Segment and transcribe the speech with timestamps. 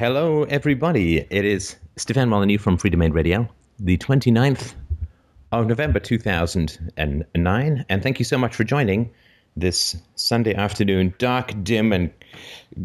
[0.00, 1.18] Hello, everybody.
[1.28, 3.46] It is Stefan Molyneux from Freedomain Radio,
[3.78, 4.72] the 29th
[5.52, 7.84] of November 2009.
[7.86, 9.10] And thank you so much for joining
[9.58, 12.10] this Sunday afternoon, dark, dim, and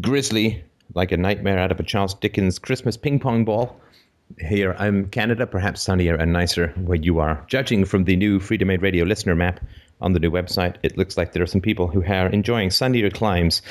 [0.02, 0.62] grisly,
[0.92, 3.80] like a nightmare out of a Charles Dickens Christmas ping pong ball.
[4.38, 7.42] Here I'm Canada, perhaps sunnier and nicer where you are.
[7.46, 9.60] Judging from the new Freedomain Radio listener map
[10.00, 13.10] on the new website, it looks like there are some people who are enjoying sunnier
[13.10, 13.62] climes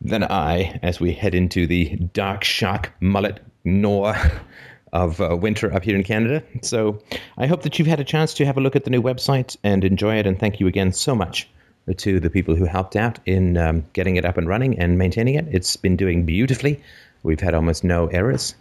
[0.00, 4.14] than I as we head into the dark shock mullet gnaw
[4.92, 6.42] of uh, winter up here in Canada.
[6.60, 7.02] So
[7.38, 9.56] I hope that you've had a chance to have a look at the new website
[9.64, 10.26] and enjoy it.
[10.26, 11.48] And thank you again so much
[11.96, 15.34] to the people who helped out in um, getting it up and running and maintaining
[15.34, 15.46] it.
[15.50, 16.82] It's been doing beautifully.
[17.22, 18.54] We've had almost no errors.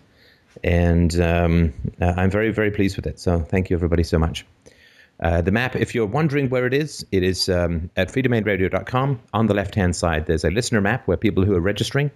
[0.64, 3.20] And um, uh, I'm very, very pleased with it.
[3.20, 4.46] So thank you, everybody, so much.
[5.22, 9.20] Uh, the map, if you're wondering where it is, it is um, at freedomainradio.com.
[9.34, 12.10] On the left hand side, there's a listener map where people who are registering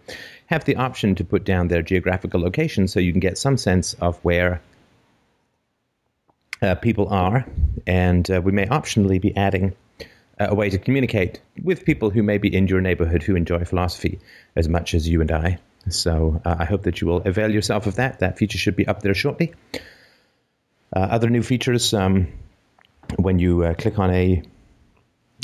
[0.48, 3.94] have the option to put down their geographical location so you can get some sense
[3.96, 4.60] of where
[6.64, 7.46] uh, people are.
[7.86, 9.76] And uh, we may optionally be adding
[10.40, 13.66] uh, a way to communicate with people who may be in your neighborhood who enjoy
[13.66, 14.20] philosophy
[14.56, 15.60] as much as you and I.
[15.90, 18.20] So uh, I hope that you will avail yourself of that.
[18.20, 19.54] That feature should be up there shortly.
[20.92, 21.94] Uh, other new features.
[21.94, 22.30] Um,
[23.18, 24.44] when you uh, click on a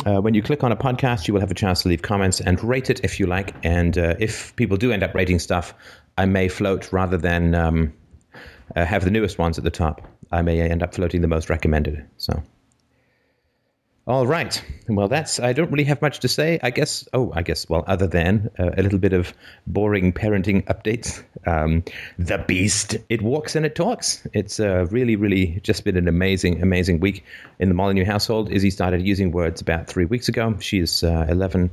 [0.06, 2.40] uh, when you click on a podcast, you will have a chance to leave comments
[2.40, 3.54] and rate it if you like.
[3.64, 5.74] And uh, if people do end up rating stuff,
[6.18, 7.94] I may float rather than um,
[8.76, 10.08] uh, have the newest ones at the top.
[10.32, 12.06] I may end up floating the most recommended.
[12.18, 12.42] So.
[14.08, 14.64] All right.
[14.90, 15.40] Well, that's.
[15.40, 16.60] I don't really have much to say.
[16.64, 17.08] I guess.
[17.14, 17.70] Oh, I guess.
[17.70, 19.32] Well, other than uh, a little bit of
[19.68, 21.24] boring parenting updates.
[21.46, 21.84] Um,
[22.18, 22.98] the beast.
[23.10, 24.26] It walks and it talks.
[24.34, 27.24] It's uh, really, really just been an amazing, amazing week
[27.60, 28.52] in the Molyneux household.
[28.52, 30.58] Izzy started using words about three weeks ago.
[30.60, 31.70] She is uh, 11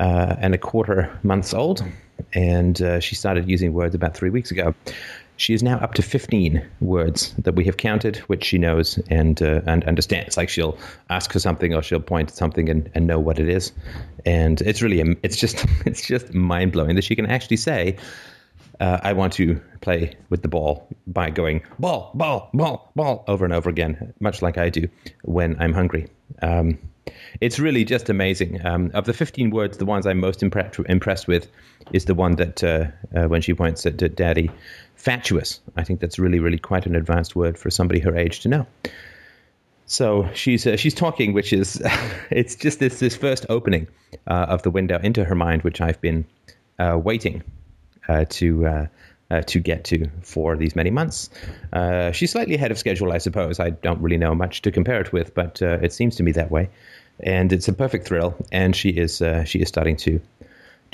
[0.00, 1.84] uh, and a quarter months old,
[2.32, 4.74] and uh, she started using words about three weeks ago.
[5.36, 9.40] She is now up to 15 words that we have counted, which she knows and
[9.42, 10.36] uh, and understands.
[10.36, 10.78] Like she'll
[11.10, 13.72] ask for something or she'll point at something and, and know what it is.
[14.24, 17.96] And it's really, it's just, it's just mind blowing that she can actually say,
[18.80, 23.44] uh, I want to play with the ball by going ball, ball, ball, ball over
[23.44, 24.88] and over again, much like I do
[25.22, 26.08] when I'm hungry.
[26.42, 26.78] Um,
[27.40, 28.64] it's really just amazing.
[28.64, 31.50] Um, of the 15 words, the ones I'm most impre- impressed with
[31.92, 34.50] is the one that uh, uh, when she points at, at daddy,
[35.04, 35.60] fatuous.
[35.76, 38.66] I think that's really, really quite an advanced word for somebody her age to know.
[39.86, 41.82] So she's uh, she's talking, which is
[42.30, 43.86] it's just this this first opening
[44.26, 46.24] uh, of the window into her mind, which I've been
[46.78, 47.42] uh, waiting
[48.08, 48.66] uh, to.
[48.66, 48.86] Uh,
[49.30, 51.30] uh, to get to for these many months.
[52.12, 53.58] she's slightly ahead of schedule, I suppose.
[53.58, 56.50] I don't really know much to compare it with, but it seems to me that
[56.50, 56.68] way.
[57.20, 58.36] And it's a perfect thrill.
[58.52, 60.20] And she is she is starting to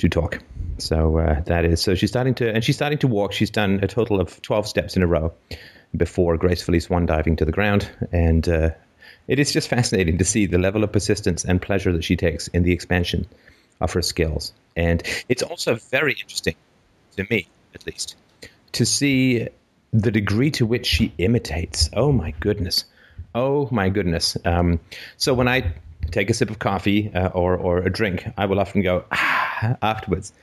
[0.01, 0.39] to talk.
[0.77, 3.33] So uh, that is so she's starting to and she's starting to walk.
[3.33, 5.33] She's done a total of twelve steps in a row
[5.95, 8.69] before gracefully swan diving to the ground, and uh,
[9.27, 12.47] it is just fascinating to see the level of persistence and pleasure that she takes
[12.49, 13.27] in the expansion
[13.79, 14.53] of her skills.
[14.75, 16.55] And it's also very interesting
[17.17, 18.15] to me, at least,
[18.73, 19.47] to see
[19.91, 21.89] the degree to which she imitates.
[21.93, 22.85] Oh my goodness.
[23.35, 24.37] Oh my goodness.
[24.45, 24.79] Um,
[25.17, 25.73] so when I
[26.11, 29.40] take a sip of coffee uh, or, or a drink, I will often go, ah,
[29.81, 30.33] afterwards.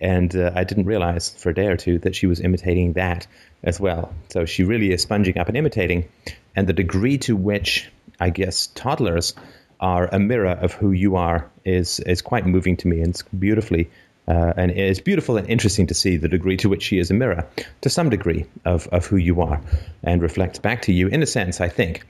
[0.00, 3.26] And uh, I didn't realize for a day or two that she was imitating that
[3.62, 4.12] as well.
[4.28, 6.08] So she really is sponging up and imitating.
[6.54, 7.90] And the degree to which,
[8.20, 9.34] I guess, toddlers
[9.80, 13.00] are a mirror of who you are is, is quite moving to me.
[13.00, 13.90] And it's beautifully
[14.28, 17.14] uh, and it's beautiful and interesting to see the degree to which she is a
[17.14, 17.46] mirror,
[17.82, 19.60] to some degree, of, of who you are,
[20.02, 22.04] and reflects back to you, in a sense, I think,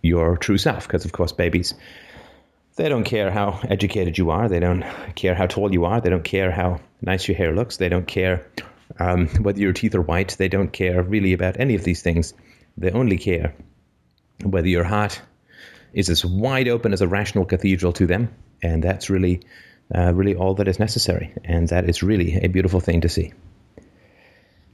[0.00, 0.86] your true self.
[0.86, 1.74] Because, of course, babies
[2.78, 4.48] they don't care how educated you are.
[4.48, 4.84] They don't
[5.14, 6.00] care how tall you are.
[6.00, 7.76] They don't care how nice your hair looks.
[7.76, 8.46] They don't care
[8.98, 10.36] um, whether your teeth are white.
[10.38, 12.34] They don't care really about any of these things.
[12.78, 13.54] They only care
[14.44, 15.20] whether your heart
[15.92, 18.32] is as wide open as a rational cathedral to them.
[18.62, 19.42] And that's really,
[19.92, 21.34] uh, really all that is necessary.
[21.44, 23.32] And that is really a beautiful thing to see.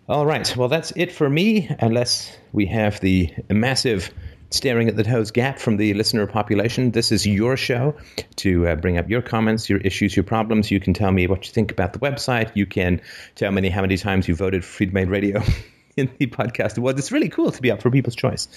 [0.06, 0.54] All right.
[0.54, 4.12] Well, that's it for me, unless we have the massive
[4.50, 6.90] staring at the toes gap from the listener population.
[6.90, 7.96] This is your show
[8.36, 10.70] to uh, bring up your comments, your issues, your problems.
[10.70, 12.52] You can tell me what you think about the website.
[12.54, 13.00] You can
[13.34, 15.42] tell me how many times you voted for Freedomain Radio
[15.96, 16.98] in the podcast awards.
[16.98, 18.48] It's really cool to be up for People's Choice.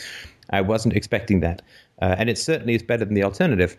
[0.50, 1.62] I wasn't expecting that.
[2.02, 3.78] Uh, and it certainly is better than the alternative,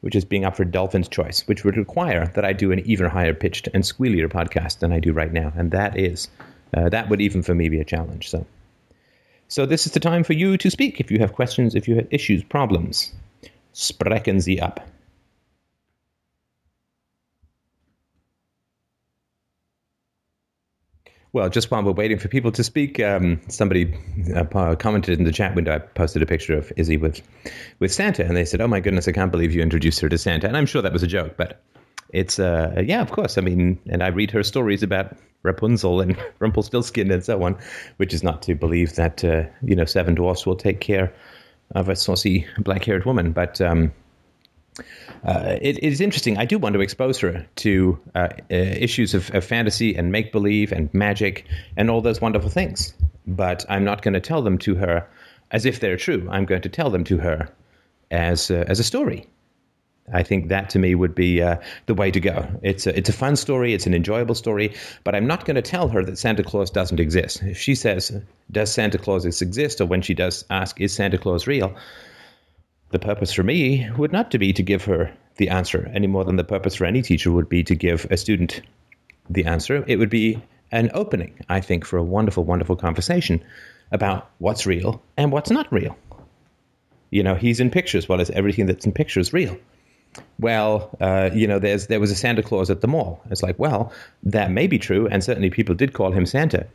[0.00, 3.10] which is being up for Dolphin's Choice, which would require that I do an even
[3.10, 5.52] higher pitched and squealier podcast than I do right now.
[5.56, 6.28] And that is,
[6.74, 8.30] uh, that would even for me be a challenge.
[8.30, 8.46] So
[9.48, 11.96] so this is the time for you to speak if you have questions, if you
[11.96, 13.12] have issues, problems.
[13.72, 14.82] Sprechen Sie ab.
[21.32, 23.94] Well, just while we're waiting for people to speak, um, somebody
[24.34, 25.74] uh, commented in the chat window.
[25.74, 27.20] I posted a picture of Izzy with
[27.78, 30.16] with Santa, and they said, "Oh my goodness, I can't believe you introduced her to
[30.16, 31.62] Santa." And I'm sure that was a joke, but
[32.12, 33.38] it's uh, yeah, of course.
[33.38, 37.58] I mean, and I read her stories about Rapunzel and Rumpelstiltskin and so on,
[37.96, 41.12] which is not to believe that uh, you know seven dwarfs will take care
[41.74, 43.60] of a saucy black-haired woman, but.
[43.60, 43.92] Um,
[45.24, 46.38] uh, it, is interesting.
[46.38, 50.30] I do want to expose her to uh, uh, issues of, of, fantasy and make
[50.30, 51.44] believe and magic
[51.76, 52.94] and all those wonderful things.
[53.26, 55.04] But I'm not going to tell them to her
[55.50, 56.28] as if they're true.
[56.30, 57.48] I'm going to tell them to her
[58.12, 59.26] as uh, as a story.
[60.12, 61.56] I think that to me would be uh,
[61.86, 62.48] the way to go.
[62.62, 64.74] It's a, it's a fun story, it's an enjoyable story,
[65.04, 67.42] but I'm not going to tell her that Santa Claus doesn't exist.
[67.42, 68.20] If she says,
[68.50, 71.74] "Does Santa Claus exist?" or when she does ask, "Is Santa Claus real?"
[72.90, 76.24] the purpose for me would not to be to give her the answer any more
[76.24, 78.62] than the purpose for any teacher would be to give a student
[79.28, 79.84] the answer.
[79.86, 83.42] It would be an opening, I think, for a wonderful, wonderful conversation
[83.92, 85.96] about what's real and what's not real.
[87.10, 88.08] You know, he's in pictures.
[88.08, 89.56] Well, is everything that's in pictures real?
[90.38, 93.22] Well, uh, you know, there's there was a Santa Claus at the mall.
[93.30, 93.92] It's like, well,
[94.24, 96.66] that may be true, and certainly people did call him Santa,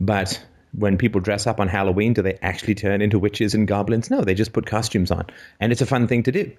[0.00, 0.42] but
[0.72, 4.10] when people dress up on Halloween, do they actually turn into witches and goblins?
[4.10, 5.26] No, they just put costumes on,
[5.58, 6.52] and it's a fun thing to do.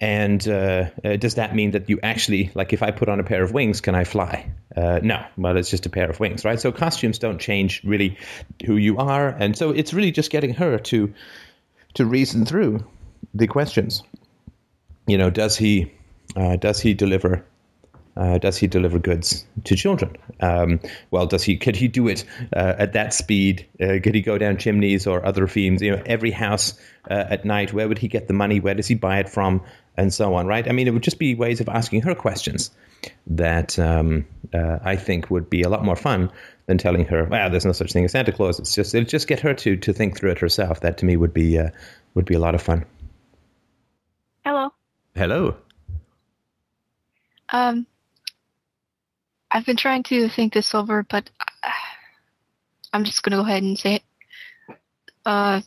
[0.00, 3.24] And uh, uh, does that mean that you actually, like, if I put on a
[3.24, 4.52] pair of wings, can I fly?
[4.76, 6.60] Uh, no, well, it's just a pair of wings, right?
[6.60, 8.16] So costumes don't change really
[8.64, 11.12] who you are, and so it's really just getting her to
[11.94, 12.86] to reason through
[13.34, 14.04] the questions.
[15.08, 15.90] You know, does he
[16.36, 17.44] uh, does he deliver
[18.18, 20.16] uh, does he deliver goods to children?
[20.40, 20.80] Um,
[21.12, 21.56] well, does he?
[21.56, 22.24] Could he do it
[22.54, 23.64] uh, at that speed?
[23.80, 25.80] Uh, could he go down chimneys or other themes?
[25.80, 26.74] You know, every house
[27.08, 27.72] uh, at night.
[27.72, 28.58] Where would he get the money?
[28.58, 29.62] Where does he buy it from?
[29.96, 30.46] And so on.
[30.46, 30.68] Right?
[30.68, 32.70] I mean, it would just be ways of asking her questions
[33.28, 36.30] that um, uh, I think would be a lot more fun
[36.66, 39.28] than telling her, "Well, there's no such thing as Santa Claus." It's just it'll just
[39.28, 40.80] get her to to think through it herself.
[40.80, 41.70] That to me would be uh,
[42.14, 42.84] would be a lot of fun.
[44.44, 44.72] Hello.
[45.18, 45.56] Hello.
[47.52, 47.88] Um,
[49.50, 51.28] I've been trying to think this over, but
[52.92, 54.02] I'm just going to go ahead and say it.
[55.26, 55.62] Uh,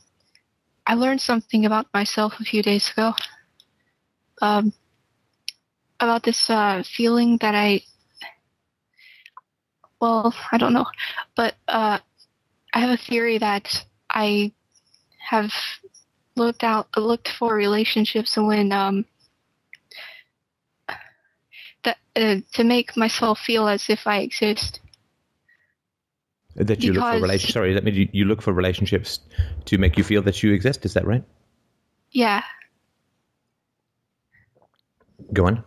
[0.88, 3.14] I learned something about myself a few days ago.
[4.42, 4.72] Um,
[6.00, 7.82] about this uh, feeling that I,
[10.00, 10.88] well, I don't know,
[11.36, 12.00] but uh,
[12.74, 14.54] I have a theory that I
[15.20, 15.52] have
[16.38, 19.04] looked out, looked for relationships, when um,
[21.84, 24.80] that uh, to make myself feel as if I exist.
[26.56, 27.54] That you because, look for relationships.
[27.54, 29.20] Sorry, that means you, you look for relationships
[29.66, 30.86] to make you feel that you exist.
[30.86, 31.24] Is that right?
[32.12, 32.44] Yeah.
[35.32, 35.64] Go on.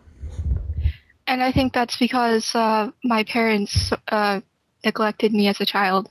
[1.27, 4.41] And I think that's because uh, my parents uh,
[4.83, 6.07] neglected me as a child,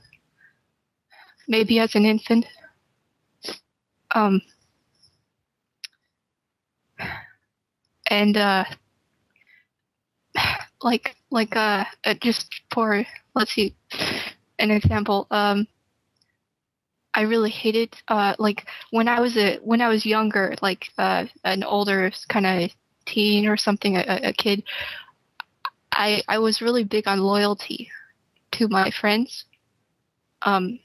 [1.47, 2.45] maybe as an infant.
[4.13, 4.41] Um,
[8.09, 8.65] and uh,
[10.81, 13.75] like like uh, uh just for let's see
[14.59, 15.67] an example um
[17.13, 21.25] I really hated uh like when I was a when I was younger like uh
[21.43, 22.71] an older kind of
[23.05, 24.63] teen or something a, a kid
[25.91, 27.89] I I was really big on loyalty
[28.53, 29.45] to my friends.
[30.41, 30.79] Um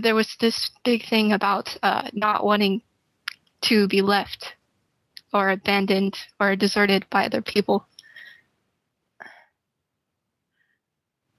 [0.00, 2.82] there was this big thing about uh not wanting
[3.62, 4.54] to be left
[5.32, 7.86] or abandoned or deserted by other people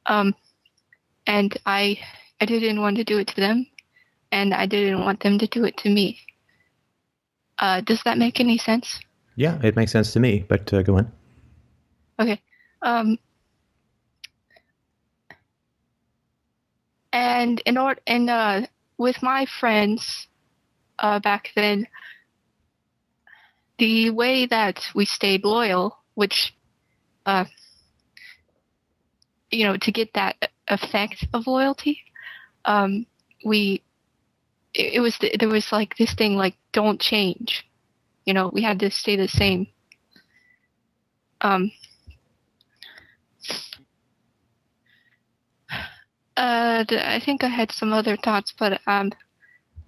[0.06, 0.36] Um,
[1.26, 2.00] and I
[2.42, 3.68] I didn't want to do it to them,
[4.32, 6.20] and I didn't want them to do it to me.
[7.58, 9.00] Uh, does that make any sense?
[9.36, 10.46] Yeah, it makes sense to me.
[10.48, 11.12] But uh, go on.
[12.20, 12.42] Okay.
[12.82, 13.18] Um,
[17.12, 18.62] and in order, and uh,
[18.98, 20.28] with my friends
[21.00, 21.88] uh, back then,
[23.78, 26.54] the way that we stayed loyal, which
[27.26, 27.46] uh,
[29.54, 32.00] you know, to get that effect of loyalty,
[32.66, 33.06] um,
[33.46, 33.82] we,
[34.74, 37.66] it, it was, there was like this thing like, don't change.
[38.26, 39.68] You know, we had to stay the same.
[41.42, 41.72] Um,
[46.38, 49.12] uh, I think I had some other thoughts, but um.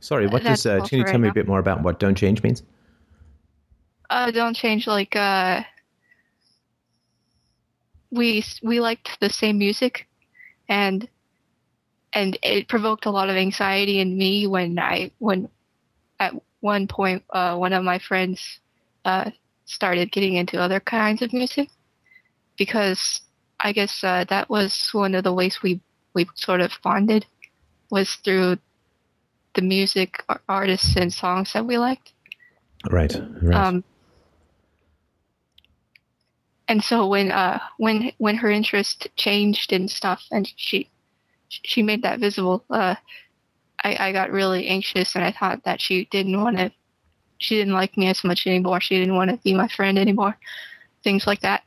[0.01, 0.65] Sorry, what does?
[0.65, 1.31] Uh, can you tell right me now.
[1.31, 2.62] a bit more about what "don't change" means?
[4.10, 5.63] Uh, don't change like uh
[8.15, 10.07] we we liked the same music,
[10.69, 11.07] and
[12.13, 15.50] and it provoked a lot of anxiety in me when I when
[16.19, 18.60] at one point uh, one of my friends
[19.03, 19.29] uh,
[19.65, 21.69] started getting into other kinds of music
[22.57, 23.22] because
[23.60, 25.81] I guess uh, that was one of the ways we
[26.13, 27.25] we sort of bonded
[27.91, 28.57] was through
[29.53, 32.13] the music artists and songs that we liked.
[32.89, 33.15] Right.
[33.41, 33.55] Right.
[33.55, 33.84] Um,
[36.67, 40.89] and so when uh when when her interest changed and stuff and she
[41.50, 42.95] she made that visible uh
[43.84, 46.72] I, I got really anxious and I thought that she didn't want to
[47.38, 48.79] she didn't like me as much anymore.
[48.79, 50.38] She didn't want to be my friend anymore.
[51.03, 51.63] Things like that.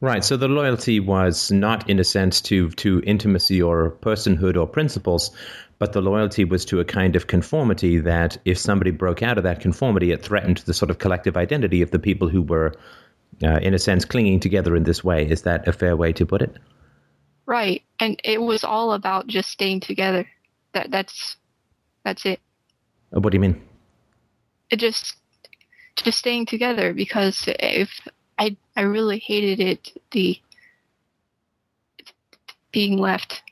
[0.00, 0.24] Right.
[0.24, 5.30] So the loyalty was not in a sense to to intimacy or personhood or principles
[5.78, 9.44] but the loyalty was to a kind of conformity that if somebody broke out of
[9.44, 12.72] that conformity it threatened the sort of collective identity of the people who were
[13.42, 15.28] uh, in a sense, clinging together in this way.
[15.28, 16.56] Is that a fair way to put it?
[17.46, 20.26] Right, and it was all about just staying together.
[20.72, 21.36] That that's
[22.04, 22.40] that's it.
[23.14, 23.62] Uh, what do you mean?
[24.70, 25.16] It just
[25.96, 28.00] just staying together because if
[28.38, 30.38] I I really hated it the
[32.72, 33.42] being left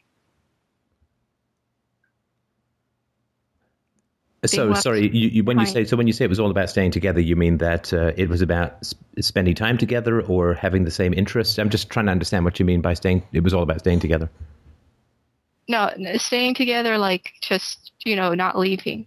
[4.47, 6.69] So sorry, you, you, when you say so when you say it was all about
[6.69, 10.85] staying together, you mean that uh, it was about sp- spending time together or having
[10.85, 11.59] the same interests?
[11.59, 13.23] I'm just trying to understand what you mean by staying.
[13.33, 14.29] It was all about staying together.
[15.67, 19.07] No, staying together, like just you know, not leaving.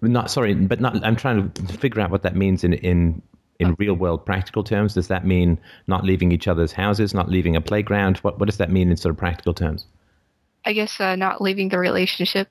[0.00, 1.04] Not sorry, but not.
[1.04, 3.22] I'm trying to figure out what that means in in
[3.60, 4.94] in real world practical terms.
[4.94, 8.18] Does that mean not leaving each other's houses, not leaving a playground?
[8.18, 9.86] What what does that mean in sort of practical terms?
[10.64, 12.48] I guess uh, not leaving the relationship.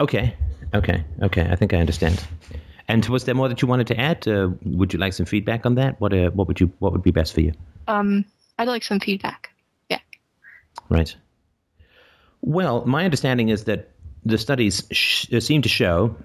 [0.00, 0.34] Okay,
[0.74, 1.48] okay, okay.
[1.50, 2.24] I think I understand.
[2.88, 4.26] And was there more that you wanted to add?
[4.26, 6.00] Uh, would you like some feedback on that?
[6.00, 7.52] What uh, what would you what would be best for you?
[7.86, 8.24] Um,
[8.58, 9.50] I'd like some feedback.
[9.90, 10.00] Yeah.
[10.88, 11.14] Right.
[12.40, 13.90] Well, my understanding is that
[14.24, 16.16] the studies sh- uh, seem to show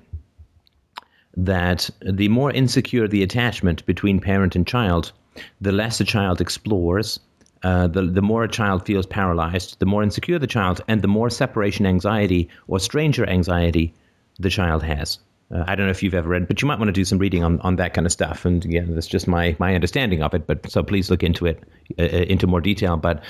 [1.35, 5.11] that the more insecure the attachment between parent and child,
[5.61, 7.19] the less a child explores,
[7.63, 11.07] uh, the, the more a child feels paralyzed, the more insecure the child, and the
[11.07, 13.93] more separation anxiety or stranger anxiety
[14.39, 15.19] the child has.
[15.53, 17.19] Uh, I don't know if you've ever read, but you might want to do some
[17.19, 18.45] reading on, on that kind of stuff.
[18.45, 20.47] And again, that's just my, my understanding of it.
[20.47, 21.63] But so please look into it
[21.99, 22.97] uh, uh into more detail.
[22.97, 23.23] But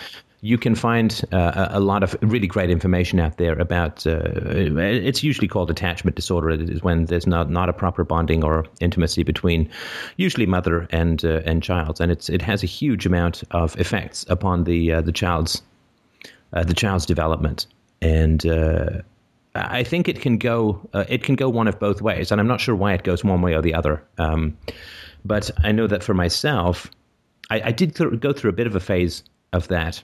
[0.43, 4.05] you can find uh, a lot of really great information out there about.
[4.05, 6.49] Uh, it's usually called attachment disorder.
[6.49, 9.69] It is when there's not not a proper bonding or intimacy between,
[10.17, 14.25] usually mother and uh, and child, and it's it has a huge amount of effects
[14.27, 15.61] upon the uh, the child's
[16.51, 17.65] uh, the child's development
[18.01, 18.45] and.
[18.45, 19.01] Uh,
[19.55, 22.59] I think it can go it can go one of both ways, and I'm not
[22.59, 24.03] sure why it goes one way or the other.
[24.17, 24.57] Um,
[25.23, 26.89] but I know that for myself,
[27.51, 30.01] I, I did th- go through a bit of a phase of that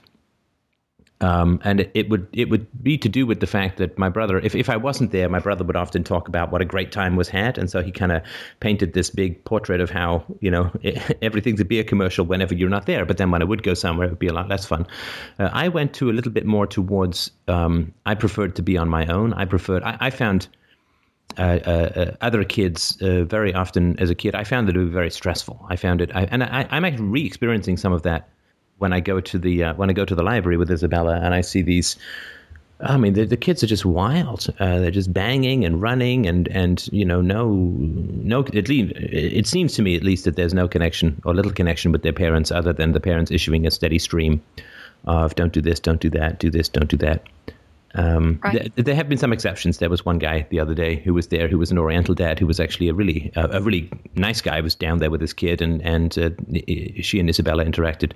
[1.22, 4.08] um, and it, it, would it would be to do with the fact that my
[4.08, 6.92] brother, if, if I wasn't there, my brother would often talk about what a great
[6.92, 8.22] time was had, and so he kind of
[8.60, 12.70] painted this big portrait of how you know it, everything's a beer commercial whenever you're
[12.70, 13.04] not there.
[13.04, 14.86] But then when I would go somewhere, it would be a lot less fun.
[15.38, 17.30] Uh, I went to a little bit more towards.
[17.48, 19.34] Um, I preferred to be on my own.
[19.34, 19.82] I preferred.
[19.82, 20.48] I, I found.
[21.38, 24.80] Uh, uh, uh other kids uh, very often as a kid, I found that it
[24.80, 25.64] was very stressful.
[25.70, 28.28] I found it, I, and I, I'm actually re-experiencing some of that
[28.80, 31.34] when I go to the uh, when I go to the library with Isabella and
[31.34, 31.96] I see these.
[32.82, 34.46] I mean, the, the kids are just wild.
[34.58, 38.40] Uh, they're just banging and running, and, and you know, no, no.
[38.40, 41.92] At least it seems to me, at least, that there's no connection or little connection
[41.92, 44.40] with their parents, other than the parents issuing a steady stream
[45.04, 47.22] of "Don't do this, don't do that, do this, don't do that."
[47.94, 48.72] Um, right.
[48.76, 49.78] there have been some exceptions.
[49.78, 52.38] There was one guy the other day who was there, who was an Oriental dad,
[52.38, 54.60] who was actually a really uh, a really nice guy.
[54.60, 56.30] Was down there with his kid, and and uh,
[57.00, 58.12] she and Isabella interacted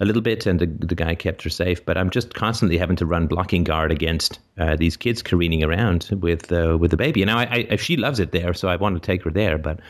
[0.00, 1.84] a little bit, and the, the guy kept her safe.
[1.84, 6.08] But I'm just constantly having to run blocking guard against uh, these kids careening around
[6.20, 7.22] with uh, with the baby.
[7.22, 9.58] And now I, I, she loves it there, so I want to take her there.
[9.58, 9.80] But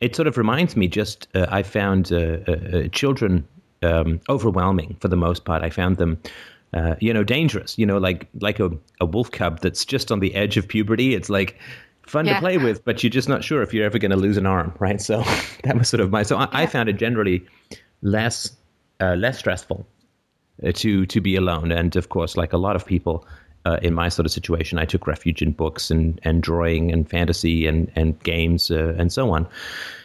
[0.00, 0.88] it sort of reminds me.
[0.88, 3.46] Just uh, I found uh, children
[3.82, 5.62] um, overwhelming for the most part.
[5.62, 6.20] I found them
[6.74, 7.78] uh, you know, dangerous.
[7.78, 11.14] You know, like like a, a wolf cub that's just on the edge of puberty.
[11.14, 11.58] It's like
[12.06, 12.34] fun yeah.
[12.34, 14.46] to play with, but you're just not sure if you're ever going to lose an
[14.46, 15.00] arm, right?
[15.00, 15.22] So
[15.64, 16.22] that was sort of my.
[16.22, 16.48] So I, yeah.
[16.52, 17.46] I found it generally
[18.02, 18.50] less
[19.00, 19.86] uh, less stressful
[20.66, 23.26] uh, to to be alone, and of course, like a lot of people.
[23.64, 27.08] Uh, in my sort of situation, I took refuge in books and, and drawing and
[27.08, 29.46] fantasy and, and games uh, and so on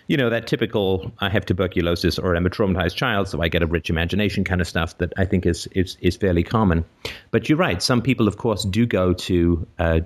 [0.08, 3.62] you know, that typical I have tuberculosis or I'm a traumatized child, so I get
[3.62, 6.86] a rich imagination kind of stuff that I think is is, is fairly common.
[7.32, 7.82] But you're right.
[7.82, 10.00] Some people, of course, do go to uh,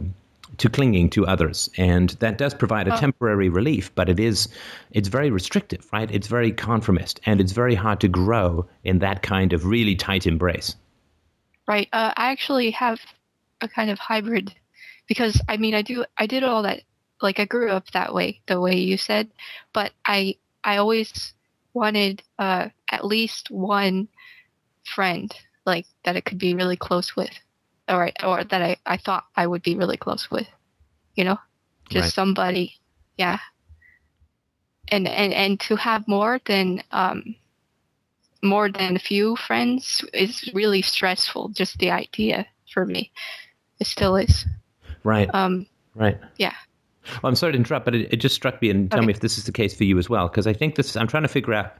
[0.57, 2.97] to clinging to others, and that does provide a oh.
[2.97, 3.93] temporary relief.
[3.93, 4.49] But it is
[4.91, 6.09] it's very restrictive, right?
[6.11, 10.25] It's very conformist, and it's very hard to grow in that kind of really tight
[10.25, 10.75] embrace.
[11.67, 11.87] Right.
[11.93, 12.99] Uh, I actually have
[13.61, 14.53] a kind of hybrid
[15.07, 16.81] because I mean I do I did all that
[17.21, 19.29] like I grew up that way, the way you said,
[19.73, 21.33] but I I always
[21.73, 24.07] wanted uh, at least one
[24.83, 25.33] friend
[25.65, 27.31] like that I could be really close with,
[27.87, 30.47] or or that I I thought I would be really close with,
[31.15, 31.37] you know,
[31.89, 32.13] just Right.
[32.13, 32.75] somebody,
[33.17, 33.39] yeah.
[34.89, 37.35] And and and to have more than um
[38.43, 41.49] more than a few friends is really stressful.
[41.49, 43.11] Just the idea for me,
[43.79, 44.45] it still is.
[45.03, 45.29] Right.
[45.33, 46.17] Um, Right.
[46.37, 46.55] yeah.
[47.21, 49.07] Well, I'm sorry to interrupt, but it, it just struck me, and tell Okay.
[49.07, 50.95] me if this is the case for you as well, because I think this.
[50.95, 51.73] I'm trying to figure out.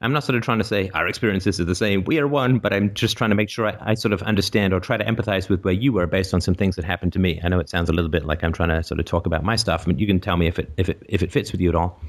[0.00, 2.02] I'm not sort of trying to say our experiences are the same.
[2.02, 4.72] We are one, but I'm just trying to make sure I, I sort of understand
[4.74, 7.20] or try to empathize with where you were based on some things that happened to
[7.20, 7.40] me.
[7.44, 9.44] I know it sounds a little bit like I'm trying to sort of talk about
[9.44, 11.60] my stuff, but you can tell me if it if it if it fits with
[11.60, 12.00] you at all.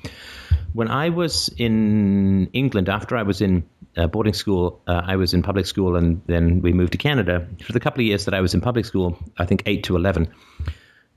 [0.73, 3.63] When I was in England, after I was in
[3.95, 7.45] uh, boarding school, uh, I was in public school, and then we moved to Canada.
[7.63, 9.95] For the couple of years that I was in public school, I think eight to
[9.95, 10.33] eleven,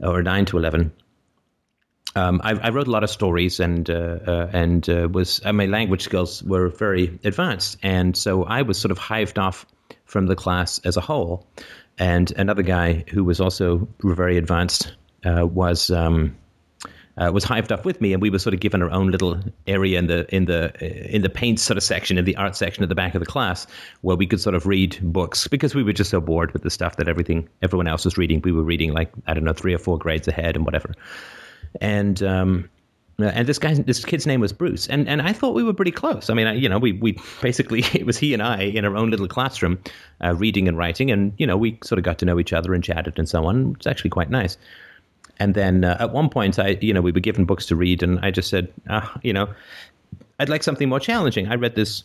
[0.00, 0.92] or nine to eleven,
[2.14, 5.52] um, I, I wrote a lot of stories and uh, uh, and uh, was uh,
[5.52, 9.66] my language skills were very advanced, and so I was sort of hived off
[10.04, 11.46] from the class as a whole.
[11.98, 14.94] And another guy who was also very advanced
[15.24, 15.90] uh, was.
[15.90, 16.36] Um,
[17.18, 19.40] uh, was hived off with me, and we were sort of given our own little
[19.66, 22.82] area in the in the in the paint sort of section, in the art section
[22.82, 23.66] at the back of the class,
[24.02, 26.68] where we could sort of read books because we were just so bored with the
[26.68, 28.42] stuff that everything everyone else was reading.
[28.44, 30.92] We were reading like I don't know three or four grades ahead and whatever.
[31.80, 32.70] And um,
[33.18, 35.90] and this guy, this kid's name was Bruce, and and I thought we were pretty
[35.90, 36.28] close.
[36.28, 38.96] I mean, I, you know, we we basically it was he and I in our
[38.96, 39.78] own little classroom,
[40.22, 42.74] uh, reading and writing, and you know, we sort of got to know each other
[42.74, 43.74] and chatted and so on.
[43.76, 44.58] It's actually quite nice.
[45.38, 48.02] And then uh, at one point, I, you know, we were given books to read,
[48.02, 49.48] and I just said, ah, you know,
[50.38, 51.48] I'd like something more challenging.
[51.48, 52.04] I read this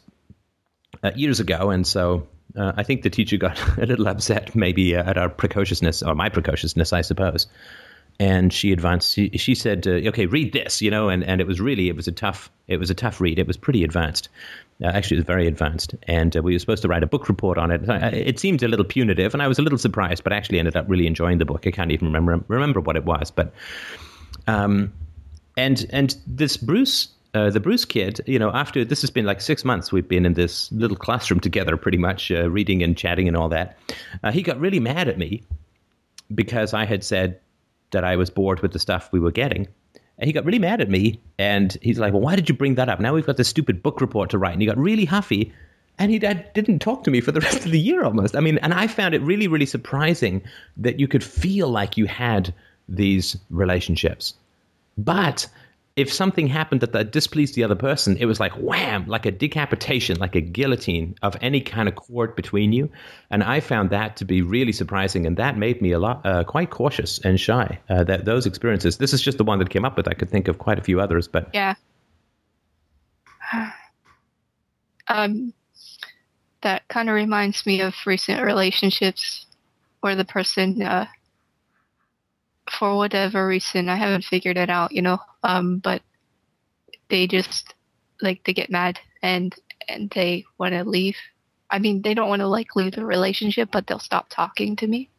[1.03, 4.95] uh, years ago, and so uh, I think the teacher got a little upset, maybe
[4.95, 7.47] uh, at our precociousness or my precociousness, I suppose.
[8.21, 9.15] And she advanced.
[9.15, 11.95] She, she said, uh, "Okay, read this," you know, and, and it was really it
[11.95, 13.39] was a tough it was a tough read.
[13.39, 14.29] It was pretty advanced.
[14.83, 17.27] Uh, actually, it was very advanced, and uh, we were supposed to write a book
[17.27, 17.81] report on it.
[18.13, 20.85] It seemed a little punitive, and I was a little surprised, but actually ended up
[20.87, 21.65] really enjoying the book.
[21.65, 23.53] I can't even remember remember what it was, but
[24.45, 24.93] um,
[25.57, 29.41] and and this Bruce, uh, the Bruce kid, you know, after this has been like
[29.41, 33.27] six months, we've been in this little classroom together, pretty much uh, reading and chatting
[33.27, 33.77] and all that.
[34.23, 35.41] Uh, he got really mad at me
[36.33, 37.39] because I had said
[37.91, 39.67] that I was bored with the stuff we were getting.
[40.17, 42.75] And he got really mad at me, and he's like, "Well, why did you bring
[42.75, 42.99] that up?
[42.99, 45.51] Now we've got this stupid book report to write." And he got really huffy,
[45.97, 48.35] and he did- didn't talk to me for the rest of the year almost.
[48.35, 50.41] I mean, and I found it really, really surprising
[50.77, 52.53] that you could feel like you had
[52.87, 54.35] these relationships.
[54.97, 55.47] But
[55.95, 59.31] if something happened that, that displeased the other person, it was like wham, like a
[59.31, 62.89] decapitation, like a guillotine of any kind of cord between you.
[63.29, 66.43] And I found that to be really surprising, and that made me a lot uh,
[66.45, 67.79] quite cautious and shy.
[67.89, 68.97] Uh, that those experiences.
[68.97, 70.07] This is just the one that came up with.
[70.07, 71.75] I could think of quite a few others, but Yeah.
[75.07, 75.53] Um,
[76.61, 79.45] that kind of reminds me of recent relationships
[79.99, 81.07] where the person, uh,
[82.69, 86.01] for whatever reason, I haven't figured it out, you know, um, but
[87.09, 87.73] they just
[88.21, 89.55] like they get mad and
[89.87, 91.17] and they want to leave.
[91.69, 94.87] I mean, they don't want to like leave the relationship, but they'll stop talking to
[94.87, 95.09] me.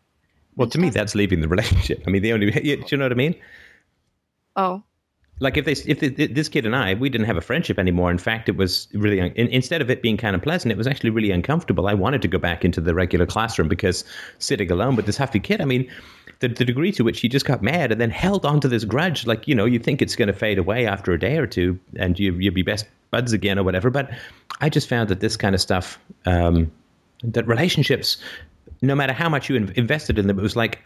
[0.57, 2.03] well, to me, that's leaving the relationship.
[2.07, 3.35] I mean, the only do you know what I mean?
[4.57, 4.83] Oh,
[5.41, 8.11] like if they if they, this kid and I we didn't have a friendship anymore.
[8.11, 11.11] In fact, it was really instead of it being kind of pleasant, it was actually
[11.11, 11.89] really uncomfortable.
[11.89, 14.05] I wanted to go back into the regular classroom because
[14.39, 15.61] sitting alone with this huffy kid.
[15.61, 15.91] I mean,
[16.39, 18.85] the, the degree to which he just got mad and then held on to this
[18.85, 21.47] grudge, like you know, you think it's going to fade away after a day or
[21.47, 23.91] two, and you you'll be best buds again or whatever.
[23.91, 24.11] But
[24.61, 26.71] I just found that this kind of stuff, um,
[27.25, 28.19] that relationships,
[28.81, 30.81] no matter how much you in- invested in them, it was like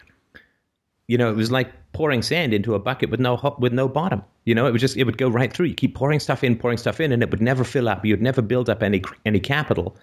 [1.09, 3.89] you know, it was like pouring sand into a bucket with no ho- with no
[3.89, 4.23] bottom.
[4.45, 5.67] You know, it would just it would go right through.
[5.67, 8.05] You keep pouring stuff in, pouring stuff in, and it would never fill up.
[8.05, 9.97] You'd never build up any any capital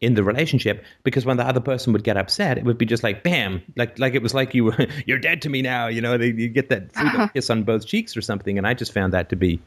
[0.00, 3.02] in the relationship because when the other person would get upset, it would be just
[3.02, 5.88] like bam, like like it was like you were you're dead to me now.
[5.88, 8.56] You know, you get that freedom kiss on both cheeks or something.
[8.58, 9.60] And I just found that to be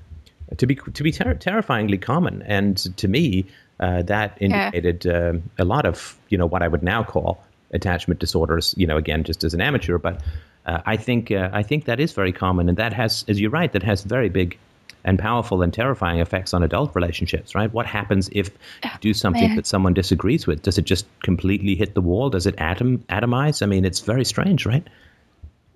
[0.57, 2.41] to be to be ter- terrifyingly common.
[2.43, 3.45] And to me,
[3.79, 4.47] uh, that Yeah.
[4.71, 8.73] indicated uh, a lot of you know what I would now call attachment disorders.
[8.77, 10.21] You know, again, just as an amateur, but
[10.65, 13.51] uh, I think uh, I think that is very common, and that has, as you're
[13.51, 14.57] right, that has very big
[15.05, 17.53] and powerful and terrifying effects on adult relationships.
[17.53, 17.71] Right?
[17.73, 18.49] What happens if
[18.83, 19.55] you do something man.
[19.57, 20.61] that someone disagrees with?
[20.61, 22.29] Does it just completely hit the wall?
[22.29, 23.61] Does it atom atomize?
[23.61, 24.87] I mean, it's very strange, right?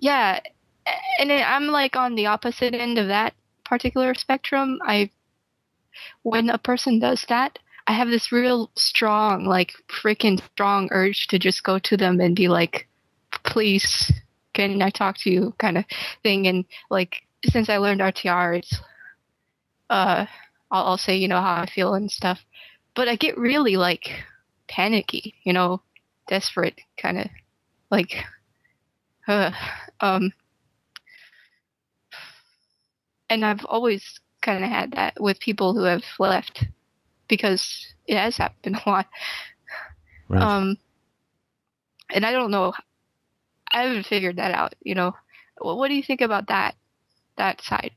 [0.00, 0.40] Yeah,
[1.18, 4.78] and I'm like on the opposite end of that particular spectrum.
[4.82, 5.10] I
[6.22, 11.38] when a person does that, I have this real strong, like freaking strong urge to
[11.38, 12.88] just go to them and be like,
[13.44, 14.12] "Please,
[14.66, 15.84] can I talk to you?" kind of
[16.22, 16.46] thing.
[16.46, 18.80] And like since I learned RTR, it's
[19.90, 20.26] uh,
[20.70, 22.40] I'll, I'll say you know how I feel and stuff.
[22.94, 24.10] But I get really like
[24.68, 25.82] panicky, you know,
[26.28, 27.26] desperate kind of
[27.90, 28.24] like
[29.26, 29.50] uh,
[30.00, 30.32] um
[33.30, 36.64] and I've always kind of had that with people who have left
[37.28, 39.06] because it has happened a lot.
[40.28, 40.42] Right.
[40.42, 40.78] Um
[42.10, 42.72] and I don't know
[43.78, 45.14] I haven't figured that out, you know.
[45.58, 46.74] What, what do you think about that
[47.36, 47.92] that side?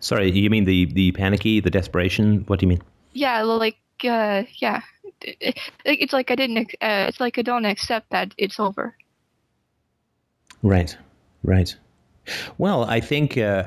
[0.00, 2.44] Sorry, you mean the the panicky, the desperation?
[2.46, 2.82] What do you mean?
[3.12, 4.80] Yeah, like uh yeah.
[5.22, 8.94] It- it- It's like I didn't uh, it's like I don't accept that it's over.
[10.62, 10.96] Right,
[11.42, 11.74] right.
[12.58, 13.62] Well, I think uh,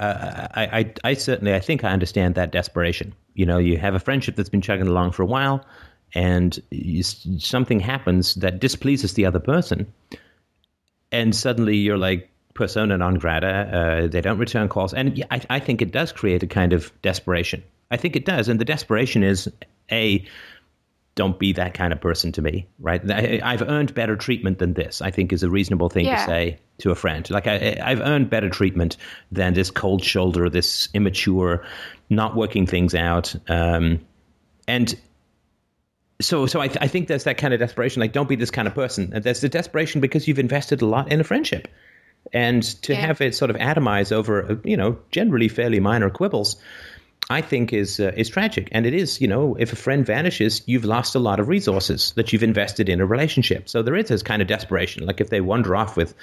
[0.53, 3.13] I, I, I certainly I think I understand that desperation.
[3.33, 5.65] You know, you have a friendship that's been chugging along for a while,
[6.13, 9.91] and you, something happens that displeases the other person,
[11.11, 13.47] and suddenly you're like persona non grata.
[13.47, 16.91] Uh, they don't return calls, and I, I think it does create a kind of
[17.01, 17.63] desperation.
[17.91, 19.49] I think it does, and the desperation is
[19.91, 20.25] a
[21.15, 23.01] don't be that kind of person to me, right?
[23.11, 25.01] I've earned better treatment than this.
[25.01, 27.29] I think is a reasonable thing to say to a friend.
[27.29, 28.95] Like I, I've earned better treatment
[29.31, 31.65] than this cold shoulder, this immature,
[32.09, 33.99] not working things out, um,
[34.67, 34.97] and
[36.21, 38.01] so so I, th- I think there's that kind of desperation.
[38.01, 39.11] Like, don't be this kind of person.
[39.13, 41.67] And there's the desperation because you've invested a lot in a friendship,
[42.33, 42.99] and to Yeah.
[42.99, 46.57] have it sort of atomize over you know generally fairly minor quibbles.
[47.31, 49.21] I think is uh, is tragic, and it is.
[49.21, 52.89] You know, if a friend vanishes, you've lost a lot of resources that you've invested
[52.89, 53.69] in a relationship.
[53.69, 55.05] So there is this kind of desperation.
[55.05, 56.15] Like if they wander off with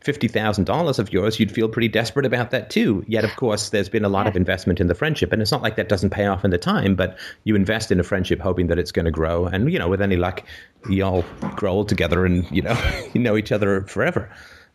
[0.00, 3.04] fifty thousand dollars of yours, you'd feel pretty desperate about that too.
[3.06, 5.62] Yet, of course, there's been a lot of investment in the friendship, and it's not
[5.62, 6.94] like that doesn't pay off in the time.
[6.94, 9.88] But you invest in a friendship hoping that it's going to grow, and you know,
[9.88, 10.42] with any luck,
[10.88, 11.24] y'all
[11.56, 12.76] grow old together, and you know,
[13.12, 14.30] you know each other forever.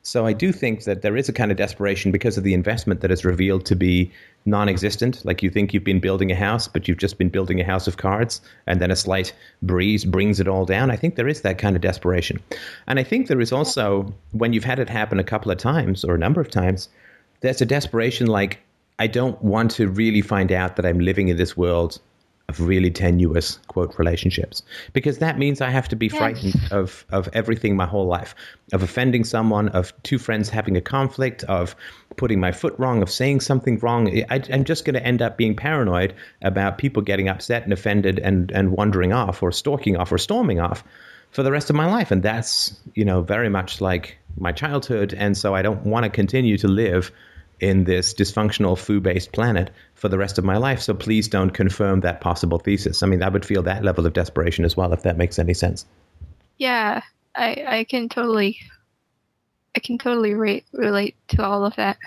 [0.06, 3.00] So I do think that there is a kind of desperation because of the investment
[3.02, 4.12] that is revealed to be
[4.46, 5.24] non-existent.
[5.24, 7.88] Like you think you've been building a house, but you've just been building a house
[7.88, 10.92] of cards, and then a slight breeze brings it all down.
[10.92, 12.42] I think there is that kind of desperation,
[12.86, 16.04] and I think there is also when you've had it happen a couple of times
[16.04, 16.90] or a number of times,
[17.40, 18.60] there's a desperation like
[19.00, 22.00] I don't want to really find out that I'm living in this world
[22.54, 24.64] of really tenuous quote relationships.
[24.94, 28.36] Because that means I have to be frightened of of everything my whole life.
[28.72, 31.76] Of offending someone of two friends having a conflict of
[32.16, 34.08] putting my foot wrong of saying something wrong.
[34.30, 38.20] I, I'm just going to end up being paranoid about people getting upset and offended
[38.20, 40.84] and and wandering off or stalking off or storming off
[41.32, 42.12] for the rest of my life.
[42.12, 45.14] And that's you know very much like my childhood.
[45.14, 47.12] And so I don't want to continue to live
[47.60, 50.82] in this dysfunctional foo-based planet for the rest of my life.
[50.82, 53.04] So please don't confirm that possible thesis.
[53.04, 55.54] I mean, I would feel that level of desperation as well, if that makes any
[55.54, 55.86] sense.
[56.58, 57.02] Yeah,
[57.36, 58.60] I I can totally
[59.76, 61.98] I can totally re- relate to all of that.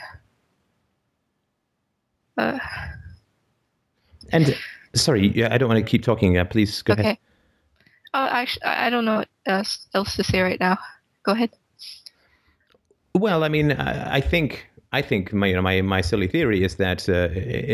[2.39, 2.59] Uh,
[4.33, 4.57] And
[4.95, 6.39] sorry, yeah, I don't want to keep talking.
[6.39, 7.03] Uh, please go okay.
[7.03, 7.19] ahead.
[8.15, 10.79] Oh, actually, I don't know what else, else to say right now.
[11.23, 11.51] Go ahead.
[13.15, 16.65] Well, I mean, I, I think I think my you know my my silly theory
[16.65, 17.29] is that uh,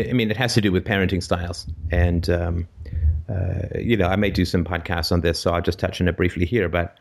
[0.09, 2.67] I, mean it has to do with parenting styles, and um,
[3.29, 6.09] uh, you know I may do some podcasts on this, so I'll just touch on
[6.09, 6.67] it briefly here.
[6.67, 6.97] But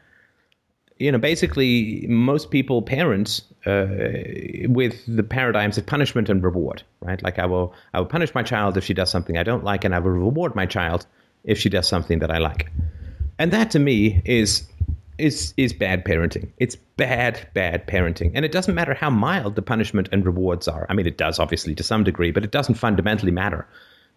[1.00, 3.86] you know, basically, most people parent uh,
[4.68, 7.20] with the paradigms of punishment and reward, right?
[7.20, 9.84] Like I will I will punish my child if she does something I don't like,
[9.84, 11.04] and I will reward my child
[11.42, 12.70] if she does something that I like.
[13.40, 14.68] And that to me is
[15.18, 16.48] is is bad parenting.
[16.58, 18.32] It's bad, bad parenting.
[18.34, 20.86] And it doesn't matter how mild the punishment and rewards are.
[20.88, 23.66] I mean, it does obviously to some degree, but it doesn't fundamentally matter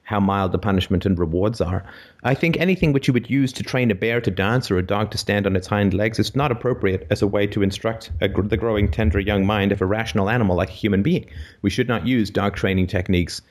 [0.06, 1.84] how mild the punishment and rewards are.
[2.24, 4.86] I think anything which you would use to train a bear to dance or a
[4.86, 8.12] dog to stand on its hind legs is not appropriate as a way to instruct
[8.22, 11.26] a, the growing, tender young mind of a rational animal like a human being.
[11.64, 13.42] We should not use dog training techniques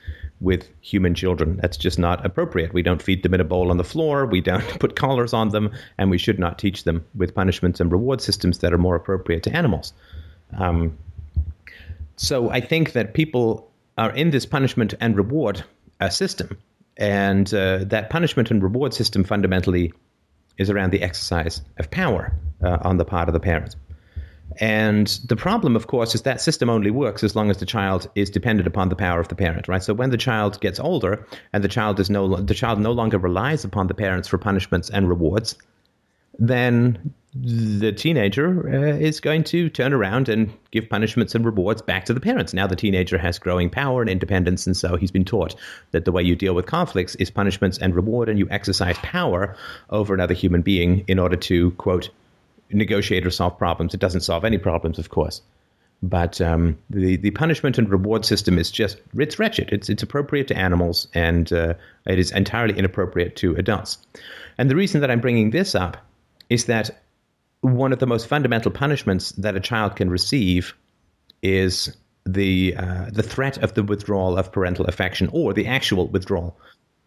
[0.41, 1.57] with human children.
[1.61, 2.73] That's just not appropriate.
[2.73, 4.25] We don't feed them in a bowl on the floor.
[4.25, 7.91] We don't put collars on them, and we should not teach them with punishments and
[7.91, 9.93] reward systems that are more appropriate to animals.
[10.57, 10.97] Um,
[12.17, 15.63] so I think that people are in this punishment and reward
[15.99, 16.57] uh, system,
[16.97, 19.93] and uh, that punishment and reward system fundamentally
[20.57, 23.75] is around the exercise of power uh, on the part of the parent.
[24.59, 28.09] And the problem, of course, is that system only works as long as the child
[28.15, 29.83] is dependent upon the power of the parent, right?
[29.83, 33.17] So when the child gets older and the child is no the child no longer
[33.17, 35.55] relies upon the parents for punishments and rewards,
[36.39, 42.05] then the teenager uh, is going to turn around and give punishments and rewards back
[42.05, 42.53] to the parents.
[42.53, 45.55] Now the teenager has growing power and independence, and so he's been taught
[45.91, 49.57] that the way you deal with conflicts is punishments and reward, and you exercise power
[49.89, 52.09] over another human being in order to quote
[52.71, 53.93] negotiate or solve problems.
[53.93, 55.41] It doesn't solve any problems, of course.
[56.03, 59.69] But um, the the punishment and reward system is just it's wretched.
[59.71, 61.73] It's it's appropriate to animals, and uh,
[62.05, 63.97] it is entirely inappropriate to adults.
[64.57, 65.97] And the reason that I'm bringing this up
[66.49, 66.91] is that
[67.61, 70.75] one of the most fundamental punishments that a child can receive
[71.41, 76.57] is the uh, the threat of the withdrawal of parental affection or the actual withdrawal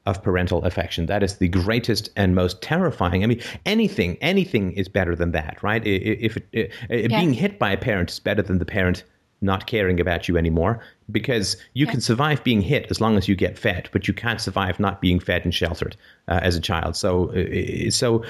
[0.08, 1.06] of parental affection.
[1.06, 3.22] That is the greatest and most terrifying.
[3.22, 5.86] I mean, anything anything is better than that, right?
[5.86, 7.20] If, if yeah.
[7.20, 9.04] being hit by a parent is better than the parent
[9.40, 11.92] not caring about you anymore because you yeah.
[11.92, 15.00] can survive being hit as long as you get fed, but you can't survive not
[15.00, 16.96] being fed and sheltered uh, as a child.
[16.96, 18.24] So, uh, so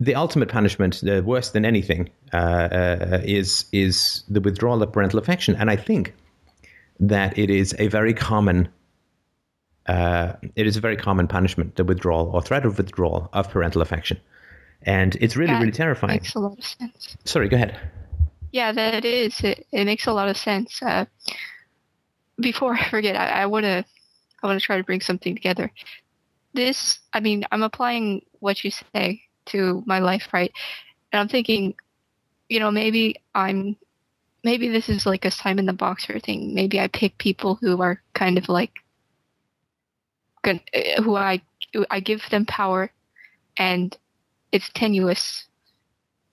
[0.00, 5.18] the ultimate punishment, uh, worse than anything, uh, uh, is is the withdrawal of parental
[5.18, 5.54] affection.
[5.56, 6.14] And I think
[6.98, 8.68] that it is a very common
[9.86, 13.82] uh, it is a very common punishment, the withdrawal or threat of withdrawal of parental
[13.82, 14.20] affection.
[14.82, 16.14] And it's really, that really terrifying.
[16.14, 17.16] Makes a lot of sense.
[17.24, 17.78] Sorry, go ahead.
[18.52, 19.40] Yeah, that is.
[19.40, 20.82] It, it makes a lot of sense.
[20.82, 21.04] Uh,
[22.38, 23.84] before I forget, I want to
[24.42, 25.72] I want to try to bring something together.
[26.52, 30.52] This, I mean, I'm applying what you say to my life, right?
[31.12, 31.74] And I'm thinking,
[32.48, 33.76] you know, maybe I'm,
[34.42, 36.54] maybe this is like a Simon the Boxer thing.
[36.54, 38.72] Maybe I pick people who are kind of like,
[40.44, 41.40] who I,
[41.90, 42.90] I give them power,
[43.56, 43.96] and
[44.52, 45.46] it's tenuous,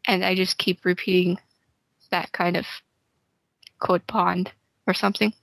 [0.08, 1.38] and I just keep repeating
[2.12, 2.65] that kind of
[3.80, 4.52] code pond
[4.88, 5.34] or something.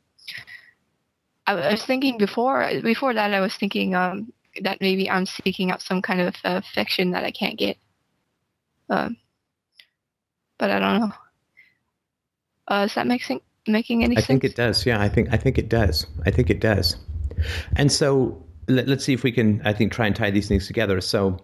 [1.46, 5.82] I was thinking before before that I was thinking um, that maybe I'm seeking out
[5.82, 7.76] some kind of uh, affection that I can't get.
[8.88, 9.16] Um,
[10.58, 11.12] but I don't know.
[12.68, 14.24] Uh, is that making making any I sense?
[14.24, 14.86] I think it does.
[14.86, 16.06] Yeah, I think I think it does.
[16.24, 16.96] I think it does.
[17.76, 19.62] And so let, us see if we can.
[19.64, 21.00] I think try and tie these things together.
[21.00, 21.38] So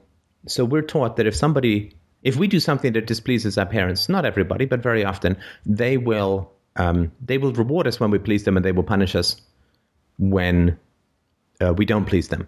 [0.47, 4.25] so we're taught that if somebody if we do something that displeases our parents, not
[4.25, 8.57] everybody, but very often, they will um, they will reward us when we please them,
[8.57, 9.41] and they will punish us
[10.19, 10.79] when
[11.61, 12.47] uh, we don't please them.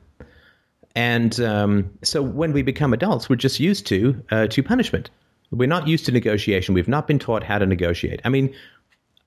[0.94, 5.10] And um, so when we become adults, we're just used to uh, to punishment.
[5.50, 6.74] We're not used to negotiation.
[6.74, 8.20] We've not been taught how to negotiate.
[8.24, 8.54] I mean,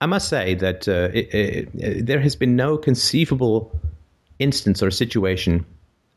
[0.01, 3.79] I must say that uh, it, it, there has been no conceivable
[4.39, 5.65] instance or situation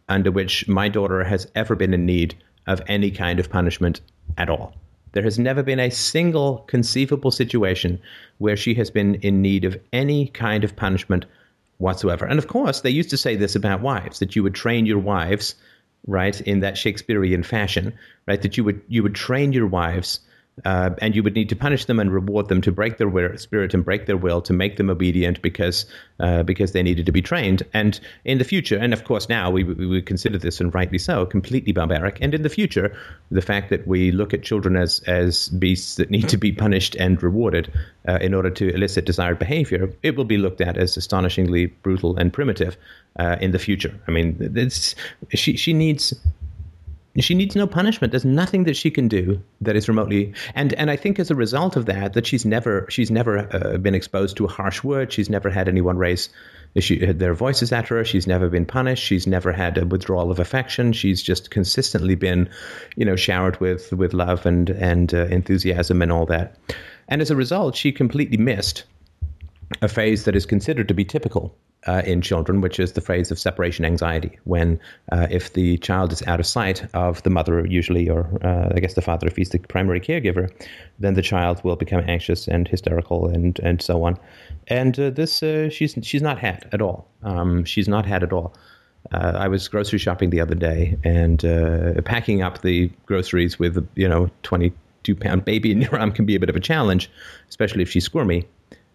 [0.09, 2.35] under which my daughter has ever been in need
[2.67, 4.01] of any kind of punishment
[4.37, 4.75] at all.
[5.13, 7.99] There has never been a single conceivable situation
[8.39, 11.25] where she has been in need of any kind of punishment
[11.79, 12.27] whatsoever.
[12.27, 14.99] And of course, they used to say this about wives that you would train your
[14.99, 15.55] wives,
[16.07, 17.95] right, in that Shakespearean fashion,
[18.27, 20.21] right, that you would you would train your wives
[20.65, 23.75] uh, and you would need to punish them and reward them to break their spirit
[23.75, 25.87] and break their will to make them obedient because
[26.21, 27.63] uh, because they needed to be trained.
[27.73, 31.27] And in the future, and of course now we we consider this and rightly so
[31.27, 32.19] completely barbaric.
[32.21, 32.97] And in the future,
[33.31, 36.95] the fact that we look at children as as beasts that need to be punished
[36.97, 37.73] and rewarded
[38.09, 42.17] uh, in order to elicit desired behavior, it will be looked at as astonishingly brutal
[42.17, 42.77] and primitive
[43.19, 43.95] uh, in the future.
[44.07, 44.95] I mean, it's,
[45.35, 46.15] she she needs
[47.21, 48.13] she needs no punishment.
[48.13, 51.35] There's nothing that she can do that is remotely and and I think as a
[51.35, 55.13] result of that that she's never she's never uh, been exposed to a harsh word.
[55.13, 56.29] She's never had anyone raise
[56.79, 58.05] she, their voices at her.
[58.05, 59.03] She's never been punished.
[59.03, 60.93] She's never had a withdrawal of affection.
[60.93, 62.49] She's just consistently been,
[62.97, 66.57] you know, showered with with love and and uh, enthusiasm and all that.
[67.09, 68.85] And as a result, she completely missed
[69.83, 71.57] a phase that is considered to be typical
[71.89, 74.39] uh, in children, which is the phrase of separation anxiety.
[74.45, 74.79] When,
[75.11, 78.81] uh, if the child is out of sight of the mother, usually, or uh, I
[78.81, 80.53] guess the father, if he's the primary caregiver,
[80.99, 84.19] then the child will become anxious and hysterical and and so on.
[84.67, 87.09] And uh, this uh, she's she's not had at all.
[87.23, 88.55] Um, she's not had at all.
[89.11, 91.41] Uh, I was grocery shopping the other day and
[92.05, 94.73] packing up the groceries with you know twenty
[95.05, 97.11] two pound baby in your arm can be a bit of a challenge,
[97.49, 98.45] especially if she's squirmy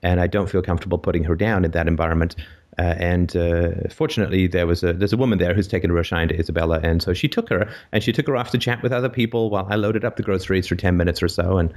[0.03, 2.35] and I don't feel comfortable putting her down in that environment.
[2.77, 6.03] Uh, and uh, fortunately, there was a there's a woman there who's taken a real
[6.03, 8.81] shine to Isabella, and so she took her and she took her off to chat
[8.81, 11.57] with other people while I loaded up the groceries for ten minutes or so.
[11.57, 11.73] And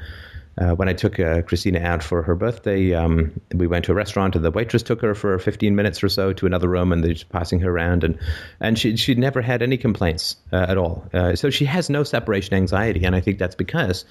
[0.59, 3.95] uh, when I took uh, Christina out for her birthday, um, we went to a
[3.95, 7.05] restaurant, and the waitress took her for 15 minutes or so to another room, and
[7.05, 8.19] they're just passing her around, and
[8.61, 11.07] and she she'd never had any complaints uh, at all.
[11.13, 14.05] Uh, so she has no separation anxiety, and I think that's because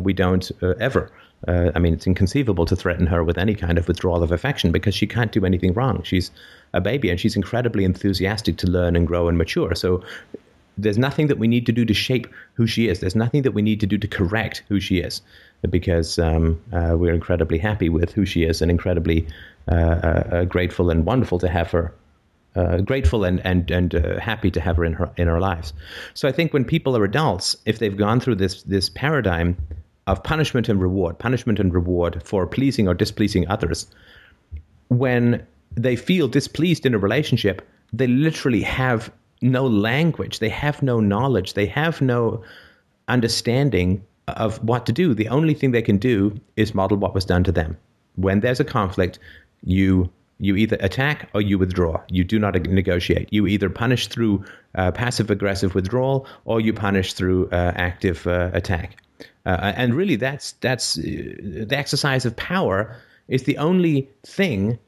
[0.00, 1.10] we don't ever
[1.48, 4.70] uh, I mean, it's inconceivable to threaten her with any kind of withdrawal of affection
[4.70, 6.02] because she can't do anything wrong.
[6.02, 6.30] She's
[6.72, 9.74] a baby and she's incredibly enthusiastic to learn and grow and mature.
[9.74, 10.02] So
[10.78, 13.00] there's nothing that we need to do to shape who she is.
[13.00, 15.20] There's nothing that we need to do to correct who she is
[15.68, 19.26] because um, uh, we're incredibly happy with who she is and incredibly
[19.68, 21.94] uh, uh, uh grateful and wonderful to have her.
[22.54, 25.72] Uh, grateful and and and happy to have her in her in our lives.
[26.12, 29.56] So I think when people are adults, if they've gone through this this paradigm
[30.06, 33.86] of punishment and reward, punishment and reward for pleasing or displeasing others,
[34.88, 41.00] when they feel displeased in a relationship, they literally have no language, they have no
[41.00, 42.42] knowledge, they have no
[43.08, 45.14] understanding of what to do.
[45.14, 47.76] The only thing they can do is model what was done to them.
[48.16, 49.18] When there's a conflict,
[49.64, 52.00] you you either attack or you withdraw.
[52.08, 53.28] You do not negotiate.
[53.32, 58.50] You either punish through uh, passive aggressive withdrawal or you punish through uh, active uh,
[58.52, 58.96] attack.
[59.46, 62.96] Uh, and really, that's that's uh, the exercise of power
[63.28, 64.78] is the only thing.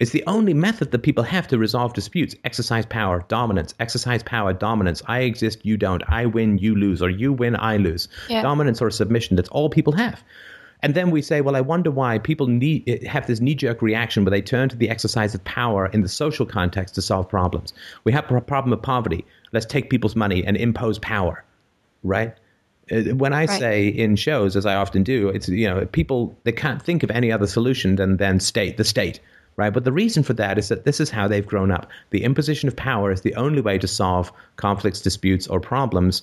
[0.00, 2.34] It's the only method that people have to resolve disputes.
[2.44, 3.74] Exercise power, dominance.
[3.78, 5.02] Exercise power, dominance.
[5.06, 6.02] I exist, you don't.
[6.08, 8.08] I win, you lose, or you win, I lose.
[8.28, 8.42] Yeah.
[8.42, 9.36] Dominance or submission.
[9.36, 10.22] That's all people have.
[10.82, 14.24] And then we say, well, I wonder why people need, have this knee jerk reaction
[14.24, 17.72] where they turn to the exercise of power in the social context to solve problems.
[18.02, 19.24] We have a problem of poverty.
[19.52, 21.42] Let's take people's money and impose power,
[22.02, 22.36] right?
[22.90, 23.58] Uh, when I right.
[23.58, 27.10] say in shows, as I often do, it's you know people they can't think of
[27.10, 29.20] any other solution than than state the state,
[29.56, 29.72] right?
[29.72, 31.88] But the reason for that is that this is how they've grown up.
[32.10, 36.22] The imposition of power is the only way to solve conflicts, disputes, or problems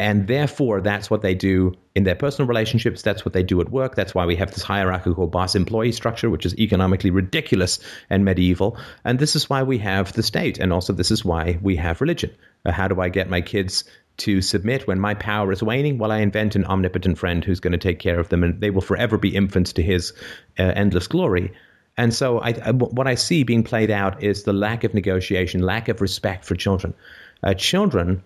[0.00, 3.02] and therefore, that's what they do in their personal relationships.
[3.02, 3.94] That's what they do at work.
[3.94, 7.78] That's why we have this hierarchical boss employee structure, which is economically ridiculous
[8.10, 8.76] and medieval.
[9.04, 10.58] And this is why we have the state.
[10.58, 12.30] And also, this is why we have religion.
[12.66, 13.84] Uh, how do I get my kids
[14.18, 15.98] to submit when my power is waning?
[15.98, 18.70] while I invent an omnipotent friend who's going to take care of them, and they
[18.70, 20.12] will forever be infants to his
[20.58, 21.52] uh, endless glory.
[21.96, 25.62] And so, I, I, what I see being played out is the lack of negotiation,
[25.62, 26.94] lack of respect for children.
[27.42, 28.22] Uh, children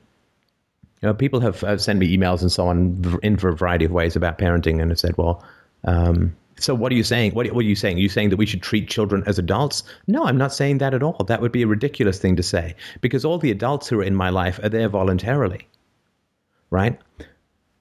[1.02, 3.84] you know, people have, have sent me emails and so on in for a variety
[3.84, 5.44] of ways about parenting, and have said, "Well,
[5.84, 7.32] um, so what are you saying?
[7.32, 7.96] What, what, are you saying?
[7.96, 9.84] Are you saying that we should treat children as adults?
[10.06, 11.24] No, I'm not saying that at all.
[11.28, 14.16] That would be a ridiculous thing to say because all the adults who are in
[14.16, 15.68] my life are there voluntarily,
[16.70, 16.98] right?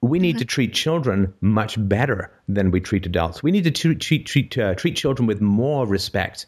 [0.00, 0.38] We need mm-hmm.
[0.38, 3.42] to treat children much better than we treat adults.
[3.42, 6.46] We need to treat treat treat, uh, treat children with more respect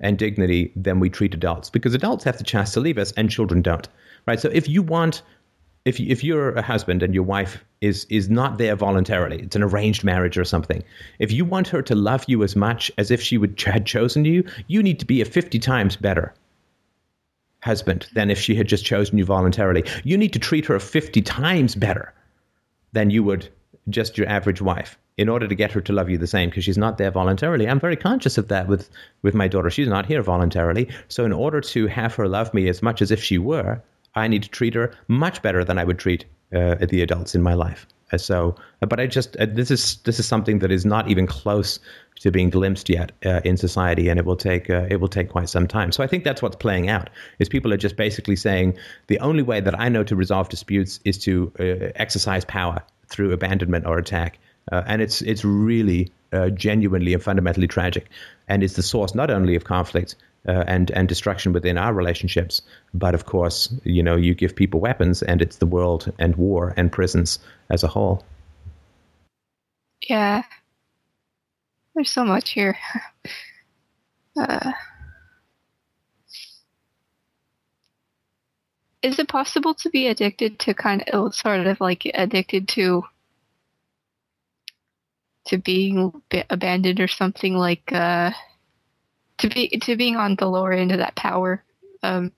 [0.00, 3.30] and dignity than we treat adults because adults have the chance to leave us and
[3.30, 3.88] children don't,
[4.26, 4.40] right?
[4.40, 5.22] So if you want
[5.84, 9.62] if if you're a husband and your wife is is not there voluntarily, it's an
[9.62, 10.82] arranged marriage or something.
[11.18, 14.24] If you want her to love you as much as if she would had chosen
[14.24, 16.34] you, you need to be a fifty times better
[17.60, 19.84] husband than if she had just chosen you voluntarily.
[20.04, 22.14] You need to treat her fifty times better
[22.92, 23.48] than you would
[23.88, 26.64] just your average wife in order to get her to love you the same because
[26.64, 27.68] she's not there voluntarily.
[27.68, 28.88] I'm very conscious of that with
[29.22, 29.70] with my daughter.
[29.70, 30.88] She's not here voluntarily.
[31.08, 33.82] So in order to have her love me as much as if she were,
[34.14, 37.42] I need to treat her much better than I would treat uh, the adults in
[37.42, 37.86] my life.
[38.10, 41.26] Uh, so, but I just uh, this is this is something that is not even
[41.26, 41.80] close
[42.20, 45.30] to being glimpsed yet uh, in society, and it will take uh, it will take
[45.30, 45.92] quite some time.
[45.92, 47.10] So I think that's what's playing out.
[47.38, 48.76] Is people are just basically saying
[49.06, 51.52] the only way that I know to resolve disputes is to
[51.94, 54.38] exercise power through abandonment or attack,
[54.70, 56.12] and it's it's really
[56.54, 58.08] genuinely and fundamentally tragic,
[58.48, 60.14] and it's the source not only of conflict
[60.46, 62.62] uh, and and destruction within our relationships.
[62.94, 66.74] But of course, you know, you give people weapons, and it's the world and war
[66.76, 67.38] and prisons
[67.70, 68.24] as a whole.
[70.08, 70.42] Yeah,
[71.98, 72.78] there's so much here.
[74.36, 74.70] Uh,
[79.02, 83.02] is it possible to be addicted to kind of sort of like addicted to
[85.46, 86.12] to being
[86.50, 88.30] abandoned or something like uh
[89.38, 91.64] to be to being on the lower end of that power
[92.04, 92.30] um,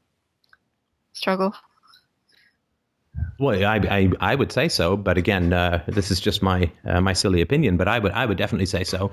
[1.12, 1.55] struggle.
[3.38, 7.00] Well, I, I, I would say so, but again, uh, this is just my uh,
[7.00, 7.76] my silly opinion.
[7.76, 9.11] But I would I would definitely say so.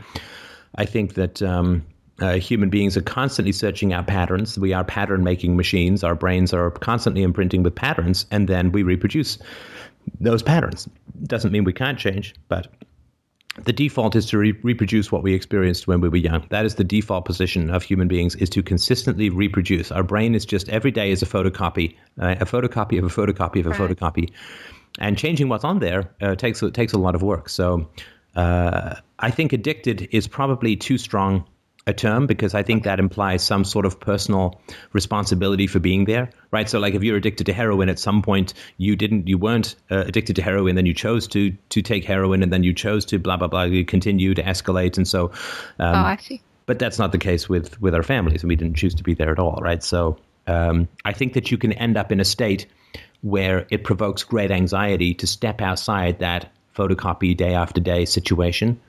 [0.76, 1.86] I think that um,
[2.20, 4.58] uh, human beings are constantly searching out patterns.
[4.58, 6.04] We are pattern making machines.
[6.04, 9.38] Our brains are constantly imprinting with patterns, and then we reproduce
[10.20, 10.88] those patterns.
[11.24, 12.68] Doesn't mean we can't change, but
[13.64, 16.46] the default is to re- reproduce what we experienced when we were young.
[16.50, 19.92] That is the default position of human beings is to consistently reproduce.
[19.92, 23.60] Our brain is just every day is a photocopy, uh, a photocopy of a photocopy
[23.60, 23.80] of a right.
[23.80, 24.32] photocopy,
[25.00, 27.50] and changing what's on there uh, takes takes a lot of work.
[27.50, 27.90] So
[28.36, 31.46] uh, I think addicted is probably too strong
[31.88, 34.60] a term because I think that implies some sort of personal
[34.92, 36.70] responsibility for being there, right?
[36.70, 40.04] So, like if you're addicted to heroin, at some point you didn't, you weren't uh,
[40.06, 43.18] addicted to heroin, then you chose to to take heroin, and then you chose to
[43.18, 45.32] blah blah blah, you continue to escalate, and so.
[45.80, 46.42] Um, oh, I see.
[46.66, 49.14] But that's not the case with with our families, and we didn't choose to be
[49.14, 49.82] there at all, right?
[49.82, 52.68] So, um, I think that you can end up in a state
[53.22, 58.80] where it provokes great anxiety to step outside that photocopy day after day situation.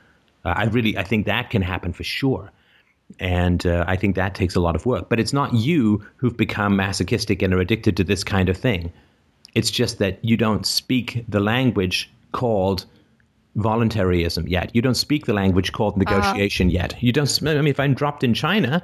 [0.45, 2.51] Uh, I really, I think that can happen for sure.
[3.19, 5.09] And uh, I think that takes a lot of work.
[5.09, 8.93] But it's not you who've become masochistic and are addicted to this kind of thing.
[9.55, 12.85] It's just that you don't speak the language called
[13.57, 14.71] voluntarism yet.
[14.75, 16.15] You don't speak the language called uh-huh.
[16.17, 17.03] negotiation uh, yet.
[17.03, 17.43] You don't.
[17.43, 18.83] I mean, if I'm dropped in China,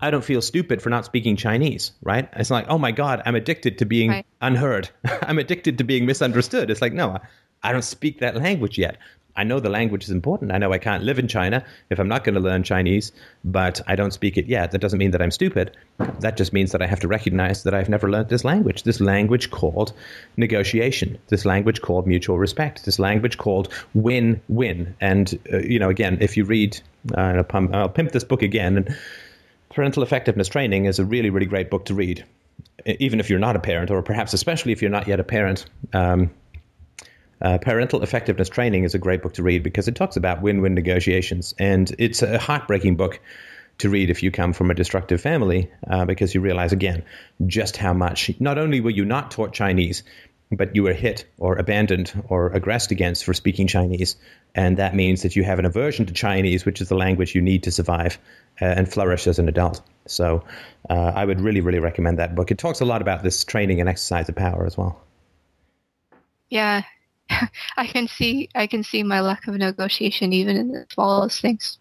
[0.00, 2.28] I don't feel stupid for not speaking Chinese, right?
[2.34, 4.26] It's like, oh my god, I'm addicted to being right.
[4.40, 4.88] unheard.
[5.22, 6.70] I'm addicted to being misunderstood.
[6.70, 7.18] It's like, no,
[7.62, 8.98] I don't speak that language yet.
[9.36, 10.52] I know the language is important.
[10.52, 13.10] I know I can't live in China if I'm not going to learn Chinese,
[13.44, 14.70] but I don't speak it yet.
[14.70, 15.76] That doesn't mean that I'm stupid.
[16.20, 18.84] That just means that I have to recognize that I've never learned this language.
[18.84, 19.92] This language called
[20.36, 21.18] negotiation.
[21.28, 22.84] This language called mutual respect.
[22.84, 24.94] This language called win-win.
[25.00, 26.80] And uh, you know, again, if you read,
[27.16, 28.76] uh, I'll, pimp this book again.
[28.76, 28.96] And
[29.70, 32.24] Parental Effectiveness Training is a really, really great book to read,
[32.86, 35.66] even if you're not a parent, or perhaps especially if you're not yet a parent.
[35.92, 36.30] Um,
[37.44, 40.62] uh, Parental Effectiveness Training is a great book to read because it talks about win
[40.62, 41.54] win negotiations.
[41.58, 43.20] And it's a heartbreaking book
[43.78, 47.04] to read if you come from a destructive family uh, because you realize, again,
[47.46, 48.30] just how much.
[48.40, 50.04] Not only were you not taught Chinese,
[50.50, 54.16] but you were hit or abandoned or aggressed against for speaking Chinese.
[54.54, 57.42] And that means that you have an aversion to Chinese, which is the language you
[57.42, 58.18] need to survive
[58.62, 59.82] uh, and flourish as an adult.
[60.06, 60.44] So
[60.88, 62.50] uh, I would really, really recommend that book.
[62.50, 65.00] It talks a lot about this training and exercise of power as well.
[66.48, 66.82] Yeah,
[67.76, 71.78] I can see I can see my lack of negotiation even in the smallest things.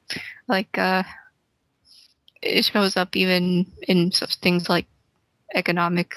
[0.47, 1.03] Like uh,
[2.41, 4.87] it shows up even in such things like
[5.53, 6.15] economic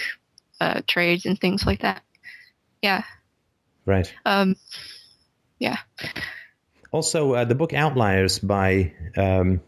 [0.60, 2.02] uh, trades and things like that.
[2.82, 3.02] Yeah.
[3.84, 4.12] Right.
[4.24, 4.56] Um.
[5.58, 5.78] Yeah.
[6.92, 9.60] Also, uh, the book Outliers by um,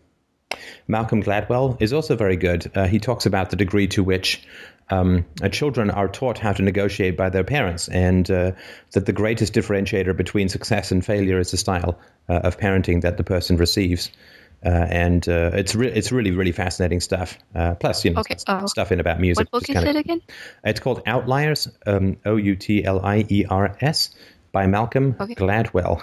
[0.86, 2.70] Malcolm Gladwell is also very good.
[2.74, 4.46] Uh, he talks about the degree to which
[4.90, 8.52] um, uh, children are taught how to negotiate by their parents, and uh,
[8.92, 13.16] that the greatest differentiator between success and failure is the style uh, of parenting that
[13.16, 14.10] the person receives.
[14.64, 17.38] Uh, and uh, it's re- it's really really fascinating stuff.
[17.54, 19.46] Uh, plus, you know, Okay, uh, stuff in about music.
[19.52, 20.20] What book is it again?
[20.64, 24.10] It's called Outliers, um, O U T L I E R S,
[24.50, 25.36] by Malcolm Okay.
[25.36, 26.02] Gladwell.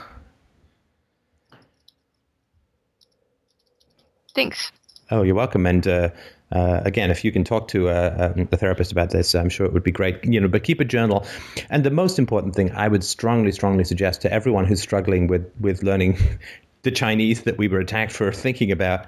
[4.33, 4.71] Thanks.
[5.11, 5.65] Oh, you're welcome.
[5.65, 6.09] And uh,
[6.51, 9.65] uh, again, if you can talk to uh, um, a therapist about this, I'm sure
[9.65, 10.23] it would be great.
[10.23, 11.25] You know, but keep a journal.
[11.69, 15.49] And the most important thing, I would strongly, strongly suggest to everyone who's struggling with
[15.59, 16.17] with learning
[16.83, 19.07] the Chinese that we were attacked for thinking about.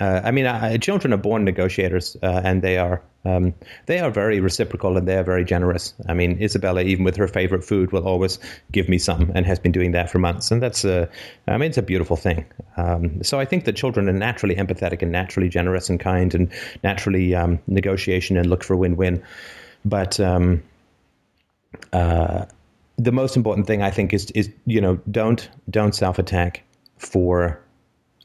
[0.00, 3.52] Uh, I mean, uh, children are born negotiators, uh, and they are um,
[3.86, 5.92] they are very reciprocal and they are very generous.
[6.08, 8.38] I mean, Isabella, even with her favorite food, will always
[8.70, 10.50] give me some, and has been doing that for months.
[10.50, 11.08] And that's a,
[11.48, 12.44] I mean, it's a beautiful thing.
[12.76, 16.50] Um, so I think that children are naturally empathetic and naturally generous and kind and
[16.84, 19.22] naturally um, negotiation and look for win-win.
[19.84, 20.62] But um,
[21.92, 22.46] uh,
[22.98, 26.62] the most important thing I think is is you know don't don't self-attack
[26.98, 27.60] for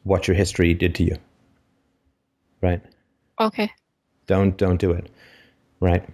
[0.03, 1.17] what your history did to you.
[2.63, 2.81] Right.
[3.41, 3.69] Okay.
[4.25, 5.09] Don't don't do it.
[5.81, 6.07] Right.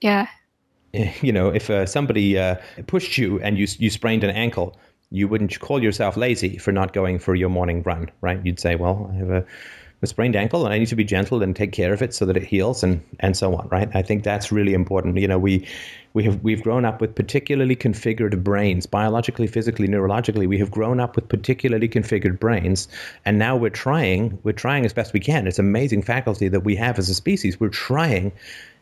[0.00, 0.28] Yeah.
[0.92, 2.54] you know, if uh, somebody uh,
[2.86, 4.76] pushed you and you you sprained an ankle,
[5.10, 8.40] you wouldn't call yourself lazy for not going for your morning run, right?
[8.46, 9.44] You'd say, well, I have a,
[10.02, 12.26] a sprained ankle and I need to be gentle and take care of it so
[12.26, 13.88] that it heals and and so on, right?
[13.94, 15.16] I think that's really important.
[15.16, 15.66] You know, we
[16.12, 20.46] we have we've grown up with particularly configured brains, biologically, physically, neurologically.
[20.46, 22.88] We have grown up with particularly configured brains,
[23.24, 25.46] and now we're trying we're trying as best we can.
[25.46, 27.58] It's amazing faculty that we have as a species.
[27.58, 28.32] We're trying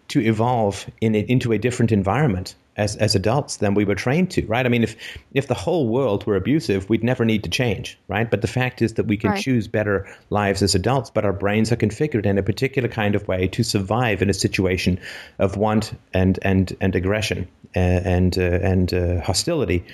[0.08, 4.44] to evolve in into a different environment as, as adults than we were trained to,
[4.46, 4.66] right?
[4.66, 4.96] I mean, if
[5.32, 8.28] if the whole world were abusive, we'd never need to change, right?
[8.28, 9.42] But the fact is that we can Right.
[9.42, 13.26] choose better lives as adults, but our brains are configured in a particular kind of
[13.28, 14.98] way to survive in a situation
[15.38, 19.84] of want and and and aggression uh, and uh, and uh, hostility,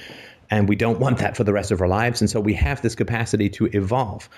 [0.51, 2.81] and we don't want that for the rest of our lives, and so we have
[2.83, 4.29] this capacity to evolve.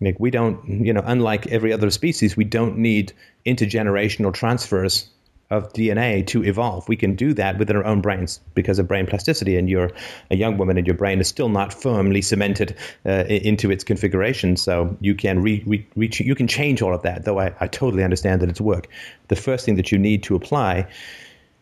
[0.00, 3.12] Like we don't, you know, unlike every other species, we don't need
[3.44, 5.08] intergenerational transfers
[5.50, 6.88] of DNA to evolve.
[6.88, 9.56] We can do that within our own brains because of brain plasticity.
[9.56, 9.90] And you're
[10.30, 14.56] a young woman, and your brain is still not firmly cemented uh, into its configuration.
[14.56, 17.24] So you can re, re, reach, you can change all of that.
[17.24, 18.88] Though I, I totally understand that it's work.
[19.28, 20.86] The first thing that you need to apply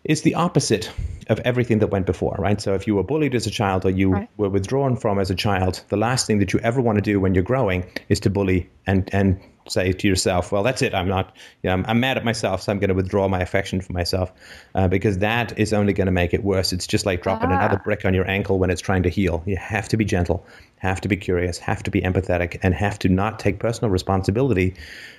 [0.08, 0.90] is the opposite
[1.28, 2.60] of everything that went before, right?
[2.60, 4.28] So if you were bullied as a child or you Right.
[4.38, 7.20] were withdrawn from as a child, the last thing that you ever want to do
[7.20, 9.38] when you're growing is to bully and and
[9.68, 10.94] say to yourself, "Well, that's it.
[10.94, 11.36] I'm not.
[11.62, 13.92] You know, I'm, I'm mad at myself, so I'm going to withdraw my affection for
[13.92, 14.32] myself,"
[14.74, 16.72] uh, because that is only going to make it worse.
[16.72, 17.56] It's just like dropping Ah.
[17.56, 19.42] another brick on your ankle when it's trying to heal.
[19.44, 20.42] You have to be gentle,
[20.78, 24.72] have to be curious, have to be empathetic, and have to not take personal responsibility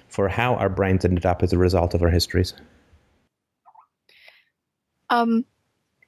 [0.07, 2.55] for how our brains ended up as a result of our histories.
[5.09, 5.45] Um,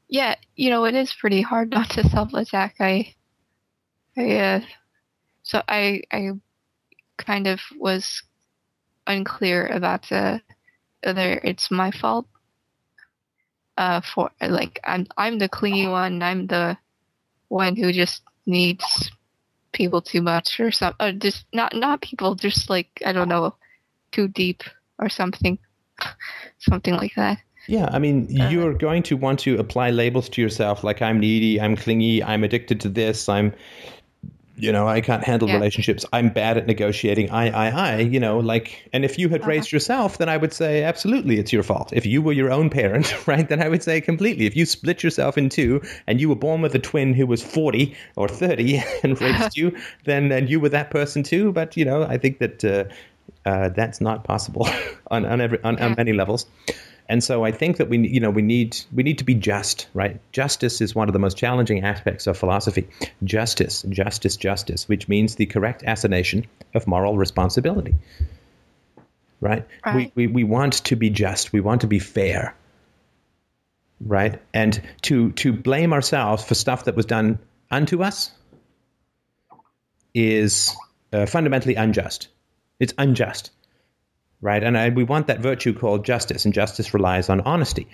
[0.08, 2.76] yeah, you know, it is pretty hard not to self-attack.
[2.80, 3.14] I,
[4.18, 4.62] I, uh,
[5.44, 6.32] so I, I
[7.18, 8.24] kind of was
[9.08, 10.40] unclear about uh,
[11.04, 12.28] whether it's my fault.
[13.78, 16.22] Uh, for like, I'm, I'm the clingy one.
[16.22, 16.78] I'm the
[17.48, 19.12] one who just needs
[19.72, 21.08] people too much or something.
[21.08, 23.56] or just not, not people, just like I don't know,
[24.12, 24.64] too deep
[25.00, 25.58] or something,
[26.60, 27.40] something like that.
[27.68, 31.62] Yeah, I mean, you're going to want to apply labels to yourself like I'm needy,
[31.62, 33.54] I'm clingy, I'm addicted to this, I'm
[34.62, 35.56] you know, I can't handle Yeah.
[35.56, 36.06] relationships.
[36.14, 37.32] I'm bad at negotiating.
[37.32, 40.54] I, I, I, you know, like, and if you had raised yourself, then I would
[40.54, 41.92] say absolutely it's your fault.
[41.94, 44.46] If you were your own parent, right, then I would say completely.
[44.46, 47.42] If you split yourself in two and you were born with a twin who was
[47.42, 51.52] 40 or 30 and raised you, then, then you were that person too.
[51.52, 52.84] But, you know, I think that uh,
[53.50, 54.70] uh, that's not possible
[55.10, 56.46] on, on, every, on, on many levels.
[57.10, 59.88] And so I think that we, you know, we need we need to be just,
[59.94, 60.20] right?
[60.32, 62.88] Justice is one of the most challenging aspects of philosophy.
[63.24, 67.96] Justice, justice, justice, which means the correct assignation of moral responsibility.
[69.40, 69.68] Right?
[69.86, 70.12] Right.
[70.16, 71.52] We, we we want to be just.
[71.52, 72.56] We want to be fair.
[74.00, 74.42] Right?
[74.54, 77.40] And to to blame ourselves for stuff that was done
[77.70, 78.32] unto us
[80.14, 80.76] is
[81.14, 82.28] uh, fundamentally unjust.
[82.80, 83.52] It's unjust
[84.42, 84.64] right?
[84.64, 87.88] And I, we want that virtue called justice, and justice relies on honesty.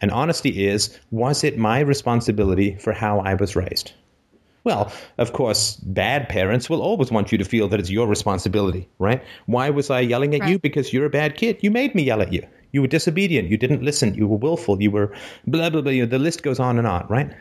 [0.00, 3.92] And honesty is was it my responsibility for how I was raised?
[4.64, 8.88] Well, of course, bad parents will always want you to feel that it's your responsibility,
[8.98, 9.22] right?
[9.46, 10.58] Why was I yelling at you?
[10.58, 11.58] Because you're a bad kid.
[11.60, 12.42] You made me yell at you.
[12.72, 13.48] You were disobedient.
[13.48, 14.14] You didn't listen.
[14.14, 14.82] You were willful.
[14.82, 15.12] You were
[15.46, 15.92] blah, blah, blah.
[15.92, 17.32] You know, the list goes on and on, right?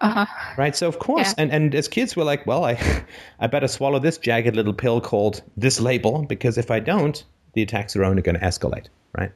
[0.00, 0.54] Uh huh.
[0.56, 0.74] right?
[0.74, 1.42] So of course, Yeah.
[1.44, 2.76] and and as kids, we're like, well, I,
[3.38, 7.22] I better swallow this jagged little pill called this label because if I don't,
[7.54, 8.86] the attacks are only going to escalate,
[9.16, 9.32] right?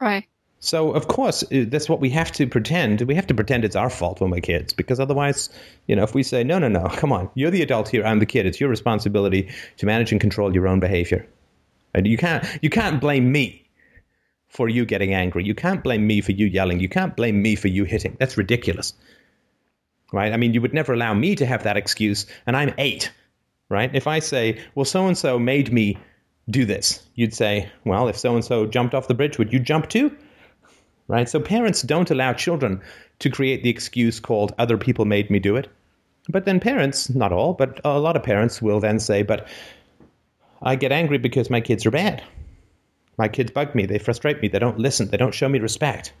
[0.00, 0.26] Right.
[0.60, 3.02] So of course, that's what we have to pretend.
[3.02, 5.50] We have to pretend it's our fault when we're kids because otherwise,
[5.86, 8.18] you know, if we say no, no, no, come on, you're the adult here, I'm
[8.18, 8.46] the kid.
[8.46, 11.28] It's your responsibility to manage and control your own behavior,
[11.94, 13.64] and you can't you can't blame me
[14.48, 15.44] for you getting angry.
[15.44, 16.80] You can't blame me for you yelling.
[16.80, 18.16] You can't blame me for you hitting.
[18.18, 18.94] That's ridiculous
[20.12, 20.32] right?
[20.32, 23.12] I mean, you would never allow me to have that excuse, and I'm eight,
[23.68, 23.94] right?
[23.94, 25.98] If I say, well, so and so made me
[26.50, 29.58] do this, you'd say, well, if so and so jumped off the bridge, would you
[29.58, 30.16] jump too?
[31.06, 31.28] Right?
[31.28, 32.80] So parents don't allow children
[33.20, 35.68] to create the excuse called other people made me do it.
[36.28, 39.48] But then parents, not all, but a lot of parents will then say, but
[40.60, 42.22] I get angry because my kids are bad.
[43.16, 43.86] My kids bug me.
[43.86, 44.48] They frustrate me.
[44.48, 45.08] They don't listen.
[45.08, 46.12] They don't show me respect.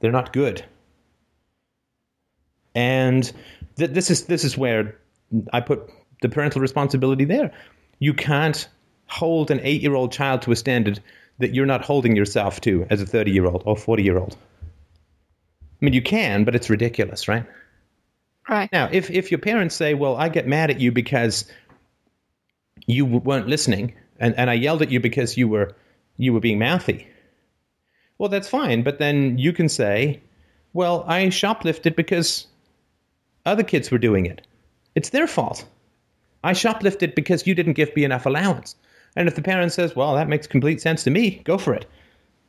[0.00, 0.64] They're not good
[2.74, 3.30] and
[3.76, 4.96] th- this is this is where
[5.52, 7.52] I put the parental responsibility there.
[7.98, 8.68] You can't
[9.12, 10.98] hold an eight-year-old child to a standard
[11.38, 14.36] that you're not holding yourself to as a 30-year-old or 40-year-old.
[14.62, 17.44] I mean, you can, but it's ridiculous, right?
[18.48, 18.72] Right.
[18.72, 21.44] Now, if if your parents say, "Well, I get mad at you because
[22.86, 25.74] you weren't listening, and, and I yelled at you because you were
[26.16, 27.06] you were being mouthy,"
[28.18, 28.82] well, that's fine.
[28.82, 30.20] But then you can say,
[30.72, 32.46] "Well, I shoplifted because
[33.46, 34.44] other kids were doing it.
[34.96, 35.64] It's their fault.
[36.42, 38.74] I shoplifted because you didn't give me enough allowance."
[39.16, 41.42] And if the parent says, "Well, that makes complete sense to me.
[41.44, 41.86] Go for it,"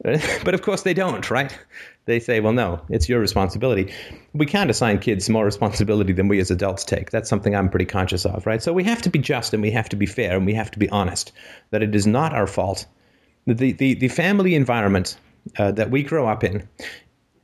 [0.43, 1.57] but of course they don't, right?
[2.05, 3.93] They say, well, no, it's your responsibility.
[4.34, 7.11] We can't assign kids more responsibility than we as adults take.
[7.11, 8.61] That's something I'm pretty conscious of, right?
[8.61, 10.72] So we have to be just and we have to be fair and we have
[10.72, 11.32] to be honest
[11.72, 12.86] that it is not our fault.
[13.47, 15.18] The, the, the family environment
[15.57, 16.68] uh, that we grow up in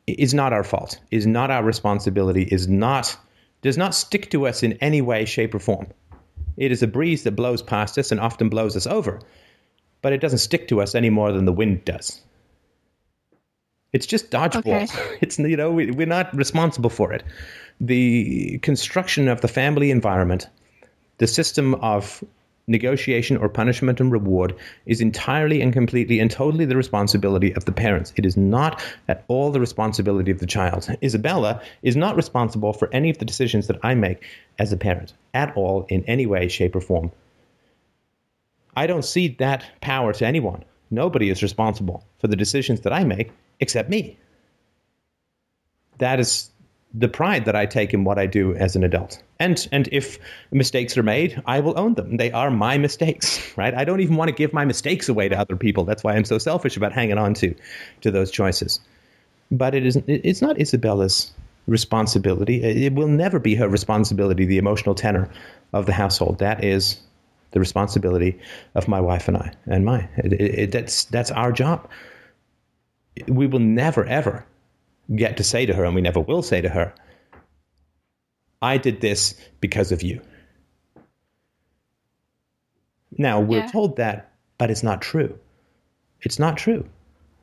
[0.07, 3.15] is not our fault, is not our responsibility, is not,
[3.61, 5.88] does not stick to us in any way, shape, or form.
[6.60, 9.22] It is a breeze that blows past us and often blows us over,
[10.01, 12.22] but it doesn't stick to us any more than the wind does.
[13.93, 14.84] It's just dodgeball.
[14.84, 15.18] Okay.
[15.22, 17.24] It's you know we, we're not responsible for it.
[17.80, 20.47] The construction of the family environment,
[21.18, 22.24] the system of
[22.70, 24.55] negotiation or punishment and reward
[24.86, 28.13] is entirely and completely and totally the responsibility of the parents.
[28.15, 30.88] It is not at all the responsibility of the child.
[31.03, 34.24] Isabella is not responsible for any of the decisions that I make
[34.59, 37.11] as a parent at all in any way, shape, or form.
[38.78, 40.63] I don't cede that power to anyone.
[40.91, 44.17] Nobody is responsible for the decisions that I make except me.
[45.97, 46.49] That is
[46.94, 49.22] the pride that I take in what I do as an adult.
[49.40, 50.18] And and if
[50.52, 52.18] mistakes are made, I will own them.
[52.18, 53.74] They are my mistakes, right?
[53.74, 55.86] I don't even want to give my mistakes away to other people.
[55.86, 57.56] That's why I'm so selfish about hanging on to
[58.02, 58.80] to those choices.
[59.52, 61.32] But it isn't it's not Isabella's
[61.68, 62.64] responsibility.
[62.64, 65.30] It will never be her responsibility, the emotional tenor
[65.74, 66.40] of the household.
[66.40, 67.00] That is
[67.52, 68.40] the responsibility
[68.76, 69.88] of my wife and I and.
[70.18, 71.88] It, it, it, that's that's our job.
[73.28, 74.46] We will never ever
[75.16, 76.93] get to say to her, and we never will say to her,
[78.62, 80.22] "I did this because of you."
[83.18, 83.72] Now we're Yeah.
[83.72, 85.38] told that, but it's not true.
[86.22, 86.88] It's not true.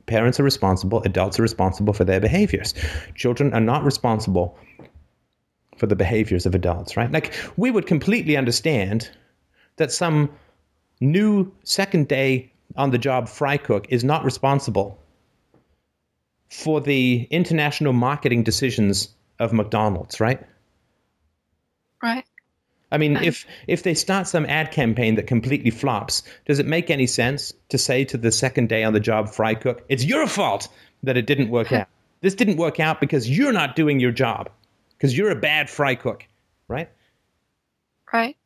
[0.05, 1.01] Parents are responsible.
[1.03, 2.73] Adults are responsible for their behaviors.
[3.15, 4.57] Children are not responsible
[5.75, 7.11] for the behaviors of adults, right?
[7.11, 9.09] Like we would completely understand
[9.75, 10.31] that some
[11.01, 14.97] new second day on the job fry cook is not responsible
[16.49, 20.41] for the international marketing decisions of McDonald's, right?
[22.01, 22.25] Right.
[22.91, 26.89] I mean, if if they start some ad campaign that completely flops, does it make
[26.89, 30.25] any sense to say to the second day on the job fry cook, "It's your
[30.25, 30.69] fault
[31.03, 31.87] that it didn't work out.
[32.21, 34.49] This didn't work out because you're not doing your job,
[34.91, 36.25] because you're a bad fry cook,"
[36.69, 36.89] right?
[38.13, 38.37] Right.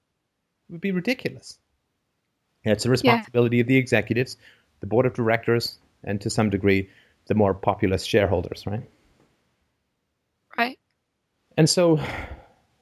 [0.70, 1.60] It would be ridiculous.
[2.64, 3.62] It's the responsibility yeah.
[3.62, 4.38] of the executives,
[4.80, 6.89] the board of directors, and to some degree,
[7.32, 8.84] the more populous shareholders, right?
[10.57, 10.77] Right.
[11.55, 11.97] And so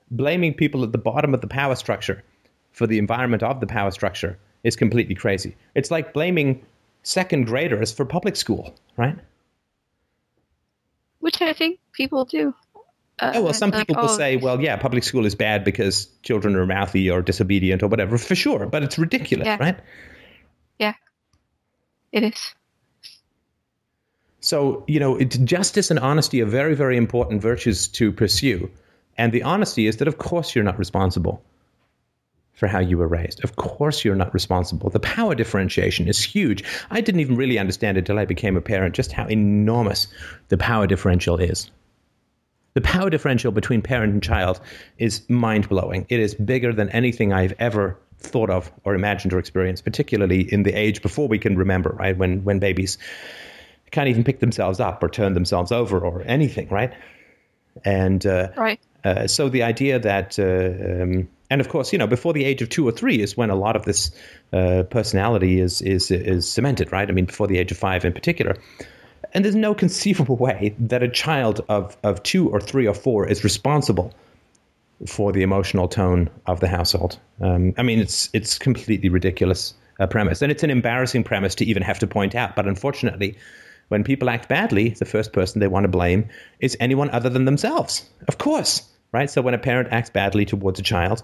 [0.10, 2.24] blaming people at the bottom of the power structure
[2.72, 5.56] for the environment of the power structure is completely crazy.
[5.76, 6.66] It's like blaming
[7.04, 9.20] second graders for public school, right?
[11.20, 12.56] Which I think people do.
[13.20, 15.64] Uh, oh, well, some people like, will oh, say, well, yeah, public school is bad
[15.64, 19.58] because children are mouthy or disobedient or whatever, for sure, but it's ridiculous, yeah.
[19.60, 19.80] right?
[20.80, 20.94] Yeah,
[22.12, 22.56] it is.
[24.50, 28.68] So, you know, justice and honesty are very, very important virtues to pursue.
[29.16, 31.44] And the honesty is that, of course, you're not responsible
[32.54, 33.44] for how you were raised.
[33.44, 34.90] Of course, you're not responsible.
[34.90, 36.64] The power differentiation is huge.
[36.90, 40.08] I didn't even really understand it until I became a parent just how enormous
[40.48, 41.70] the power differential is.
[42.74, 44.60] The power differential between parent and child
[44.98, 46.08] is mind blowing.
[46.10, 50.64] It is bigger than anything I've ever thought of or imagined or experienced, particularly in
[50.64, 52.18] the age before we can remember, right?
[52.18, 52.98] When when babies
[53.92, 56.94] can't even pick themselves up or turn themselves over or anything, right?
[57.86, 58.80] And uh, right.
[59.04, 62.62] Uh, so the idea that, uh, um, and of course, you know, before the age
[62.62, 64.12] of two or three is when a lot of this
[64.54, 67.10] uh, personality is is is cemented, right?
[67.10, 68.58] I mean, before the age of five in particular.
[69.34, 73.28] And there's no conceivable way that a child of, of two or three or four
[73.28, 74.14] is responsible
[75.08, 77.18] for the emotional tone of the household.
[77.42, 81.66] Um, I mean, it's it's completely ridiculous uh, premise, and it's an embarrassing premise to
[81.66, 82.56] even have to point out.
[82.56, 83.38] But unfortunately,
[83.90, 86.30] when people act badly, the first person they want to blame
[86.60, 88.10] is anyone other than themselves.
[88.28, 89.30] Of course, right?
[89.30, 91.22] So when a parent acts badly towards a child,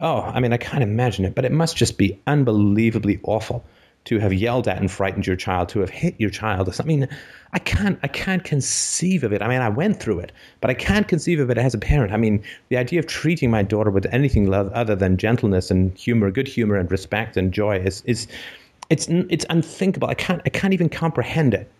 [0.00, 3.64] oh, I mean, I can't imagine it, but it must just be unbelievably awful
[4.04, 7.06] to have yelled at and frightened your child, to have hit your child or something.
[7.52, 9.42] I can't, I can't conceive of it.
[9.42, 10.32] I mean, I went through it,
[10.62, 12.12] but I can't conceive of it as a parent.
[12.12, 16.30] I mean, the idea of treating my daughter with anything other than gentleness and humor,
[16.30, 18.28] good humor and respect and joy is, is,
[18.88, 20.08] it's, it's unthinkable.
[20.08, 21.70] I can't, I can't even comprehend it.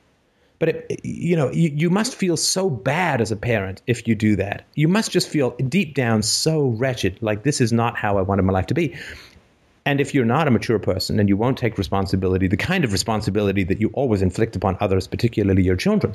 [0.58, 4.14] But it, you know, you, you must feel so bad as a parent if you
[4.14, 4.64] do that.
[4.74, 8.42] You must just feel deep down so wretched, like this is not how I wanted
[8.42, 8.96] my life to be.
[9.86, 12.92] And if you're not a mature person and you won't take responsibility, the kind of
[12.92, 16.14] responsibility that you always inflict upon others, particularly your children,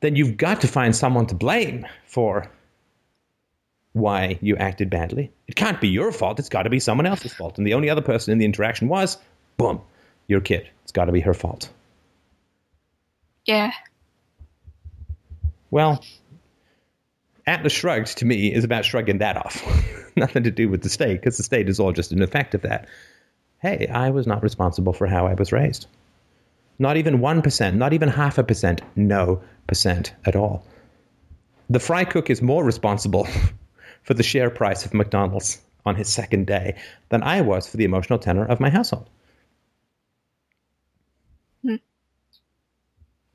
[0.00, 2.50] then you've got to find someone to blame for
[3.92, 5.32] why you acted badly.
[5.46, 6.38] It can't be your fault.
[6.38, 7.58] It's got to be someone else's fault.
[7.58, 9.18] And the only other person in the interaction was,
[9.56, 9.80] boom,
[10.26, 10.68] your kid.
[10.82, 11.70] It's got to be her fault.
[13.46, 13.72] Yeah.
[15.70, 16.04] Well,
[17.46, 19.64] Atlas Shrugged to me is about shrugging that off.
[20.16, 22.62] Nothing to do with the state, because the state is all just an effect of
[22.62, 22.88] that.
[23.58, 25.86] Hey, I was not responsible for how I was raised.
[26.78, 30.64] Not even 1%, not even half a percent, no percent at all.
[31.68, 33.28] The fry cook is more responsible
[34.02, 36.76] for the share price of McDonald's on his second day
[37.10, 39.08] than I was for the emotional tenor of my household.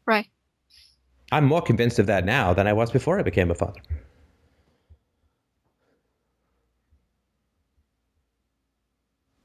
[0.06, 0.28] Right.
[1.32, 3.82] I'm more convinced of that now than I was before I became a father.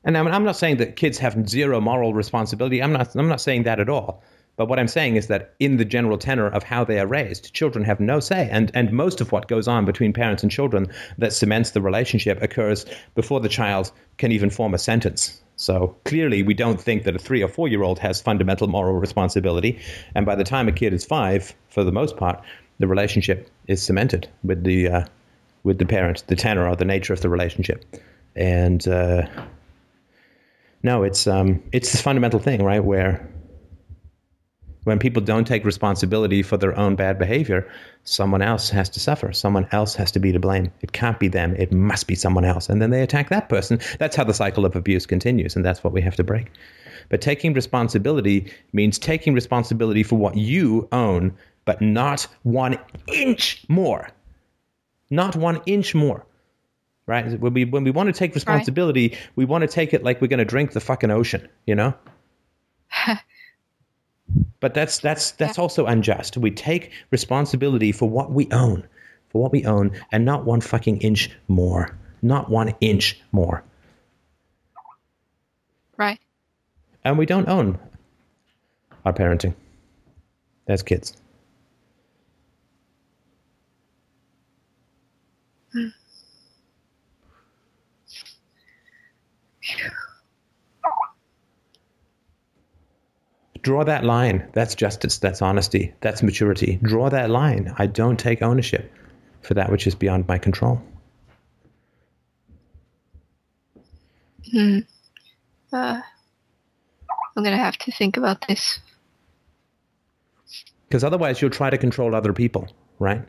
[0.05, 2.83] And I mean, I'm not saying that kids have zero moral responsibility.
[2.83, 3.15] I'm not.
[3.15, 4.23] I'm not saying that at all.
[4.61, 7.55] But what I'm saying is that in the general tenor of how they are raised,
[7.55, 8.47] children have no say.
[8.53, 10.87] And and most of what goes on between parents and children
[11.17, 12.85] that cements the relationship occurs
[13.15, 15.41] before the child can even form a sentence.
[15.57, 18.97] So clearly, we don't think that a three or four year old has fundamental moral
[19.01, 19.79] responsibility.
[20.15, 22.39] And by the time a kid is five, for the most part,
[22.81, 25.05] the relationship is cemented with the uh,
[25.63, 27.83] with the parent, the tenor or the nature of the relationship.
[28.37, 29.27] And uh,
[30.83, 32.85] no, it's um, it's this fundamental thing, right?
[32.85, 33.27] Where
[34.85, 37.71] when people don't take responsibility for their own bad behavior,
[38.05, 39.33] someone else has to suffer.
[39.33, 40.73] Someone else has to be to blame.
[40.81, 41.55] It can't be them.
[41.57, 42.69] It must be someone else.
[42.69, 43.81] And then they attack that person.
[43.99, 45.57] That's how the cycle of abuse continues.
[45.57, 46.47] And that's what we have to break.
[47.11, 54.09] But taking responsibility means taking responsibility for what you own, but not one inch more.
[55.11, 56.25] Not one inch more.
[57.07, 57.39] Right?
[57.39, 59.19] When we, when we want to take responsibility, right.
[59.35, 61.95] we want to take it like we're going to drink the fucking ocean, you know?
[64.61, 65.63] But that's that's that's yeah.
[65.63, 66.37] also unjust.
[66.37, 68.87] We take responsibility for what we own,
[69.29, 73.65] for what we own, and not one fucking inch more, not one inch more.
[75.97, 76.21] Right.
[77.05, 77.79] And we don't own
[79.05, 79.55] our parenting
[80.69, 81.17] as kids.
[85.73, 85.89] Hmm.
[93.63, 94.49] Draw that line.
[94.53, 95.19] That's justice.
[95.19, 95.93] That's honesty.
[96.01, 96.79] That's maturity.
[96.83, 97.75] Draw that line.
[97.79, 98.91] I don't take ownership
[99.43, 100.83] for that which is beyond my control.
[104.51, 104.79] Hmm.
[105.73, 106.01] Uh,
[107.37, 108.81] I'm gonna have to think about this.
[110.89, 113.23] Because otherwise, you'll try to control other people, right?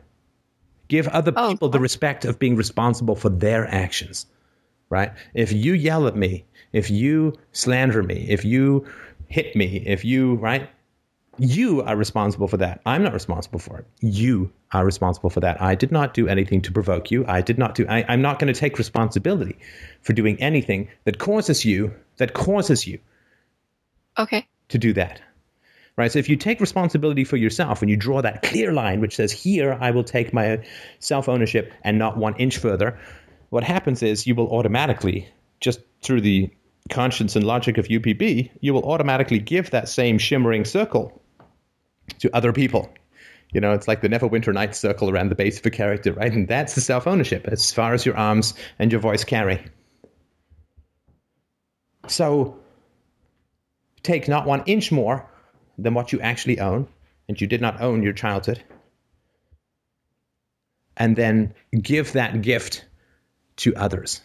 [0.88, 4.26] Give other Oh, people the respect of being responsible for their actions,
[4.90, 5.12] right?
[5.34, 8.84] If you yell at me, if you slander me, if you
[9.32, 10.68] hit me, if you, right?
[11.38, 12.82] You are responsible for that.
[12.84, 13.86] I'm not responsible for it.
[14.00, 15.62] You are responsible for that.
[15.62, 17.24] I did not do anything to provoke you.
[17.26, 19.58] I did not do, I, I'm not going to take responsibility
[20.02, 22.98] for doing anything that causes you, that causes you
[24.18, 24.46] Okay.
[24.68, 25.22] to do that.
[25.96, 26.12] Right?
[26.12, 29.32] So if you take responsibility for yourself and you draw that clear line which says,
[29.32, 30.64] here I will take my
[30.98, 32.98] self ownership and not one inch further,
[33.48, 35.28] what happens is you will automatically,
[35.60, 36.50] just through the
[36.90, 41.22] conscience and logic of UPB, you will automatically give that same shimmering circle
[42.18, 42.92] to other people.
[43.52, 46.32] You know, it's like the Neverwinter Nights circle around the base of a character, right?
[46.32, 49.62] And that's the self ownership as far as your arms and your voice carry.
[52.08, 52.58] So
[54.02, 55.28] take not one inch more
[55.78, 56.88] than what you actually own,
[57.28, 58.62] and you did not own your childhood,
[60.96, 62.84] and then give that gift
[63.56, 64.20] to others.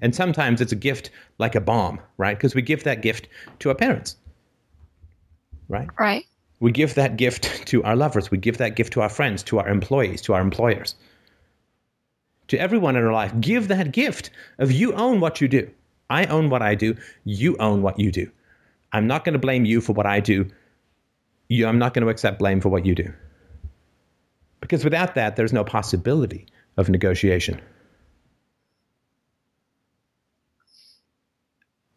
[0.00, 2.36] And sometimes it's a gift like a bomb, right?
[2.36, 3.28] Because we give that gift
[3.60, 4.16] to our parents,
[5.68, 5.88] right?
[5.98, 6.24] Right.
[6.60, 8.30] We give that gift to our lovers.
[8.30, 10.94] We give that gift to our friends, to our employees, to our employers,
[12.48, 13.32] to everyone in our life.
[13.40, 15.70] Give that gift of you own what you do.
[16.08, 16.94] I own what I do.
[17.24, 18.30] You own what you do.
[18.92, 20.48] I'm not going to blame you for what I do.
[21.48, 23.12] You, I'm not going to accept blame for what you do.
[24.60, 27.60] Because without that, there's no possibility of negotiation.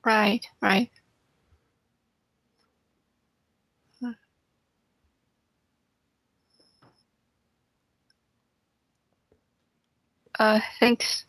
[0.10, 0.44] Right.
[0.60, 0.90] Right.
[10.40, 11.26] Uh, thanks.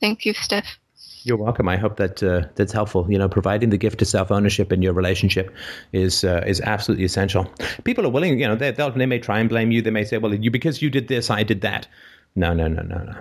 [0.00, 0.80] Thank you, Steph.
[1.22, 1.68] You're welcome.
[1.68, 3.06] I hope that uh, that's helpful.
[3.08, 5.54] You know, providing the gift of self ownership in your relationship
[5.92, 7.44] is uh, is absolutely essential.
[7.84, 8.36] People are willing.
[8.40, 9.80] You know, they they may try and blame you.
[9.80, 11.86] They may say, "Well, you because you did this, I did that."
[12.34, 13.14] No, no, no, no, no,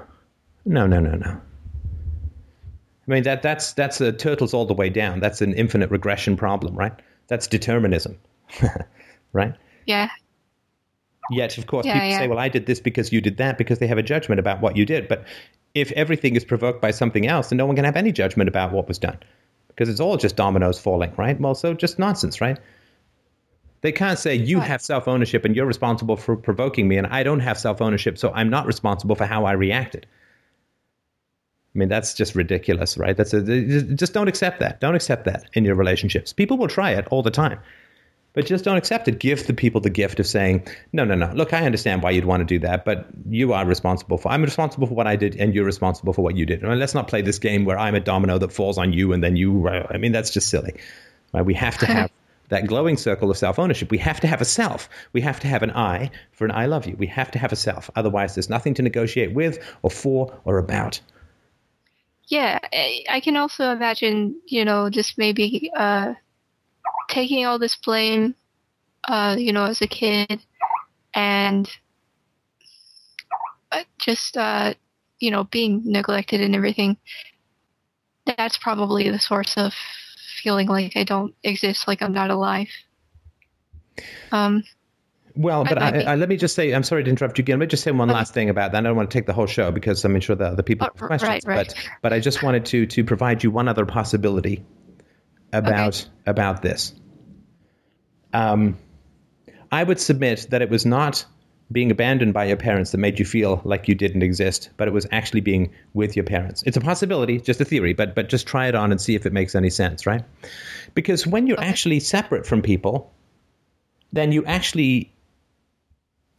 [0.66, 1.42] no, no, no, no.
[3.08, 5.20] I mean that that's that's a turtles all the way down.
[5.20, 6.94] That's an infinite regression problem, right?
[7.28, 8.18] That's determinism,
[9.34, 9.56] right?
[9.86, 10.10] Yeah.
[11.32, 12.18] Yet, of course, Yeah, people yeah.
[12.20, 14.60] say, well, I did this because you did that because they have a judgment about
[14.62, 15.08] what you did.
[15.08, 15.26] But
[15.74, 18.72] if everything is provoked by something else, then no one can have any judgment about
[18.74, 19.18] what was done
[19.70, 21.40] because it's all just dominoes falling, right?
[21.40, 22.60] Well, so just nonsense, right?
[23.82, 24.68] They can't say you Right.
[24.68, 28.18] have self ownership and you're responsible for provoking me, and I don't have self ownership,
[28.18, 30.06] so I'm not responsible for how I reacted.
[31.74, 33.16] I mean, that's just ridiculous, right?
[33.16, 33.42] That's a,
[33.96, 34.82] just don't accept that.
[34.82, 36.34] Don't accept that in your relationships.
[36.34, 37.60] People will try it all the time.
[38.34, 39.20] But just don't accept it.
[39.20, 41.32] Give the people the gift of saying, no, no, no.
[41.34, 44.32] Look, I understand why you'd want to do that, but you are responsible for.
[44.32, 46.64] I'm responsible for what I did, and you're responsible for what you did.
[46.64, 49.12] I mean, let's not play this game where I'm a domino that falls on you,
[49.12, 49.68] and then you.
[49.68, 50.76] I mean, that's just silly.
[51.34, 51.46] Right?
[51.46, 52.10] We have to have
[52.48, 53.92] that glowing circle of self ownership.
[53.92, 54.88] We have to have a self.
[55.12, 56.96] We have to have an I for an I love you.
[56.98, 57.90] We have to have a self.
[57.96, 61.02] Otherwise, there's nothing to negotiate with, or for, or about.
[62.32, 62.60] Yeah,
[63.10, 66.14] I can also imagine, you know, just maybe uh,
[67.10, 68.36] taking all this blame,
[69.04, 70.40] uh, you know, as a kid,
[71.14, 71.70] and
[73.74, 74.74] uh, just, uh,
[75.20, 76.96] you know, being neglected and everything.
[78.26, 79.74] That's probably the source of
[80.42, 82.70] feeling like I don't exist, like I'm not alive.
[84.32, 84.64] Um,
[85.36, 86.02] Well, but I.
[86.02, 87.60] I, let me just say, I'm sorry to interrupt you again.
[87.60, 88.80] Let me just say one last thing about that.
[88.80, 90.94] I don't want to take the whole show because I'm sure the other people Oh,
[90.98, 91.46] have questions.
[91.46, 91.68] right, right.
[91.68, 94.64] But but I just wanted to to provide you one other possibility
[95.54, 96.94] about about this.
[98.34, 98.78] Um,
[99.72, 101.26] I would submit that it was not
[101.72, 104.92] being abandoned by your parents that made you feel like you didn't exist, but it
[104.92, 106.64] was actually being with your parents.
[106.66, 109.26] It's a possibility, just a theory, but but just try it on and see if
[109.26, 110.24] it makes any sense, right?
[110.94, 113.14] Because when you're actually separate from people,
[114.12, 115.14] then you actually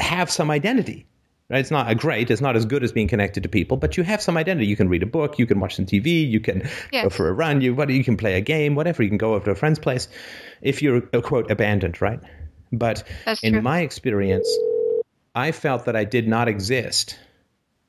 [0.02, 1.06] have some identity.
[1.48, 1.58] Right?
[1.58, 4.04] It's not a great, it's not as good as being connected to people, but you
[4.04, 4.66] have some identity.
[4.66, 7.32] You can read a book, you can watch some TV, you can go for a
[7.32, 9.02] run, you what you can play a game, whatever.
[9.02, 10.08] You can go over to a friend's place
[10.62, 12.20] if you're uh, quote abandoned, right?
[12.72, 13.62] But That's in true.
[13.62, 14.48] my experience,
[15.34, 17.18] I felt that I did not exist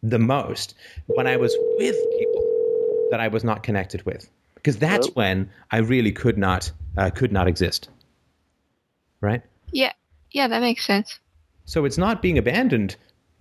[0.02, 0.76] the most
[1.08, 5.78] when I was with people that I was not connected with, because that's when I
[5.78, 7.90] really could not uh, could not exist.
[9.22, 9.42] Right.
[9.72, 9.94] yeah,
[10.32, 11.20] yeah, that makes sense.
[11.66, 12.96] So it's not being abandoned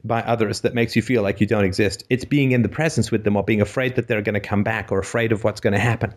[0.04, 2.04] by others that makes you feel like you don't exist.
[2.10, 4.62] It's being in the presence with them or being afraid that they're going to come
[4.62, 6.12] back or afraid of what's going to happen.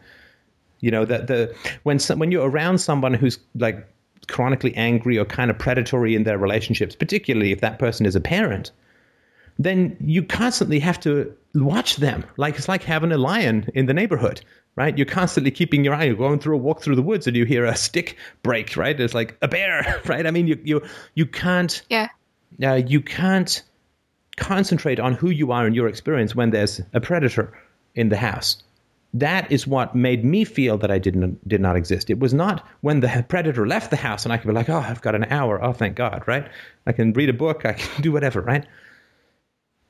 [0.80, 3.88] You know, that the when some, when you're around someone who's like
[4.28, 8.22] chronically angry or kind of predatory in their relationships, particularly if that person is a
[8.22, 8.72] parent,
[9.58, 12.26] then you constantly have to watch them.
[12.38, 14.42] Like it's like having a lion in the neighborhood,
[14.76, 14.98] right?
[14.98, 16.06] You're constantly keeping your eye.
[16.06, 19.00] You're going through a walk through the woods and you hear a stick break, right?
[19.00, 20.26] It's like a bear, right?
[20.26, 20.82] I mean, you you
[21.14, 21.82] you can't.
[21.90, 22.10] Yeah.
[22.62, 23.64] Uh, you can't
[24.38, 27.58] concentrate on who you are in your experience when there's a predator
[27.96, 28.62] in the house.
[29.14, 32.10] That is what made me feel that I didn't did not exist.
[32.10, 34.78] It was not when the predator left the house and I could be like, oh,
[34.78, 35.64] I've got an hour.
[35.64, 36.48] Oh, thank God, right?
[36.86, 37.66] I can read a book.
[37.66, 38.66] I can do whatever, right?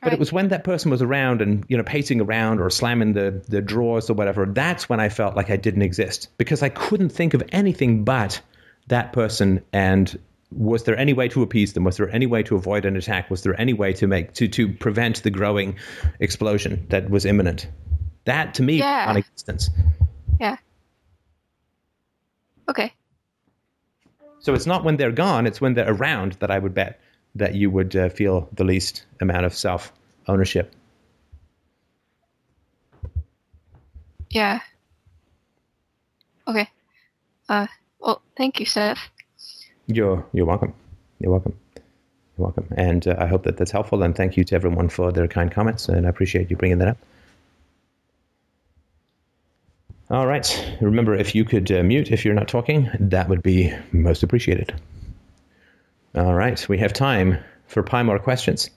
[0.06, 3.14] But it was when that person was around and you know pacing around or slamming
[3.14, 4.46] the the drawers or whatever.
[4.46, 8.40] That's when I felt like I didn't exist because I couldn't think of anything but
[8.88, 10.18] that person and
[10.52, 11.84] was there any way to appease them?
[11.84, 13.32] Was there any way to avoid an attack?
[13.32, 15.76] Was there any way to make to to prevent the growing
[16.20, 17.68] explosion that was imminent?
[18.26, 19.06] That to me, Yeah.
[19.08, 19.72] non-existence.
[20.40, 20.58] Yeah.
[22.70, 22.94] Okay.
[24.40, 27.00] So it's not when they're gone; it's when they're around that I would bet
[27.36, 29.92] that you would uh, feel the least amount of self
[30.28, 30.74] ownership.
[34.30, 34.60] Yeah.
[36.48, 36.70] Okay.
[37.50, 37.68] Uh.
[38.00, 39.10] Well, thank you, Steph.
[39.88, 40.74] You're you're welcome.
[41.20, 41.58] You're welcome.
[42.38, 42.68] You're welcome.
[42.78, 44.04] And uh, I hope that that's helpful.
[44.04, 45.88] And thank you to everyone for their kind comments.
[45.88, 46.98] And I appreciate you bringing that up.
[50.10, 50.78] All right.
[50.82, 54.74] Remember, if you could uh, mute if you're not talking, that would be most appreciated.
[56.16, 56.68] All right.
[56.70, 58.70] We have time for pie more questions.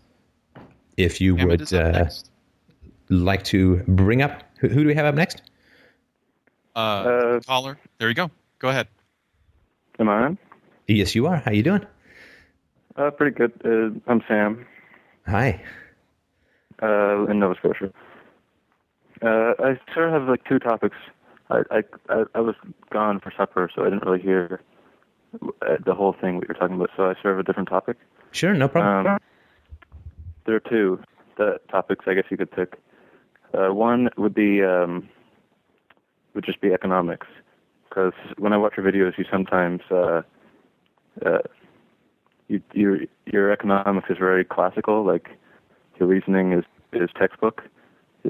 [0.96, 2.08] If you Hammond would uh,
[3.08, 5.42] like to bring up, who, who do we have up next?
[6.74, 7.78] Uh, Uh, caller.
[7.98, 8.30] There you go.
[8.58, 8.88] Go ahead.
[10.00, 10.38] Am I on?
[10.88, 11.36] Yes, you are.
[11.36, 11.84] How you doing?
[12.96, 13.52] Uh, pretty good.
[13.64, 14.66] Uh, I'm Sam,
[15.26, 15.62] Hi.
[16.82, 17.92] uh, in Nova Scotia.
[19.22, 20.96] Uh, I sort of have like two topics.
[21.50, 22.56] I, I, I, I was
[22.90, 24.60] gone for supper, so I didn't really hear
[25.84, 26.90] the whole thing what you're talking about.
[26.96, 27.96] So I sort of have a different topic.
[28.32, 29.14] Sure, no problem.
[29.14, 29.18] Um,
[30.46, 31.00] there are two
[31.36, 32.80] the topics I guess you could pick.
[33.54, 35.08] Uh, one would be um,
[36.34, 37.26] would just be economics,
[37.88, 40.22] because when I watch your videos, you sometimes uh,
[41.24, 41.38] uh,
[42.48, 45.30] you, your your economics is very classical, like
[45.98, 47.62] your reasoning is is textbook.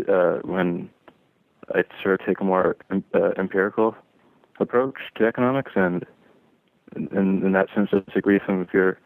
[0.08, 0.90] Uh, when
[1.74, 3.96] I sort of take a more uh, empirical
[4.60, 6.04] approach to economics, and
[6.96, 8.98] in, in that sense, I disagree with some of your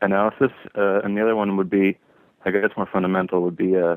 [0.00, 0.50] analysis.
[0.76, 1.98] Uh, and the other one would be,
[2.44, 3.96] I guess, more fundamental would be uh,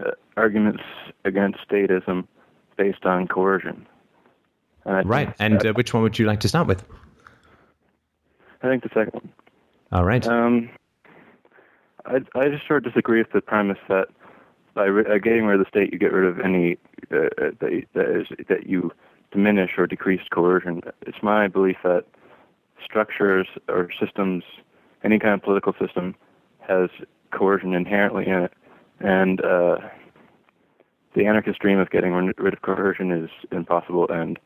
[0.00, 0.82] uh, arguments
[1.24, 2.26] against statism
[2.76, 3.86] based on coercion.
[4.84, 5.34] And right.
[5.38, 6.84] And uh, which one would you like to start with?
[8.62, 9.32] I think the second one.
[9.92, 10.26] All right.
[10.26, 10.70] Um,
[12.06, 14.08] I I just sort of disagree with the premise that
[14.74, 16.72] by re- uh, getting rid of the state, you get rid of any
[17.10, 17.28] uh,
[17.60, 18.90] that, that is that you
[19.34, 20.80] diminish or decrease coercion.
[21.02, 22.04] It's my belief that
[22.82, 24.44] structures or systems,
[25.02, 26.14] any kind of political system,
[26.60, 26.88] has
[27.32, 28.52] coercion inherently in it,
[29.00, 29.76] and uh,
[31.14, 34.38] the anarchist dream of getting rid of coercion is impossible, and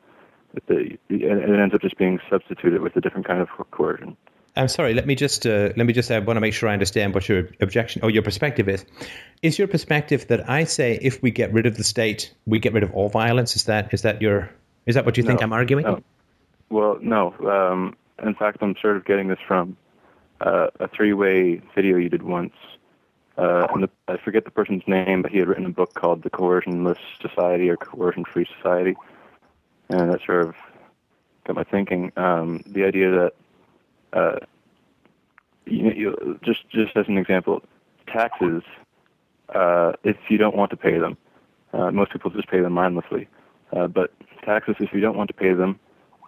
[0.66, 4.16] the, it it ends up just being substituted with a different kind of coercion.
[4.56, 4.94] I'm sorry.
[4.94, 6.10] Let me just uh, let me just.
[6.10, 8.84] I want to make sure I understand what your objection or your perspective is.
[9.42, 12.72] Is your perspective that I say if we get rid of the state, we get
[12.72, 13.54] rid of all violence?
[13.54, 14.50] Is that is that your
[14.88, 15.84] is that what you think I'm arguing?
[15.84, 16.02] No.
[16.70, 17.34] Well, no.
[17.46, 19.76] Um, in fact, I'm sort of getting this from
[20.40, 22.54] uh, a three-way video you did once.
[23.36, 26.22] Uh, and the, I forget the person's name, but he had written a book called
[26.22, 28.96] The Coercionless Society or Coercion-Free Society,
[29.90, 30.54] and that sort of
[31.44, 32.10] got my thinking.
[32.16, 33.32] Um, the idea that,
[34.14, 34.38] uh,
[35.66, 37.62] you, you, just just as an example,
[38.06, 38.62] taxes.
[39.54, 41.16] Uh, if you don't want to pay them,
[41.72, 43.28] uh, most people just pay them mindlessly.
[43.72, 44.12] Uh, but
[44.44, 45.78] taxes, if you don't want to pay them,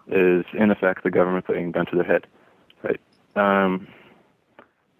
[0.09, 2.27] is in effect the government putting a gun to their head,
[2.83, 3.01] right?
[3.37, 3.87] Um,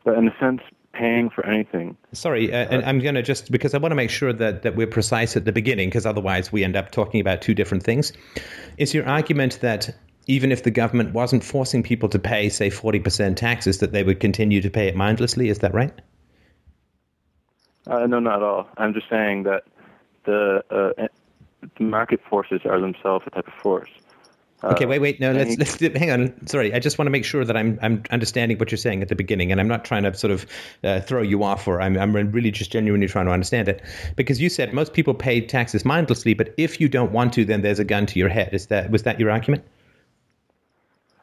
[0.05, 0.61] but in a sense,
[0.93, 1.97] paying for anything.
[2.13, 4.77] Sorry, uh, and I'm going to just because I want to make sure that that
[4.77, 8.13] we're precise at the beginning, because otherwise we end up talking about two different things.
[8.77, 9.95] Is your argument that
[10.27, 14.21] even if the government wasn't forcing people to pay, say, 40% taxes, that they would
[14.21, 15.49] continue to pay it mindlessly?
[15.49, 15.93] Is that right?
[17.87, 18.69] Uh, no, not at all.
[18.77, 19.65] I'm just saying that
[20.25, 21.20] the uh, the
[21.79, 23.91] market forces are themselves a type of force.
[24.63, 25.21] Uh, Okay, wait, wait.
[25.21, 26.47] No, let's let's do- hang on.
[26.47, 29.09] Sorry, I just want to make sure that I'm I'm understanding what you're saying at
[29.09, 30.47] the beginning, and I'm not trying to sort of
[30.85, 33.83] uh, throw you off, or I'm I'm really just genuinely trying to understand it.
[34.17, 37.63] Because you said most people pay taxes mindlessly, but if you don't want to, then
[37.63, 38.53] there's a gun to your head.
[38.53, 39.65] Is that was that your argument?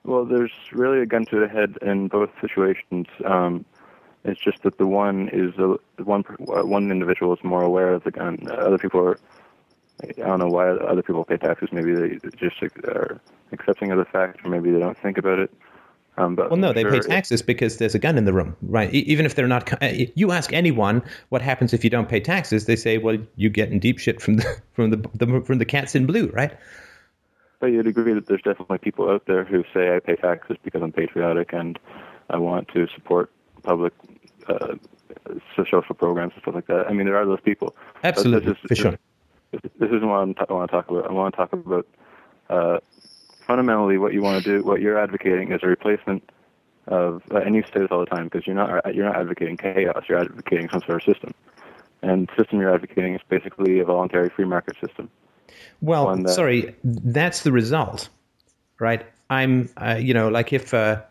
[0.04, 3.08] Well, there's really a gun to the head in both situations.
[3.26, 3.66] Um,
[4.24, 8.12] It's just that the one is a, one one individual is more aware of the
[8.12, 8.48] gun.
[8.52, 9.20] Other people are.
[10.04, 11.70] I don't know why other people pay taxes.
[11.72, 13.20] Maybe they just are
[13.52, 15.52] accepting of the fact, or maybe they don't think about it.
[16.18, 18.56] Um, but well, no, they sure pay taxes because there's a gun in the room,
[18.64, 18.92] right?
[18.94, 22.20] E- Even if they're not, uh, you ask anyone what happens if you don't pay
[22.20, 25.58] taxes, they say, well, you get in deep shit from the from the, the from
[25.60, 26.58] the cats in blue, right?
[27.60, 30.82] But you'd agree that there's definitely people out there who say I pay taxes because
[30.84, 31.80] I'm patriotic and
[32.30, 33.32] I want to support
[33.64, 33.94] public
[34.48, 34.76] uh,
[35.56, 36.88] social programs and stuff like that.
[36.88, 37.76] I mean, there are those people.
[38.04, 39.00] Absolutely, is- for sure.
[39.52, 41.10] This, isn't what I'm t- I want to talk about.
[41.10, 41.88] I want to talk about
[42.50, 42.80] uh,
[43.46, 44.64] fundamentally what you want to do.
[44.66, 46.30] What you're advocating is a replacement
[46.88, 49.58] of, uh, and you say this all the time because you're not you're not advocating
[49.58, 50.04] chaos.
[50.08, 51.34] You're advocating some sort of system,
[52.02, 55.10] and the system you're advocating is basically a voluntary free market system.
[55.82, 58.10] Well, that- sorry, that's the result,
[58.80, 59.06] right?
[59.30, 61.02] I'm, uh, you know, like if uh,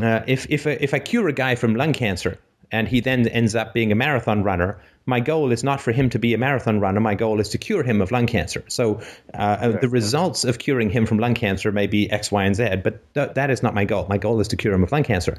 [0.00, 2.38] uh, if if if I cure a guy from lung cancer
[2.70, 6.10] and he then ends up being a marathon runner, my goal is not for him
[6.10, 7.00] to be a marathon runner.
[7.00, 8.64] My goal is to cure him of lung cancer.
[8.68, 9.00] So
[9.32, 12.56] uh, uh, the results of curing him from lung cancer may be X, Y, and
[12.56, 14.06] Z, but th- that is not my goal.
[14.08, 15.38] My goal is to cure him of lung cancer.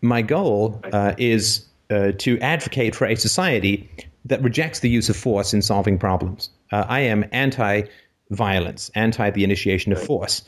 [0.00, 3.90] My goal uh, is uh, to advocate for a society
[4.24, 6.48] that rejects the use of force in solving problems.
[6.72, 10.42] Uh, I am anti-violence, anti the initiation of force.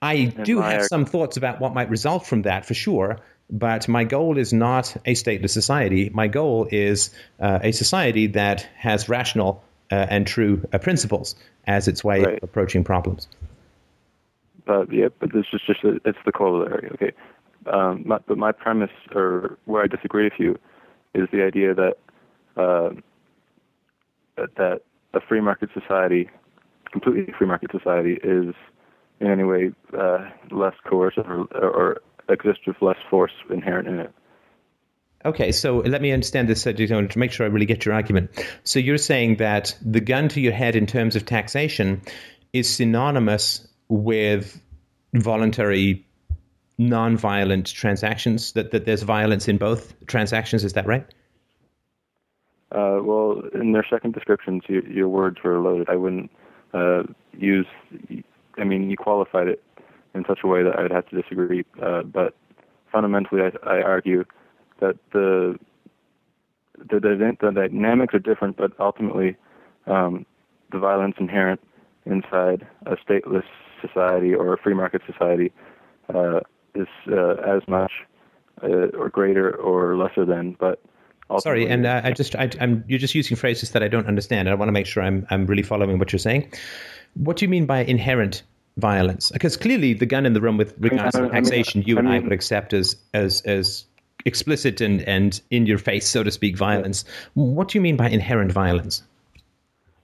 [0.00, 3.20] I do have some thoughts about what might result from that for sure,
[3.52, 6.10] but my goal is not a stateless society.
[6.12, 11.36] My goal is uh, a society that has rational uh, and true uh, principles
[11.66, 12.36] as its way Right.
[12.38, 13.28] of approaching problems.
[14.64, 16.88] But yeah, but this is just a, it's the corollary.
[16.94, 17.12] Okay,
[17.66, 20.58] um, my, but my premise or where I disagree with you
[21.14, 21.98] is the idea that
[22.56, 22.90] uh,
[24.56, 24.82] that,
[25.14, 26.30] a free market society,
[26.90, 28.54] completely free market society, is
[29.20, 34.12] in any way uh, less coercive or, or exists with less force inherent in it.
[35.24, 38.30] Okay, so let me understand this uh, to make sure I really get your argument.
[38.64, 42.02] So you're saying that the gun to your head in terms of taxation
[42.52, 44.60] is synonymous with
[45.14, 46.04] voluntary,
[46.76, 48.52] non-violent transactions.
[48.52, 50.64] That that there's violence in both transactions.
[50.64, 51.06] Is that right?
[52.72, 55.88] Uh, well, in their second descriptions, you, your words were loaded.
[55.88, 56.30] I wouldn't
[56.74, 57.02] uh,
[57.32, 57.66] use.
[58.56, 59.62] I mean, you qualified it
[60.14, 61.64] in such a way that I'd have to disagree.
[61.82, 62.34] Uh, but
[62.90, 64.24] fundamentally, I, I argue
[64.80, 65.58] that the
[66.78, 69.36] the, the the dynamics are different, but ultimately,
[69.86, 70.26] um,
[70.70, 71.60] the violence inherent
[72.06, 73.44] inside a stateless
[73.80, 75.52] society or a free market society
[76.12, 76.40] uh,
[76.74, 77.92] is uh, as much
[78.62, 80.80] uh, or greater or lesser than, but
[81.38, 84.50] Sorry, and uh, I just I, I'm you're just using phrases that I don't understand.
[84.50, 86.52] I want to make sure I'm I'm really following what you're saying.
[87.14, 88.42] What do you mean by inherent
[88.76, 89.30] violence?
[89.30, 91.98] Because clearly, the gun in the room with regards to mean- I mean- taxation, you
[91.98, 93.84] and I would accept as as as
[94.24, 97.04] explicit and and in your face, so to speak, violence.
[97.34, 99.02] What do you mean by inherent violence?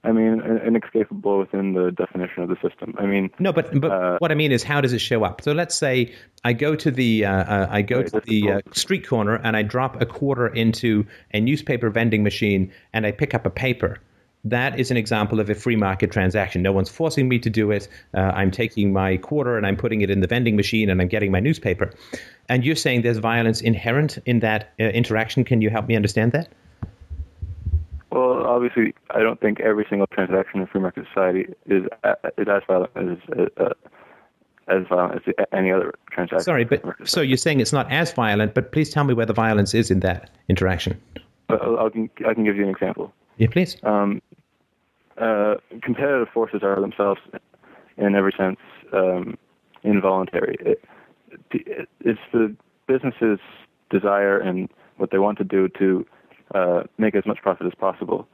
[0.01, 2.95] I mean, inescapable within the definition of the system.
[2.97, 5.41] I mean, No, but but Uh, what I mean is, how does it show up?
[5.41, 6.13] So let's say
[6.45, 9.57] I go to the uh, uh, I go to the the uh, street corner and
[9.57, 13.97] I drop a quarter into a newspaper vending machine and I pick up a paper.
[14.45, 16.61] That is an example of a free market transaction.
[16.61, 17.87] No one's forcing me to do it.
[18.13, 21.09] Uh, I'm taking my quarter and I'm putting it in the vending machine and I'm
[21.09, 21.91] getting my newspaper.
[22.47, 25.43] And you're saying there's violence inherent in that uh, interaction.
[25.43, 26.47] Can you help me understand that?
[28.11, 32.47] well, obviously, I don't think every single transaction in free market society is uh, is
[32.47, 33.17] as violent as
[33.57, 33.69] uh,
[34.67, 36.43] as violent as any other transaction.
[36.43, 39.33] Sorry, but so you're saying it's not as violent, but please tell me where the
[39.33, 40.99] violence is in that interaction.
[41.49, 43.13] I can I can give you an example.
[43.37, 43.77] Yeah, please.
[43.83, 44.21] Um,
[45.19, 47.21] uh, competitive forces are themselves,
[47.97, 48.59] in every sense,
[48.93, 49.37] um,
[49.83, 50.55] involuntary.
[50.59, 50.83] It,
[51.51, 52.55] it, it's the
[52.87, 53.39] business's
[53.89, 56.05] desire and what they want to do to
[56.55, 58.27] uh, make as much profit as possible.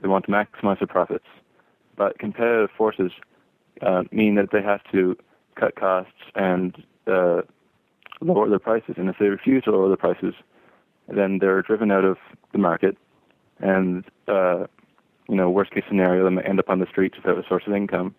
[0.00, 1.26] They want to maximize their profits,
[1.96, 3.12] but competitive forces
[3.82, 5.16] uh, mean that they have to
[5.56, 7.42] cut costs and uh,
[8.20, 8.94] lower their prices.
[8.96, 10.34] And if they refuse to lower their prices,
[11.08, 12.18] then they're driven out of
[12.52, 12.96] the market,
[13.58, 14.66] and uh,
[15.30, 17.62] you know, worst case scenario, they might end up on the streets without a source
[17.66, 18.14] of income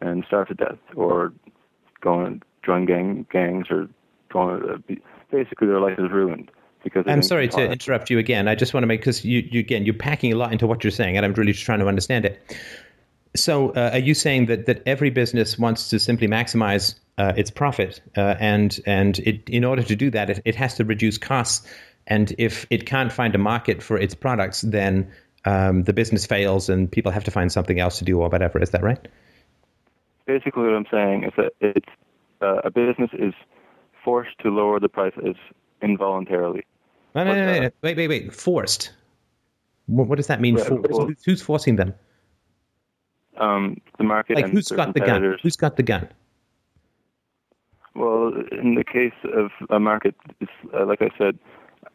[0.00, 1.32] and starve to death, or
[2.00, 3.88] go and join gang gangs, or
[4.30, 5.00] go on, uh, be,
[5.30, 6.50] basically their life is ruined
[6.84, 8.48] because I'm sorry to interrupt you again.
[8.48, 10.84] I just want to make because you, you again you're packing a lot into what
[10.84, 12.40] you're saying, and I'm really just trying to understand it.
[13.36, 17.50] So, uh, are you saying that that every business wants to simply maximize uh, its
[17.50, 21.16] profit, uh, and and it, in order to do that, it, it has to reduce
[21.16, 21.66] costs,
[22.06, 25.10] and if it can't find a market for its products, then
[25.44, 28.60] um, the business fails, and people have to find something else to do or whatever.
[28.62, 29.08] Is that right?
[30.26, 31.88] basically what I'm saying is that it's
[32.40, 33.34] uh, a business is
[34.04, 35.36] forced to lower the prices
[35.82, 36.64] involuntarily.
[37.14, 37.70] No, no, But, no, no, uh, no.
[37.82, 38.34] Wait, wait, wait.
[38.34, 38.92] Forced.
[39.86, 40.56] What, what does that mean?
[40.56, 40.90] Forced?
[40.90, 41.94] well- Who's- forcing them?
[43.36, 45.38] Um, the market Like, who's got the gun?
[45.42, 46.08] Who's got the gun?
[47.94, 50.14] Well, in the case of a market,
[50.74, 51.38] uh, like I said,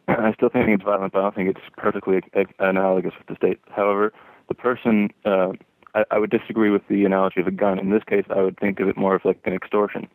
[0.08, 2.22] I still think it's violent, but I don't think it's perfectly
[2.60, 3.60] analogous with the state.
[3.72, 4.14] However,
[4.48, 5.54] the person, uh,
[5.96, 7.80] I, I would disagree with the analogy of a gun.
[7.80, 10.08] In this case, I would think of it more of like an extortion,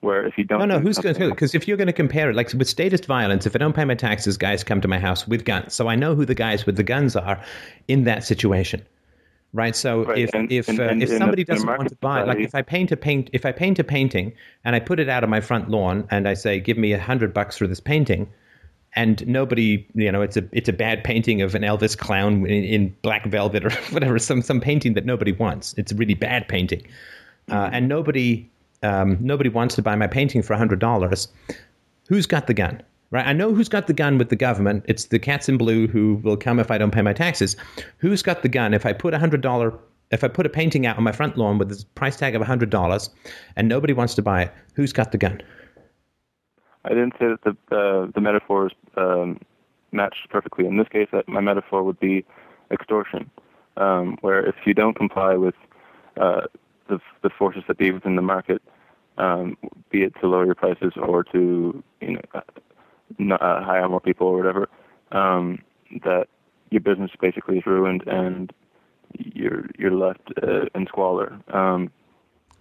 [0.00, 0.60] where if you don't.
[0.60, 0.78] No, no.
[0.78, 1.30] Who's going to?
[1.30, 3.84] Because if you're going to compare it, like with statist violence, if I don't pay
[3.84, 5.74] my taxes, guys come to my house with guns.
[5.74, 7.42] So I know who the guys with the guns are
[7.88, 8.82] in that situation,
[9.54, 9.74] right?
[9.74, 12.38] So Right, if and- if and- uh, and if somebody doesn't want to buy, like
[12.40, 14.32] if I paint a paint, if I paint a painting
[14.64, 17.00] and I put it out on my front lawn and I say, give me a
[17.00, 18.28] hundred bucks for this painting.
[18.94, 22.64] And nobody, you know, it's a it's a bad painting of an Elvis clown in,
[22.64, 25.74] in black velvet or whatever, some some painting that nobody wants.
[25.78, 26.84] It's a really bad painting,
[27.50, 28.48] uh, and nobody
[28.82, 31.28] um, nobody wants to buy my painting for hundred dollars.
[32.08, 32.82] Who's got the gun?
[33.12, 34.84] Right, I know who's got the gun with the government.
[34.86, 37.56] It's the cats in blue who will come if I don't pay my taxes.
[37.98, 39.74] Who's got the gun if I put a hundred dollar
[40.10, 42.42] if I put a painting out on my front lawn with a price tag of
[42.42, 43.10] hundred dollars
[43.56, 44.52] and nobody wants to buy it?
[44.74, 45.40] Who's got the gun?
[46.84, 49.40] I didn't say that the uh, the metaphors um,
[49.92, 50.66] matched perfectly.
[50.66, 52.24] In this case, that my metaphor would be
[52.70, 53.30] extortion,
[53.76, 55.54] um, where if you don't comply with
[56.20, 56.42] uh,
[56.88, 58.62] the the forces that be within the market,
[59.18, 59.56] um,
[59.90, 64.26] be it to lower your prices or to you know uh, uh, hire more people
[64.26, 64.68] or whatever,
[65.12, 65.58] um,
[66.04, 66.28] that
[66.70, 68.52] your business basically is ruined and
[69.18, 71.38] you're you're left uh, in squalor.
[71.52, 71.90] Um,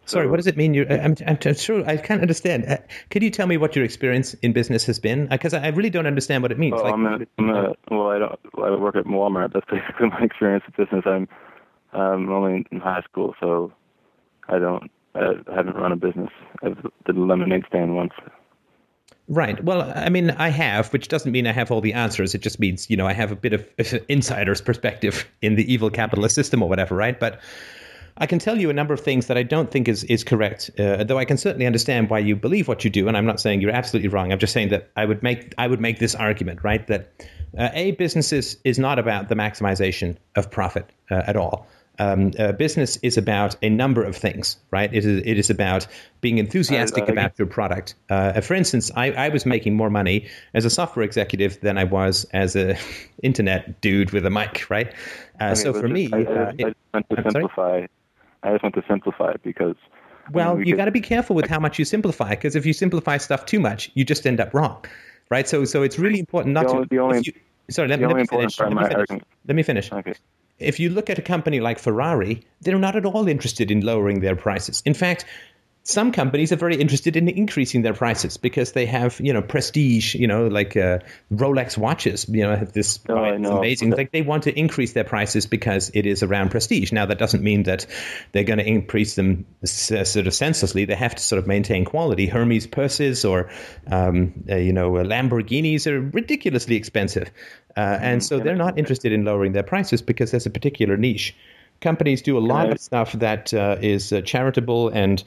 [0.10, 0.74] Sorry, what does it mean?
[0.74, 2.66] You're, I'm, I'm, I'm sure I can't understand.
[2.66, 2.78] Uh,
[3.12, 5.28] could you tell me what your experience in business has been?
[5.28, 6.74] Because I really don't understand what it means.
[6.74, 8.40] Well, Like- I'm a, I'm a, well, I don't.
[8.58, 9.54] I work at Walmart.
[9.54, 11.04] That's basically my experience with business.
[11.06, 11.28] I'm
[11.94, 13.72] I'm only in high school, so
[14.48, 14.90] I don't.
[15.16, 16.30] I haven't run a business.
[16.64, 18.14] I did a lemonade stand once.
[19.28, 19.64] Right.
[19.64, 22.34] Well, I mean, I have, which doesn't mean I have all the answers.
[22.34, 25.72] It just means, you know, I have a bit of an insider's perspective in the
[25.72, 27.20] evil capitalist system or whatever, right?
[27.20, 27.40] But
[28.20, 30.70] I can tell you a number of things that I don't think is, is correct,
[30.78, 33.08] uh, though I can certainly understand why you believe what you do.
[33.08, 34.32] And I'm not saying you're absolutely wrong.
[34.34, 36.86] I'm just saying that I would make I would make this argument, right?
[36.88, 37.12] That
[37.58, 41.66] uh, a business is, is not about the maximization of profit uh, at all.
[42.02, 44.94] Um, uh, business is about a number of things, right?
[44.94, 45.86] It is, it is about
[46.22, 47.96] being enthusiastic I- I about your product.
[48.10, 51.84] Uh, for instance, I, I was making more money as a software executive than I
[51.84, 52.78] was as a
[53.24, 54.94] internet dude with a mic, right?
[55.42, 57.88] Uh, I so for just- me, I, I, uh, I it- want to I'm sorry?
[58.44, 59.76] I just want to simplify it because.
[60.28, 62.56] I well, mean, we you got to be careful with how much you simplify, because
[62.56, 64.86] if you simplify stuff too much, you just end up wrong,
[65.30, 65.48] right?
[65.48, 66.90] So, so it's really important not The only- to.
[66.90, 67.34] the only- you,
[67.70, 68.60] sorry, let let me finish.
[68.60, 69.24] Let me part of my finish.
[69.48, 69.92] Let me finish.
[69.92, 70.14] Okay.
[70.60, 74.20] If you look at a company like Ferrari, they're not at all interested in lowering
[74.20, 74.84] their prices.
[74.86, 75.26] In fact,
[75.90, 80.14] some companies are very interested in increasing their prices because they have, you know, prestige,
[80.14, 81.00] you know, like uh,
[81.34, 83.90] Rolex watches, you know, have this Oh, amazing.
[83.90, 86.92] Like they want to increase their prices because it is around prestige.
[86.92, 87.88] Now that doesn't mean that
[88.34, 90.86] they're going to increase them uh, sort of senselessly.
[90.86, 92.28] They have to sort of maintain quality.
[92.28, 93.50] Hermes purses or,
[93.90, 97.32] um, uh, you know, uh, Lamborghinis are ridiculously expensive,
[97.76, 101.36] uh, and so they're not interested in lowering their prices because there's a particular niche.
[101.82, 105.24] Companies do a lot of stuff that uh, is uh, charitable and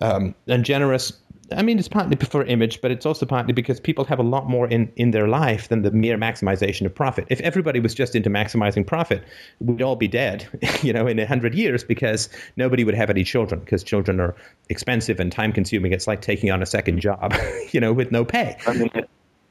[0.00, 1.12] um, and generous.
[1.50, 4.50] I mean, it's partly for image, but it's also partly because people have a lot
[4.50, 7.26] more in, in their life than the mere maximization of profit.
[7.30, 9.24] If everybody was just into maximizing profit,
[9.60, 10.46] we'd all be dead,
[10.82, 14.36] you know, in a hundred years because nobody would have any children because children are
[14.68, 15.92] expensive and time consuming.
[15.92, 17.34] It's like taking on a second job,
[17.70, 18.56] you know, with no pay.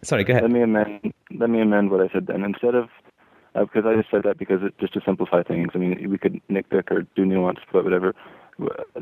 [0.04, 0.44] Sorry, go ahead.
[0.44, 1.14] let me amend.
[1.40, 2.44] Let me amend what I said then.
[2.44, 2.90] Instead of
[3.56, 5.70] uh, because I just said that because it, just to simplify things.
[5.74, 8.14] I mean, we could nitpick or do nuance, but whatever.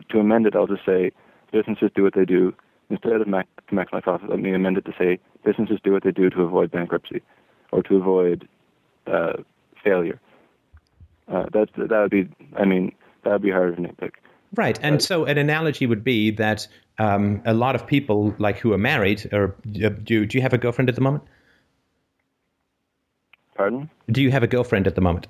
[0.10, 1.12] To amend it, I'll just say
[1.52, 2.54] businesses do what they do.
[2.90, 6.04] Instead of max, to maximize profit, let me amend it to say businesses do what
[6.04, 7.22] they do to avoid bankruptcy
[7.72, 8.48] or to avoid
[9.08, 9.34] uh,
[9.84, 10.20] failure.
[11.28, 12.30] Uh, that's that would be.
[12.56, 12.94] I mean,
[13.24, 14.12] that would be harder to nitpick.
[14.54, 16.68] Right, and so an analogy would be that
[17.00, 20.54] um, a lot of people, like who are married, or uh, do do you have
[20.54, 21.24] a girlfriend at the moment?
[23.56, 23.90] Pardon?
[24.12, 25.28] Do you have a girlfriend at the moment?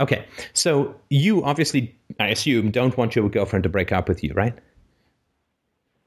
[0.00, 0.24] Okay,
[0.54, 4.58] so you obviously, I assume, don't want your girlfriend to break up with you, right?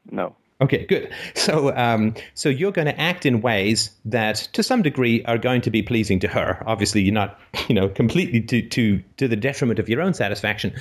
[0.10, 0.36] No.
[0.62, 1.14] Okay, good.
[1.36, 5.62] So, um, so you're going to act in ways that, to some degree, are going
[5.62, 6.64] to be pleasing to her.
[6.66, 10.74] Obviously, you're not, you know, completely to to to the detriment of your own satisfaction.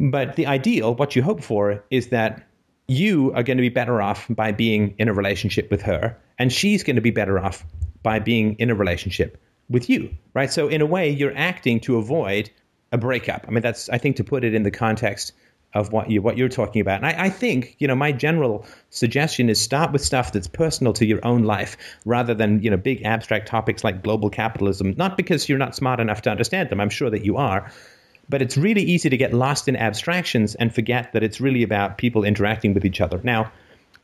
[0.00, 2.46] But the ideal, what you hope for, is that
[2.88, 6.52] you are going to be better off by being in a relationship with her, and
[6.52, 7.64] she's going to be better off
[8.02, 10.50] by being in a relationship with you, right?
[10.50, 12.50] So, in a way, you're acting to avoid
[12.92, 13.44] a breakup.
[13.46, 15.32] I mean, that's I think to put it in the context
[15.74, 17.02] of what you what you're talking about.
[17.02, 20.94] And I, I, think you know my general suggestion is start with stuff that's personal
[20.94, 21.76] to your own life
[22.06, 24.94] rather than you know big abstract topics like global capitalism.
[24.96, 26.80] Not because you're not smart enough to understand them.
[26.80, 27.70] I'm sure that you are.
[28.30, 31.96] But it's really easy to get lost in abstractions and forget that it's really about
[31.96, 33.20] people interacting with each other.
[33.24, 33.50] Now,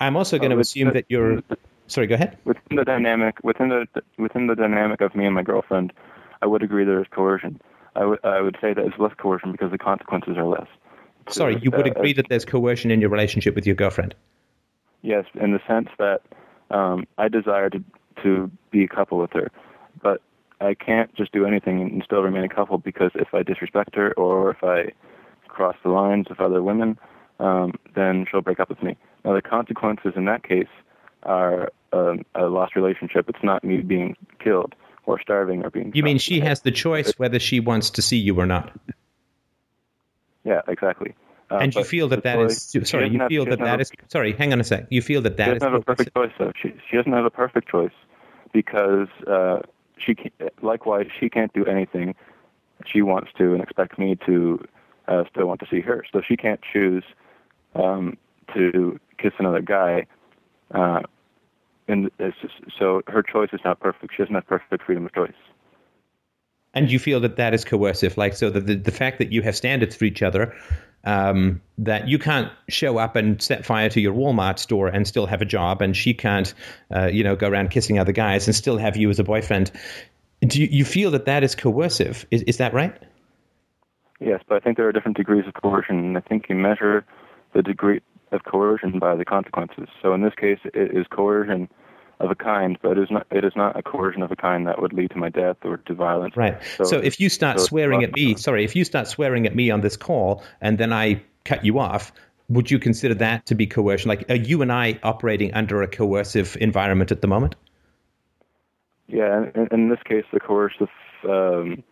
[0.01, 1.43] I'm also going to assume that you're.
[1.87, 2.39] Sorry, go ahead.
[2.45, 3.87] Within the dynamic, within the
[4.17, 5.93] within the dynamic of me and my girlfriend,
[6.41, 7.61] I would agree there is coercion.
[7.95, 10.67] I would I would say that it's less coercion because the consequences are less.
[11.29, 14.15] Sorry, you would uh, agree that there's coercion in your relationship with your girlfriend?
[15.03, 16.23] Yes, in the sense that
[16.71, 17.85] um, I desire to
[18.23, 19.51] to be a couple with her,
[20.03, 20.23] but
[20.61, 24.13] I can't just do anything and still remain a couple because if I disrespect her
[24.15, 24.93] or if I
[25.49, 26.99] cross the lines with other women,
[27.39, 28.97] um, then she'll break up with me.
[29.25, 30.69] Now the consequences in that case
[31.25, 33.29] are um, a lost relationship.
[33.29, 34.75] It's not me being killed
[35.07, 35.93] or starving or being.
[35.95, 38.73] You mean she has the choice whether she wants to see you or not?
[40.45, 41.15] Yeah, exactly.
[41.51, 43.11] Uh, and you feel that that is sorry.
[43.11, 44.33] You have, feel that that a, is sorry.
[44.33, 44.87] Hang on a sec.
[44.91, 46.53] You feel that that she doesn't have a perfect choice though.
[46.61, 47.93] She she doesn't have a perfect choice
[48.53, 49.61] because uh,
[49.99, 50.31] she can,
[50.63, 52.15] likewise she can't do anything
[52.87, 54.65] she wants to and expect me to
[55.09, 56.05] uh, still want to see her.
[56.13, 57.05] So she can't choose
[57.75, 58.17] um,
[58.55, 60.07] to kiss another guy.
[61.87, 64.15] And just, so her choice is not perfect.
[64.17, 65.33] She doesn't have perfect freedom of choice.
[66.73, 69.43] And you feel that that is coercive, like so that the, the fact that you
[69.43, 70.55] have standards for each other,
[71.05, 75.27] um, that you can't show up and set fire to your Walmart store and still
[75.27, 76.53] have a job, and she can't,
[76.95, 79.71] uh, you know, go around kissing other guys and still have you as a boyfriend.
[80.41, 82.27] Do you, you feel that that is coercive?
[82.31, 82.97] Is, is that right?
[84.21, 87.05] Yes, but I think there are different degrees of coercion, and I think you measure
[87.53, 88.01] the degree
[88.35, 89.89] of coercion by the consequences.
[90.03, 91.69] So in this case, it is coercion
[92.21, 94.67] of a kind, but it is not it is not a coercion of a kind
[94.67, 96.37] that would lead to my death or to violence.
[96.37, 96.61] Right.
[96.77, 99.55] So, so if you start so swearing at me, sorry, if you start swearing at
[99.55, 102.13] me on this call and then I cut you off,
[102.49, 104.09] would you consider that to be coercion?
[104.09, 107.57] Like, are you and I operating under a coercive environment at the moment?
[109.07, 110.89] Yeah, in, in this case, the coercive
[111.29, 111.83] um,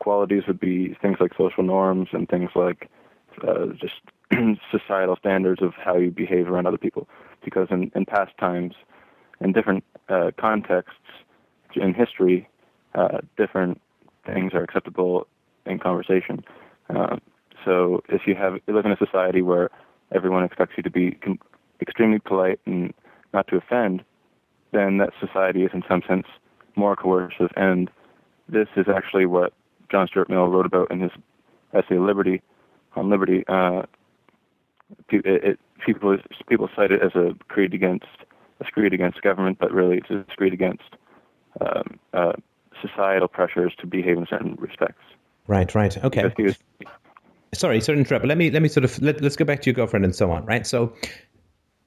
[0.00, 2.88] qualities would be things like social norms and things like
[3.46, 3.94] uh, just
[4.70, 7.08] societal standards of how you behave around other people.
[7.44, 8.74] Because in, in past times,
[9.40, 10.96] in different uh, contexts
[11.76, 12.48] in history,
[12.94, 13.80] uh, different
[14.26, 15.26] things are acceptable
[15.66, 16.44] in conversation.
[16.90, 17.16] Uh,
[17.64, 19.70] so if you have you live in a society where
[20.14, 21.38] everyone expects you to be com-
[21.80, 22.94] extremely polite and
[23.32, 24.02] not to offend,
[24.72, 26.26] then that society is in some sense
[26.76, 27.50] more coercive.
[27.56, 27.90] And
[28.48, 29.52] this is actually what
[29.90, 31.12] John Stuart Mill wrote about in his
[31.74, 32.40] essay Liberty
[32.96, 33.44] on Liberty.
[33.48, 33.82] Uh,
[35.10, 36.16] it, it, people
[36.48, 38.06] people cite it as a creed against
[38.60, 40.96] a screed against government, but really it's a screed against
[41.60, 42.32] um, uh,
[42.82, 45.02] societal pressures to behave in certain respects.
[45.46, 46.32] Right, right, okay.
[46.38, 46.56] Was,
[47.54, 49.70] sorry, sorry to interrupt, let me let me sort of let, let's go back to
[49.70, 50.66] your girlfriend and so on, right?
[50.66, 50.92] So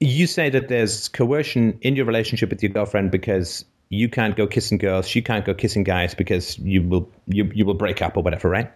[0.00, 4.46] you say that there's coercion in your relationship with your girlfriend because you can't go
[4.46, 8.16] kissing girls, she can't go kissing guys because you will you you will break up
[8.16, 8.72] or whatever, right?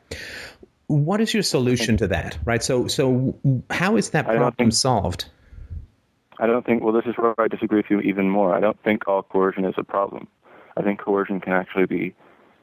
[0.89, 2.63] What is your solution to that, right?
[2.63, 3.39] So so
[3.71, 5.29] how is that problem think, solved?
[6.39, 6.83] I don't think.
[6.83, 8.55] Well, this is where I disagree with you even more.
[8.55, 10.29] I don't think all coercion is a problem.
[10.77, 12.15] I think coercion can actually be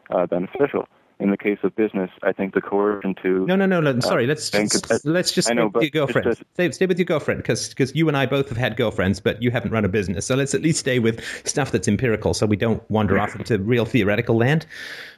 [0.10, 0.88] uh, beneficial
[1.20, 3.92] in the case of business, I think the coercion to no, no, no, no.
[3.92, 6.26] Uh, sorry, let's just, let's just I know, stay with your girlfriend.
[6.26, 9.20] Just, stay, stay with your girlfriend because because you and I both have had girlfriends,
[9.20, 10.26] but you haven't run a business.
[10.26, 13.60] So let's at least stay with stuff that's empirical, so we don't wander off into
[13.60, 14.66] real theoretical land,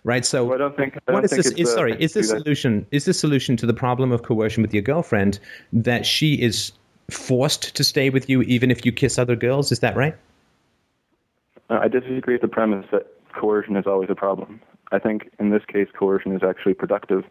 [0.04, 0.26] right?
[0.26, 0.98] So well, I don't think.
[1.08, 1.52] I what is this?
[1.52, 2.86] Is, sorry, is this solution?
[2.92, 5.40] Is this solution to the problem of coercion with your girlfriend
[5.74, 6.72] that she is
[7.10, 9.72] forced to stay with you even if you kiss other girls?
[9.72, 10.16] Is that right?
[11.70, 14.62] Uh, I disagree with the premise that coercion is always a problem.
[14.92, 17.24] I think in this case, coercion is actually productive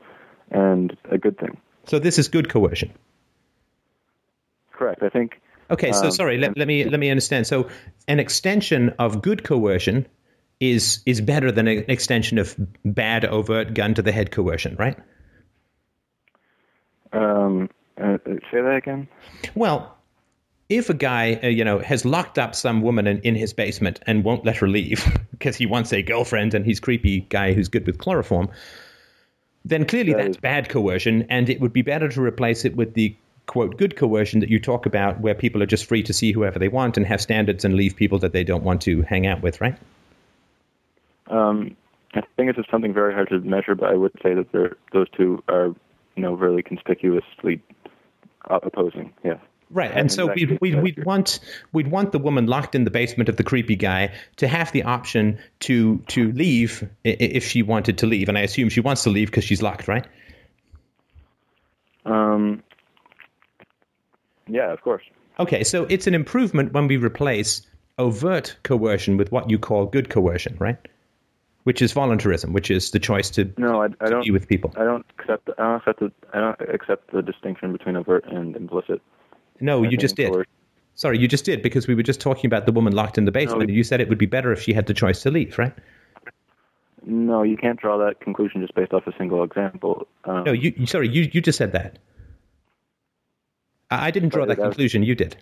[0.51, 1.57] and a good thing.
[1.87, 2.93] So this is good coercion.
[4.73, 5.03] Correct.
[5.03, 5.41] I think.
[5.71, 6.39] Okay, so um, sorry.
[6.39, 7.47] Let, let me let me understand.
[7.47, 7.69] So
[8.07, 10.07] an extension of good coercion
[10.61, 12.55] is is better than an extension of
[12.85, 14.99] bad overt gun to the head coercion, right?
[17.13, 17.71] Um,
[18.01, 19.09] uh, say that again.
[19.55, 19.97] Well,
[20.69, 24.01] if a guy, uh, you know, has locked up some woman in, in his basement
[24.07, 27.69] and won't let her leave because he wants a girlfriend and he's creepy guy who's
[27.69, 28.49] good with chloroform,
[29.65, 32.95] then clearly that that's bad coercion, and it would be better to replace it with
[32.95, 33.17] the
[33.47, 36.59] quote good coercion that you talk about, where people are just free to see whoever
[36.59, 39.43] they want and have standards and leave people that they don't want to hang out
[39.43, 39.77] with, right?
[41.29, 41.77] Um,
[42.15, 45.09] I think it's just something very hard to measure, but I would say that those
[45.11, 45.75] two are,
[46.17, 47.61] you know, really conspicuously
[48.49, 49.13] opposing.
[49.25, 49.39] Yeah.
[49.75, 51.41] Right, and so we'd, we'd, we'd, want
[51.73, 54.85] we'd want the woman locked in the basement of the creepy guy to have the
[54.85, 59.11] option to to leave if she wanted to leave, and I assume she wants to
[59.11, 60.07] leave because she's locked, right?
[62.07, 62.63] Um,
[64.47, 65.03] Yeah, of course.
[65.41, 67.63] Okay, so it's an improvement when we replace
[67.99, 70.79] overt coercion with what you call good coercion, right?
[71.65, 74.25] Which is voluntarism, which is the choice to, No, I, I to don't.
[74.25, 74.73] be with people.
[74.77, 75.49] I don't accept.
[75.59, 76.13] I don't accept the.
[76.33, 79.01] I don't accept the distinction between overt and implicit.
[79.65, 80.31] No, I you just did.
[80.95, 83.33] Sorry, you just did because we were just talking about the woman locked in the
[83.33, 83.63] basement, No.
[83.65, 85.73] and you said it would be better if she had the choice to leave, right?
[87.07, 90.07] No, you can't draw that conclusion just based off a single example.
[90.25, 90.87] Um, No, you.
[90.87, 91.99] Sorry, you you just said that.
[93.91, 95.03] I I didn't draw that that was- conclusion.
[95.03, 95.37] You did.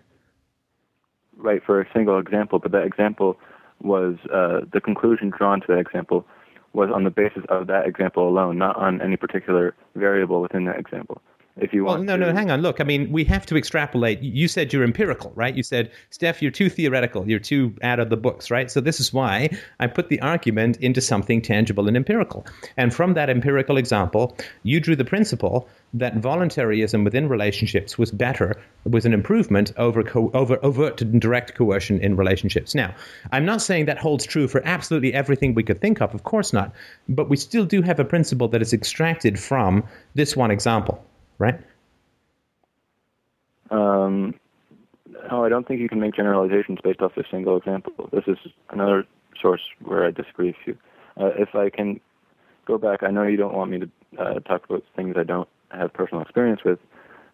[1.37, 3.37] right for a single example, but that example
[3.81, 6.25] was uh, the conclusion drawn to that example
[6.73, 10.79] was on the basis of that example alone, not on any particular variable within that
[10.79, 11.21] example.
[11.57, 12.63] If you Well, want no, to, no, hang on.
[12.63, 14.23] Look, I mean, we have to extrapolate.
[14.23, 15.55] You said you're empirical, right?
[15.55, 17.29] You said, Steph, you're too theoretical.
[17.29, 18.71] You're too out of the books, right?
[18.71, 22.47] So this is why I put the argument into something tangible and empirical.
[22.79, 28.57] And from that empirical example, you drew the principle that voluntarism within relationships was better,
[28.85, 32.75] was an improvement over co- over overt and direct coercion in relationships.
[32.75, 32.95] Now,
[33.31, 36.15] I'm not saying that holds true for absolutely everything we could think of.
[36.15, 36.73] Of course not.
[37.11, 39.85] But we still do have a principle that is extracted from
[40.15, 41.05] this one example,
[41.39, 41.59] right?
[43.71, 44.35] Um,
[45.31, 48.09] no, I don't think you can make generalizations based off a single example.
[48.13, 48.39] This is
[48.71, 49.07] another
[49.41, 50.79] source where I disagree with you.
[51.21, 52.01] Uh, if I can
[52.67, 55.49] go back, I know you don't want me to uh, talk about things I don't
[55.71, 56.79] have personal experience with,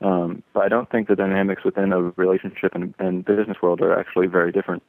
[0.00, 3.98] um, but I don't think the dynamics within a relationship and, and business world are
[3.98, 4.82] actually very different.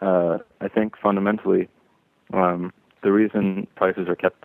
[0.00, 1.68] Uh, I think fundamentally,
[2.32, 2.72] um,
[3.02, 4.44] the reason prices are kept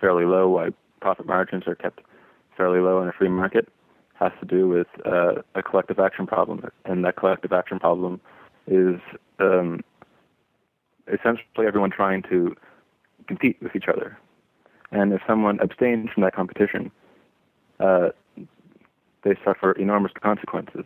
[0.00, 0.70] fairly low, why
[1.00, 2.00] profit margins are kept
[2.58, 3.68] fairly low in a free market,
[4.14, 8.20] has to do with uh, a collective action problem, and that collective action problem
[8.66, 9.00] is
[9.38, 9.80] um,
[11.06, 12.54] essentially everyone trying to
[13.26, 14.18] compete with each other.
[14.90, 16.90] And if someone abstains from that competition,
[17.78, 18.08] uh,
[19.22, 20.84] they suffer enormous consequences.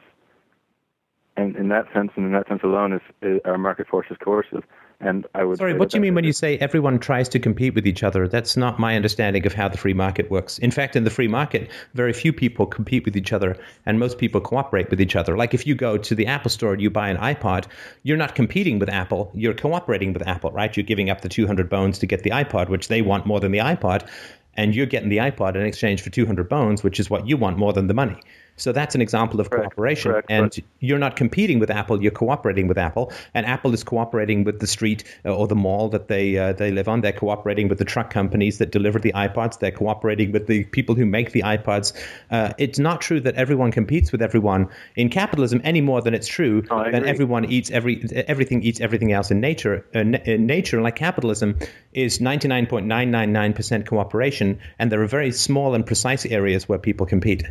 [1.36, 4.19] And in that sense, and in that sense alone, is, is our market force is
[4.23, 4.65] coercive.
[5.02, 7.74] And I would Sorry, what do you mean when you say everyone tries to compete
[7.74, 8.28] with each other?
[8.28, 10.58] That's not my understanding of how the free market works.
[10.58, 14.18] In fact, in the free market, very few people compete with each other, and most
[14.18, 15.36] people cooperate with each other.
[15.36, 17.66] Like if you go to the Apple store and you buy an iPod,
[18.04, 20.74] you're not competing with Apple, you're cooperating with Apple, right?
[20.76, 23.50] You're giving up the 200 bones to get the iPod, which they want more than
[23.50, 24.08] the iPod,
[24.54, 27.58] and you're getting the iPod in exchange for 200 bones, which is what you want
[27.58, 28.20] more than the money.
[28.56, 30.12] So that's an example of Correct, cooperation.
[30.12, 33.82] correct, and but- you're not competing with Apple, you're cooperating with Apple, and Apple is
[33.84, 37.00] cooperating with the street uh, or the mall that they uh, they live on.
[37.00, 39.58] They're cooperating with the truck companies that deliver the iPods.
[39.58, 41.92] They're cooperating with the people who make the iPods.
[42.30, 46.28] Uh, it's not true that everyone competes with everyone in capitalism any more than it's
[46.28, 49.84] true Oh, that everyone eats every everything eats everything else in nature.
[49.94, 51.58] Uh, in nature, like capitalism,
[51.92, 57.44] is 99.999% cooperation, and there are very small and precise areas where people compete.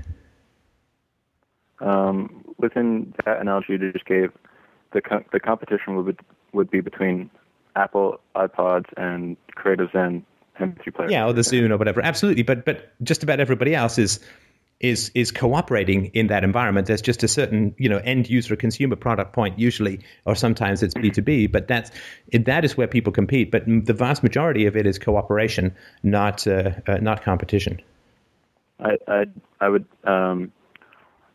[1.82, 4.32] Um, within that analogy you just gave,
[4.94, 7.30] the co- the competition would be, would be between
[7.76, 10.26] Apple iPods and Creative Zen
[10.60, 11.12] MP3 players.
[11.12, 12.02] Yeah, or the Zune or whatever.
[12.04, 14.20] Absolutely, but but just about everybody else is
[14.80, 16.88] is is cooperating in that environment.
[16.88, 20.94] There's just a certain you know end user consumer product point usually, or sometimes it's
[20.94, 21.48] B two B.
[21.48, 21.92] But that's
[22.28, 23.52] it, that is where people compete.
[23.52, 27.82] But the vast majority of it is cooperation, not uh, uh, not competition.
[28.80, 29.26] I I
[29.60, 30.52] I would um,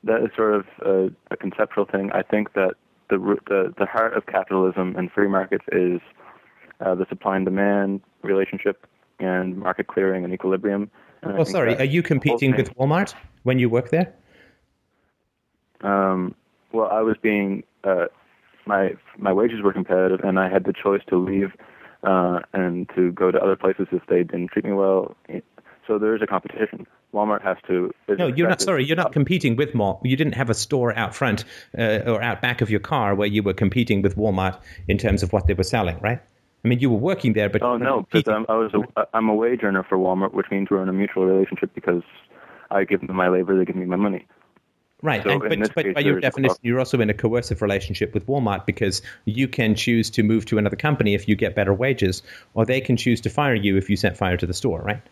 [0.07, 2.11] that is sort of a, a conceptual thing.
[2.13, 2.75] I think that
[3.11, 6.01] the root- the the heart of capitalism and free markets is
[6.81, 8.87] uh, the supply and demand relationship
[9.19, 10.91] and market clearing and equilibrium.
[11.23, 14.15] And Well, sorry, are you competing with Walmart when you work there?
[15.83, 16.35] Um,
[16.73, 18.07] well, I was being uh,
[18.67, 21.53] my my wages were competitive, and I had the choice to leave
[22.03, 25.17] uh, and to go to other places if they didn't treat me well.
[25.87, 26.87] So there is a competition.
[27.15, 27.93] Walmart has to.
[28.09, 28.61] No, you're not.
[28.61, 30.01] Sorry, you're not competing with Mall.
[30.05, 31.45] You didn't have a store out front
[31.79, 35.23] uh, or out back of your car where you were competing with Walmart in terms
[35.23, 36.21] of what they were selling, right?
[36.65, 38.27] I mean, you were working there, but Oh no, because.
[38.27, 40.93] I'm, I was a, I'm a wage earner for Walmart, which means we're in a
[40.93, 42.03] mutual relationship because
[42.71, 44.27] I give them my labor, they give me my money.
[45.03, 48.27] Right, So and, but, but by your definition, you're also in a coercive relationship with
[48.27, 52.23] Walmart because you can choose to move to another company if you get better wages,
[52.55, 55.03] or they can choose to fire you if you set fire to the store, right?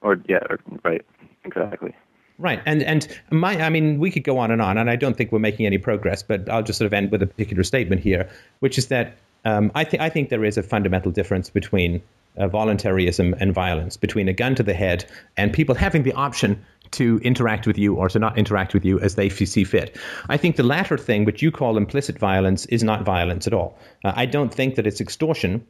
[0.00, 0.40] Or yeah,
[0.84, 1.04] right,
[1.44, 1.94] exactly.
[2.38, 5.16] Right, and and my, I mean, we could go on and on, and I don't
[5.16, 6.22] think we're making any progress.
[6.22, 8.28] But I'll just sort of end with a particular statement here,
[8.60, 12.02] which is that um, I think I think there is a fundamental difference between
[12.36, 15.06] uh, voluntarism and violence, between a gun to the head
[15.36, 19.00] and people having the option to interact with you or to not interact with you
[19.00, 19.96] as they f- see fit.
[20.28, 23.78] I think the latter thing, which you call implicit violence, is not violence at all.
[24.04, 25.66] Uh, I don't think that it's extortion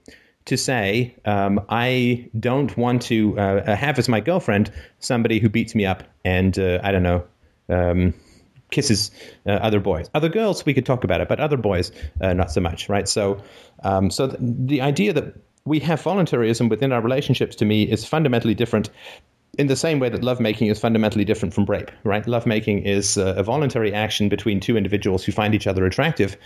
[0.46, 5.74] to say, um, I don't want to uh, have as my girlfriend somebody who beats
[5.74, 7.24] me up and, uh, I don't know,
[7.68, 8.14] um,
[8.70, 9.10] kisses
[9.46, 10.08] uh, other boys.
[10.14, 13.08] Other girls, we could talk about it, but other boys, uh, not so much, right?
[13.08, 13.42] So,
[13.82, 18.04] um, so th- the idea that we have voluntarism within our relationships to me is
[18.04, 18.90] fundamentally different
[19.58, 22.26] in the same way that lovemaking is fundamentally different from rape, right?
[22.26, 26.36] Lovemaking is uh, a voluntary action between two individuals who find each other attractive,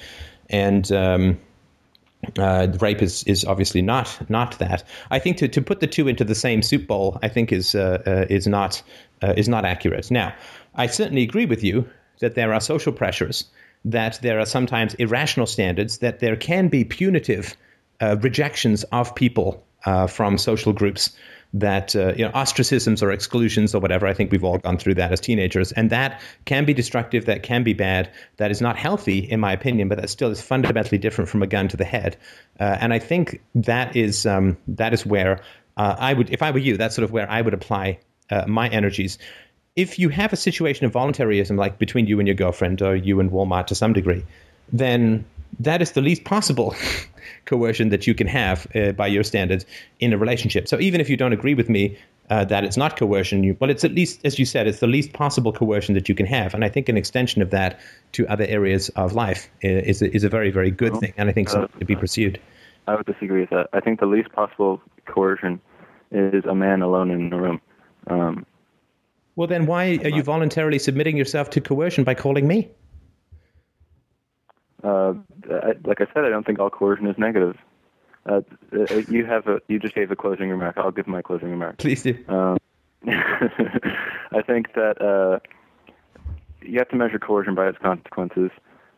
[0.48, 1.40] and um,
[2.38, 4.84] uh, rape is, is obviously not not that.
[5.10, 7.74] I think to, to put the two into the same soup bowl, I think is
[7.74, 8.82] uh, uh, is not
[9.22, 10.10] uh, is not accurate.
[10.10, 10.34] Now,
[10.74, 11.88] I certainly agree with you
[12.20, 13.44] that there are social pressures,
[13.84, 17.56] that there are sometimes irrational standards, that there can be punitive
[18.00, 21.16] uh, rejections of people uh, from social groups
[21.52, 24.06] that uh, you know ostracisms or exclusions or whatever.
[24.06, 27.26] I think we've all gone through that as teenagers, and that can be destructive.
[27.26, 28.10] That can be bad.
[28.36, 29.88] That is not healthy, in my opinion.
[29.88, 32.16] But that still is fundamentally different from a gun to the head.
[32.58, 35.40] Uh, and I think that is um, that is where
[35.76, 38.00] uh, I would, if I were you, that's sort of where I would apply
[38.30, 39.18] uh, my energies.
[39.76, 43.20] If you have a situation of voluntarism, like between you and your girlfriend, or you
[43.20, 44.24] and Walmart to some degree,
[44.72, 45.24] then
[45.58, 46.74] that is the least possible
[47.44, 49.66] coercion that you can have uh, by your standards
[49.98, 50.68] in a relationship.
[50.68, 51.98] So even if you don't agree with me
[52.30, 54.86] uh, that it's not coercion, you, well, it's at least, as you said, it's the
[54.86, 56.54] least possible coercion that you can have.
[56.54, 57.80] And I think an extension of that
[58.12, 61.28] to other areas of life uh, is a, is a very, very good thing, and
[61.28, 62.40] I think something to be pursued.
[62.86, 63.68] I would disagree with that.
[63.72, 65.60] I think the least possible coercion
[66.12, 67.60] is a man alone in a room.
[68.06, 68.46] Um,
[69.36, 72.70] well, then why are you voluntarily submitting yourself to coercion by calling me?
[74.82, 75.14] Uh,
[75.50, 77.56] I, like I said, I don't think all coercion is negative.
[78.26, 78.40] Uh,
[78.72, 80.76] uh, you have a, you just gave a closing remark.
[80.76, 81.78] I'll give my closing remark.
[81.78, 82.16] Please do.
[82.28, 82.58] Um,
[83.06, 85.38] I think that uh,
[86.62, 88.50] you have to measure coercion by its consequences.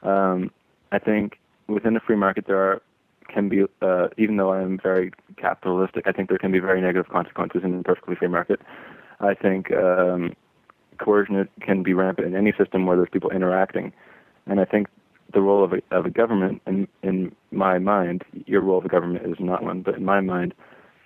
[0.03, 0.51] Um,
[0.91, 1.39] I think
[1.69, 2.83] within the free market there are
[3.29, 7.11] can be, uh, even though I'm very capitalistic, I think there can be very negative
[7.11, 8.61] consequences in a perfectly free market.
[9.21, 10.35] I think um,
[10.99, 13.93] coercion can be rampant in any system where there's people interacting,
[14.47, 14.89] and I think
[15.33, 18.89] the role of a, of a government, in, in my mind, your role of a
[18.89, 20.55] government is not one, but in my mind,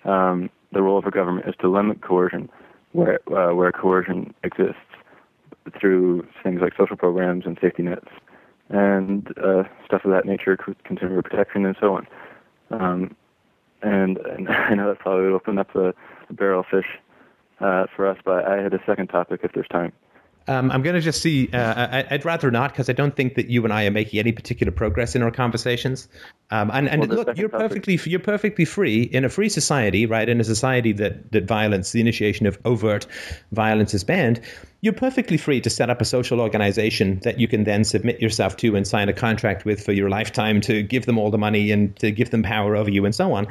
[0.05, 2.49] um, the role of a government is to limit coercion
[2.93, 4.79] where uh, where coercion exists
[5.79, 8.07] through things like social programs and safety nets
[8.69, 12.07] and uh, stuff of that nature, consumer protection and so on.
[12.69, 13.15] Um,
[13.81, 15.93] and, and I know that probably would open up a
[16.31, 16.87] barrel of fish
[17.59, 19.93] uh, for us, but I had a second topic if there's time.
[20.49, 21.49] Um, I'm going to just see.
[21.51, 24.19] Uh, I, would rather not because I don't think that you and I are making
[24.19, 26.07] any particular progress in our conversations.
[26.51, 30.27] Um, and and well, look, you're perfectly you're perfectly free in a free society, right?
[30.27, 33.07] In a society that that violence, the initiation of overt
[33.51, 34.39] violence is banned.
[34.79, 38.55] You're perfectly free to set up a social organization that you can then submit yourself
[38.57, 41.71] to and sign a contract with for your lifetime to give them all the money
[41.71, 43.47] and to give them power over you and so on.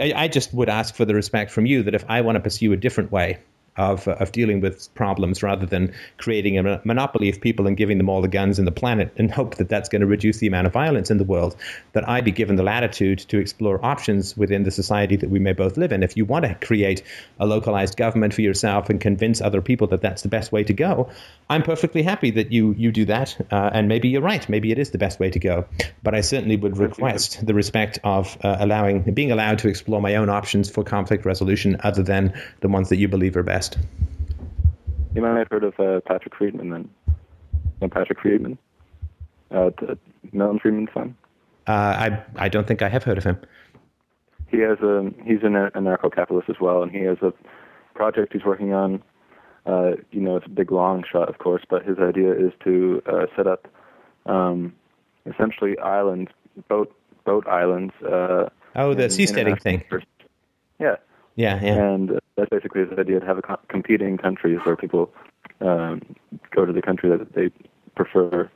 [0.00, 2.40] I, I just would ask for the respect from you that if I want to
[2.40, 3.38] pursue a different way,
[3.78, 7.98] of, uh, of dealing with problems rather than creating a monopoly of people and giving
[7.98, 10.46] them all the guns in the planet and hope that that's going to reduce the
[10.46, 11.56] amount of violence in the world,
[11.92, 15.52] that I be given the latitude to explore options within the society that we may
[15.52, 16.02] both live in.
[16.02, 17.02] If you want to create
[17.38, 20.72] a localized government for yourself and convince other people that that's the best way to
[20.72, 21.10] go,
[21.50, 23.36] I'm perfectly happy that you, you do that.
[23.50, 24.48] Uh, and maybe you're right.
[24.48, 25.66] Maybe it is the best way to go.
[26.02, 30.16] But I certainly would request the respect of uh, allowing, being allowed to explore my
[30.16, 33.67] own options for conflict resolution other than the ones that you believe are best.
[35.14, 36.90] You might have heard of uh, Patrick Friedman then.
[37.80, 38.58] No, Patrick Friedman?
[39.50, 39.70] Uh,
[40.32, 41.16] Milton Friedman's son?
[41.66, 43.38] Uh, I I don't think I have heard of him.
[44.48, 47.32] He has a he's an anarcho-capitalist as well, and he has a
[47.94, 49.02] project he's working on.
[49.66, 53.02] Uh, you know, it's a big long shot, of course, but his idea is to
[53.06, 53.68] uh, set up
[54.24, 54.72] um,
[55.26, 56.30] essentially islands,
[56.68, 57.92] boat boat islands.
[58.02, 59.84] Uh, oh, the seasteading thing.
[60.80, 60.96] Yeah.
[61.38, 61.94] Yeah, yeah.
[61.94, 65.12] And that's basically the idea to have a co- competing countries where people
[65.60, 66.02] um,
[66.50, 67.50] go to the country that they
[67.94, 68.50] prefer,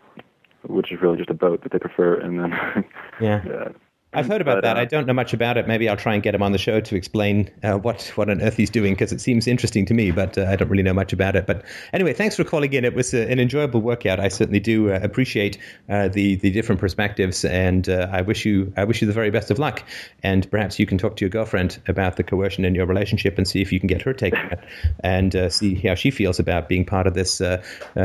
[0.66, 2.84] which is really just a boat that they prefer, and then
[3.20, 3.40] yeah.
[3.54, 3.68] uh,
[4.14, 4.76] I've heard about but, that.
[4.76, 5.66] Uh, I don't know much about it.
[5.66, 8.42] Maybe I'll try and get him on the show to explain uh, what what on
[8.42, 10.92] earth he's doing because it seems interesting to me, but uh, I don't really know
[10.92, 11.46] much about it.
[11.46, 11.64] But
[11.94, 12.84] anyway, thanks for calling in.
[12.84, 14.20] It was uh, an enjoyable workout.
[14.20, 15.56] I certainly do uh, appreciate
[15.88, 19.50] uh, the the different perspectives, and I wish you I wish you the very best
[19.50, 19.82] of luck.
[20.22, 23.48] And perhaps you can talk to your girlfriend about the coercion in your relationship and
[23.48, 24.60] see if you can get her take on it,
[25.00, 27.40] and see how she feels about being part of this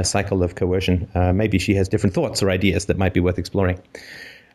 [0.03, 1.09] cycle of coercion.
[1.35, 3.81] maybe she has different thoughts or ideas that might be worth exploring.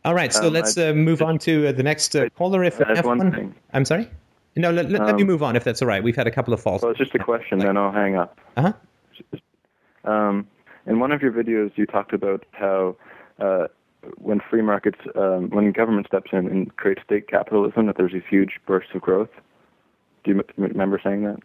[0.05, 2.65] All right, so um, let's uh, move on to uh, the next uh, caller.
[2.65, 3.55] If F1, one thing.
[3.73, 4.11] I'm sorry.
[4.57, 6.03] No, let, let, um, let, me um, move on if that's all right.
[6.03, 6.83] We've had a couple of false.
[6.83, 8.39] Well, it's just a question, then I'll hang up.
[8.57, 8.73] Uh
[10.05, 10.11] huh.
[10.11, 10.49] Um,
[10.87, 12.97] in one of your videos, you talked about how
[13.39, 13.69] uh,
[14.17, 18.23] when free markets, um, when government steps in and creates state capitalism, that there's these
[18.29, 19.31] huge bursts of growth.
[20.25, 21.39] Do you m- remember saying that?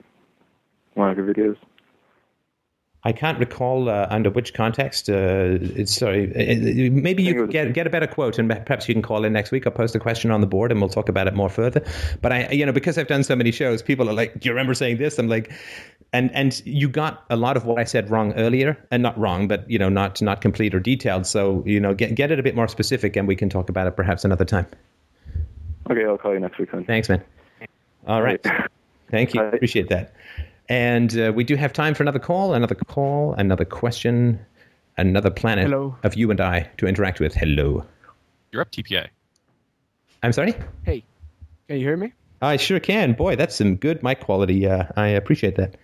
[0.95, 1.57] One of your videos.
[3.07, 5.09] I can't recall uh, under which context.
[5.09, 8.93] Uh, it's, sorry, uh, maybe you could get get a better quote, and perhaps you
[8.93, 9.65] can call in next week.
[9.65, 11.81] I'll post a question on the board, and we'll talk about it more further.
[12.21, 14.51] But I, you know, because I've done so many shows, people are like, "Do you
[14.51, 15.53] remember saying this?" I'm like,
[16.11, 19.47] and and you got a lot of what I said wrong earlier, and not wrong,
[19.47, 21.25] but you know, not not complete or detailed.
[21.25, 23.88] So you know, get get it a bit more specific, and we can talk about
[23.88, 24.67] it perhaps another time.
[25.89, 26.84] Okay, I'll call you next week then.
[26.84, 27.23] Thanks, man.
[28.05, 28.45] All right,
[29.09, 29.41] thank you.
[29.43, 30.13] Appreciate that.
[30.69, 34.39] And uh, we do have time for another call, another call, another question,
[34.98, 35.95] another planet Hello.
[36.03, 37.34] of you and I to interact with.
[37.34, 37.85] Hello.
[38.52, 39.07] You're up, TPA.
[40.23, 40.56] I'm sorry.
[40.84, 41.03] Hey,
[41.68, 42.14] can you hear me?
[42.41, 43.14] I sure can.
[43.14, 44.68] Boy, that's some good mic quality.
[44.68, 45.76] Uh, I appreciate that.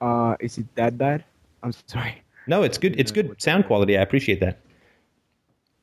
[0.00, 1.24] Uh, is it that bad?
[1.62, 2.22] I'm sorry.
[2.46, 2.98] No, it's good.
[2.98, 3.96] It's good sound quality.
[3.96, 4.58] I appreciate that.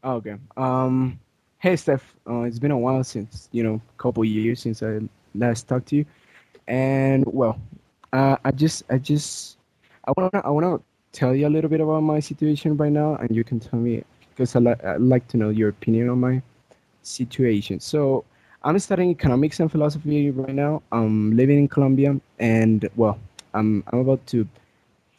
[0.04, 0.36] Oh, okay.
[0.58, 1.20] Um,
[1.60, 2.16] hey, Steph.
[2.28, 5.00] Uh, it's been a while since you know, a couple years since I
[5.34, 6.06] last talked to you,
[6.68, 7.60] and well,
[8.14, 9.58] uh, I just, I just,
[10.06, 10.80] I wanna, I wanna
[11.12, 14.04] tell you a little bit about my situation right now, and you can tell me
[14.30, 16.42] because I li- I'd like to know your opinion on my
[17.04, 17.80] situation.
[17.80, 18.26] So,
[18.64, 20.82] I'm studying economics and philosophy right now.
[20.92, 23.20] I'm living in Colombia, and well,
[23.54, 24.48] I'm, I'm about to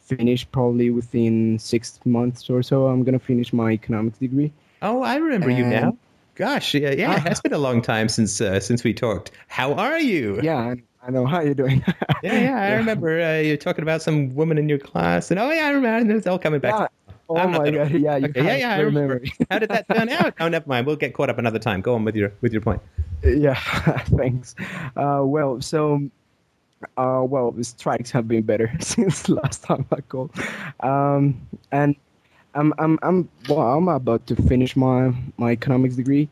[0.01, 2.87] finish probably within six months or so.
[2.87, 4.51] I'm gonna finish my economics degree.
[4.81, 5.97] Oh, I remember you now.
[6.37, 7.15] Gosh, yeah, yeah.
[7.15, 9.31] It has been a long time since uh, since we talked.
[9.47, 10.39] How are you?
[10.43, 11.25] Yeah, I, I know.
[11.25, 11.83] How you're doing?
[12.23, 12.61] yeah, yeah.
[12.61, 15.71] I remember uh, you talking about some woman in your class, and oh yeah, I
[15.71, 16.15] remember.
[16.15, 16.75] It's all coming back.
[16.79, 16.87] Yeah.
[17.27, 17.91] Oh I'm my god!
[17.91, 19.21] Yeah, you Okay, yeah, yeah, I great remember.
[19.49, 20.35] How did that turn out?
[20.39, 20.85] Oh, never mind.
[20.85, 21.81] We'll get caught up another time.
[21.81, 22.83] Go on with your with your point.
[23.23, 23.55] yeah,
[24.15, 24.53] thanks.
[24.95, 26.07] Uh, well, so,
[26.97, 30.31] uh, well, the strikes have been better since last time I called,
[30.81, 31.41] um,
[31.71, 31.95] and
[32.57, 36.27] I'm, I'm, I'm, well, I'm about to finish my my economics degree,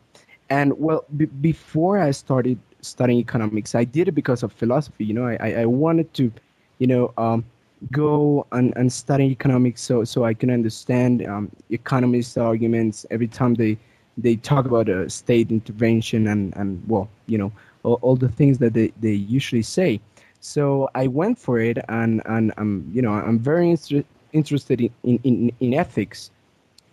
[0.49, 5.05] and well, b- before I started studying economics, I did it because of philosophy.
[5.05, 6.31] You know, I, I, wanted to,
[6.79, 7.45] you know, um,
[7.91, 13.53] go and, and study economics so so I can understand um, economists' arguments every time
[13.53, 13.77] they
[14.17, 17.51] they talk about a state intervention and, and well, you know,
[17.83, 19.99] all, all the things that they, they usually say.
[20.39, 24.03] So I went for it, and, and I'm, you know, I'm very inter-
[24.35, 24.91] interested in,
[25.23, 26.31] in, in, ethics,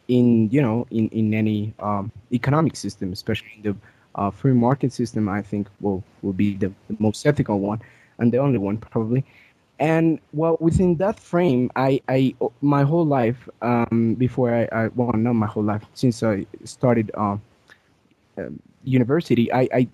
[0.08, 3.76] in, you know, in, in any um, economic system, especially in the
[4.14, 7.80] uh, free market system, I think will, will be the, the most ethical one
[8.18, 9.24] and the only one probably.
[9.78, 15.10] And well, within that frame, I, I my whole life, um, before I, I, well,
[15.12, 17.42] not my whole life, since I started um,
[18.38, 19.88] um, university, I, I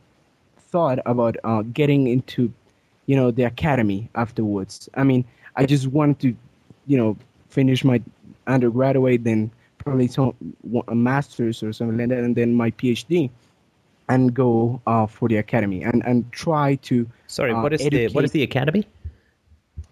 [0.59, 2.53] thought about uh, getting into,
[3.07, 4.91] you know, the academy afterwards.
[4.95, 5.25] I mean,
[5.57, 6.37] I just wanted to,
[6.87, 7.17] you know,
[7.59, 7.99] finish my
[8.47, 9.51] undergraduate, then
[9.83, 10.33] probably some
[10.89, 13.31] a master's or something like that, and then my PhD,
[14.09, 17.07] and go uh, for the academy and and try to.
[17.27, 18.85] Sorry, Uh, what is the what educate- is the academy?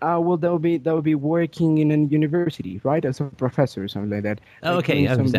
[0.03, 3.25] Uh, well, that would be that would be working in a university, right, as a
[3.25, 4.39] professor or something like that.
[4.63, 5.33] Oh, Like okay, some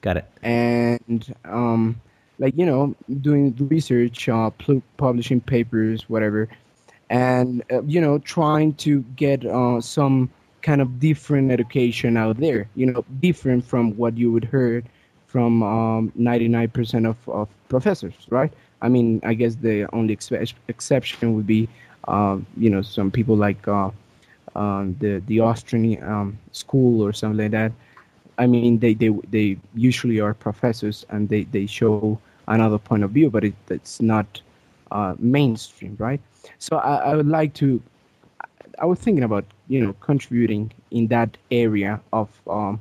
[0.00, 0.24] Got it.
[0.42, 2.00] and um,
[2.38, 4.50] like you know, doing research, uh,
[4.96, 6.48] publishing papers, whatever,
[7.10, 10.30] and uh, you know, trying to get uh, some
[10.62, 12.68] kind of different education out there.
[12.74, 14.86] You know, different from what you would heard
[15.26, 18.52] from um, 99% of, of professors, right?
[18.82, 21.68] I mean, I guess the only expe- exception would be,
[22.08, 23.90] uh, you know, some people like uh,
[24.54, 27.72] um, the the Austrian um, school or something like that.
[28.38, 32.18] I mean, they, they they usually are professors and they, they show
[32.48, 34.40] another point of view, but it, it's not
[34.90, 36.20] uh, mainstream, right?
[36.58, 37.80] So I, I would like to.
[38.78, 42.80] I was thinking about you know contributing in that area of um,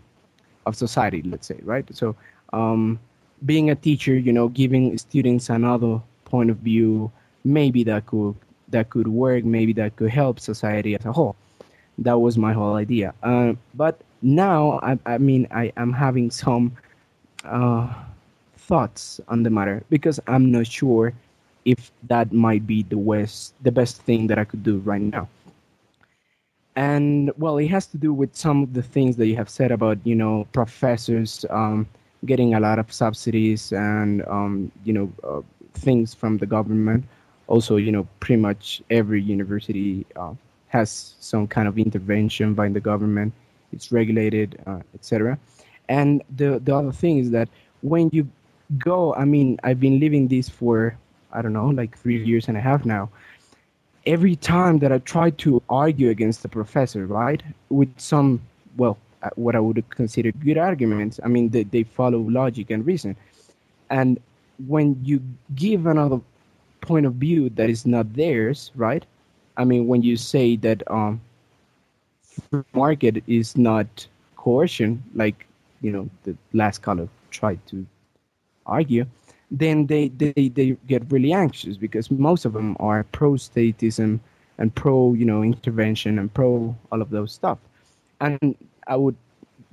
[0.65, 1.85] of society, let's say, right?
[1.95, 2.15] So
[2.51, 2.99] um,
[3.45, 7.11] being a teacher, you know, giving students another point of view,
[7.45, 8.35] maybe that could
[8.69, 11.35] that could work, maybe that could help society as a whole.
[11.97, 13.13] That was my whole idea.
[13.23, 16.76] Uh, but now, I, I mean, I am having some
[17.45, 17.88] uh,
[18.57, 21.13] thoughts on the matter because I'm not sure
[21.65, 25.27] if that might be the west, the best thing that I could do right now.
[26.81, 29.71] And well, it has to do with some of the things that you have said
[29.71, 31.85] about, you know, professors um,
[32.25, 35.41] getting a lot of subsidies and, um, you know, uh,
[35.75, 37.05] things from the government.
[37.45, 40.33] Also, you know, pretty much every university uh,
[40.69, 43.31] has some kind of intervention by the government.
[43.71, 45.37] It's regulated, uh, etc.
[45.87, 47.47] And the the other thing is that
[47.83, 48.27] when you
[48.79, 50.97] go, I mean, I've been living this for
[51.31, 53.09] I don't know, like three years and a half now.
[54.06, 58.41] Every time that I try to argue against the professor, right, with some
[58.78, 61.19] well, uh, what I would consider good arguments.
[61.23, 63.15] I mean, they, they follow logic and reason.
[63.90, 64.19] And
[64.68, 65.22] when you
[65.53, 66.19] give another
[66.82, 69.06] point of view that is not theirs, right?
[69.57, 71.22] I mean, when you say that, um,
[72.73, 75.45] market is not coercion, like
[75.82, 77.86] you know the last caller tried to
[78.65, 79.06] argue,
[79.52, 84.19] then they, they, they get really anxious because most of them are pro statism
[84.57, 87.57] and pro you know intervention and pro all of those stuff.
[88.22, 88.56] And
[88.88, 89.15] i would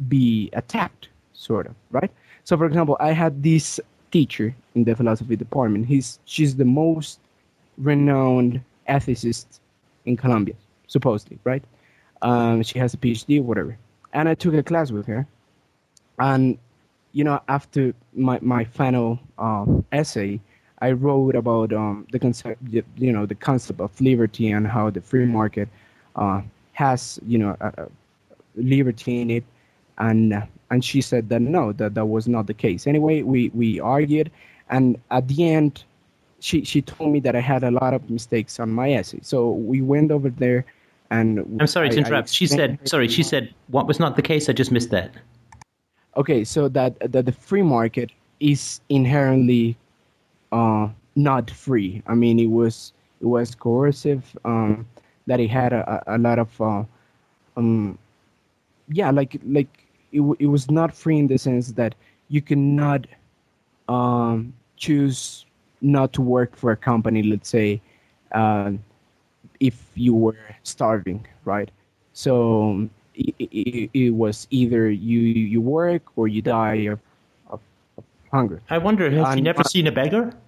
[0.08, 2.10] be attacked sort of right?
[2.44, 3.80] So for example i had this
[4.10, 5.86] teacher in the philosophy department.
[5.86, 7.20] He's she's the most
[7.76, 9.60] renowned ethicist
[10.06, 10.56] in colombia
[10.88, 11.62] supposedly right?
[12.22, 13.78] Um, she has a phd whatever.
[14.12, 15.26] And i took a class with her
[16.18, 16.58] and
[17.12, 20.40] you know after my, my final uh, essay
[20.80, 25.00] I wrote about um, the concept, you know, the concept of liberty and how the
[25.00, 25.68] free market
[26.14, 27.88] uh, has, you know, a, a
[28.54, 29.44] liberty in it,
[29.98, 32.86] and and she said that no, that that was not the case.
[32.86, 34.30] Anyway, we we argued,
[34.70, 35.82] and at the end,
[36.38, 39.18] she she told me that I had a lot of mistakes on my essay.
[39.22, 40.64] So we went over there,
[41.10, 42.28] and I'm sorry I, to interrupt.
[42.28, 44.48] she said, sorry, she said what was not the case.
[44.48, 45.12] I just missed that.
[46.18, 49.76] Okay, so that that the free market is inherently
[50.52, 52.02] uh, not free.
[52.06, 54.36] I mean, it was it was coercive.
[54.44, 54.86] Um,
[55.28, 56.84] that it had a, a lot of, uh,
[57.56, 57.98] um,
[58.88, 59.68] yeah, like like
[60.12, 61.94] it it was not free in the sense that
[62.28, 63.06] you cannot
[63.88, 65.46] um, choose
[65.82, 67.22] not to work for a company.
[67.22, 67.80] Let's say,
[68.32, 68.72] uh,
[69.60, 71.70] if you were starving, right?
[72.12, 72.88] So
[73.18, 77.00] it, it, was either you you work or you die of
[78.30, 78.62] hunger.
[78.70, 80.32] I wonder, has he never seen a beggar?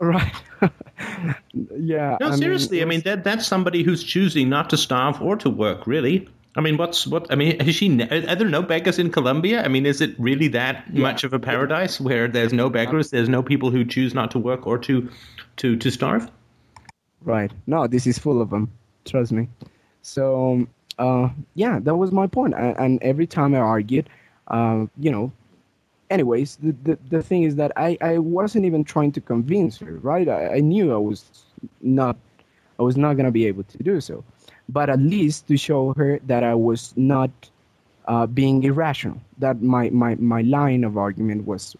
[0.00, 0.34] Right.
[1.78, 2.18] yeah.
[2.20, 2.78] No, I seriously.
[2.78, 5.86] Mean, I mean, that that's somebody who's choosing not to starve or to work.
[5.86, 6.28] Really.
[6.56, 7.32] I mean, what's what?
[7.32, 8.02] I mean, is she?
[8.02, 9.64] Are there no beggars in Colombia?
[9.64, 11.00] I mean, is it really that yeah.
[11.00, 14.38] much of a paradise where there's no beggars, there's no people who choose not to
[14.38, 15.08] work or to,
[15.58, 16.30] to to starve?
[17.22, 17.52] Right.
[17.66, 18.70] No, this is full of them.
[19.04, 19.48] Trust me.
[20.02, 20.68] So, um,
[20.98, 22.54] uh, yeah, that was my point.
[22.54, 24.08] And, and every time I argued,
[24.48, 25.32] uh, you know,
[26.10, 29.94] anyways, the, the, the thing is that I, I wasn't even trying to convince her,
[29.98, 30.28] right?
[30.28, 31.24] I, I knew I was
[31.80, 32.16] not
[32.78, 34.24] I was not gonna be able to do so,
[34.68, 37.30] but at least to show her that I was not
[38.06, 39.20] uh, being irrational.
[39.38, 41.76] That my, my, my line of argument was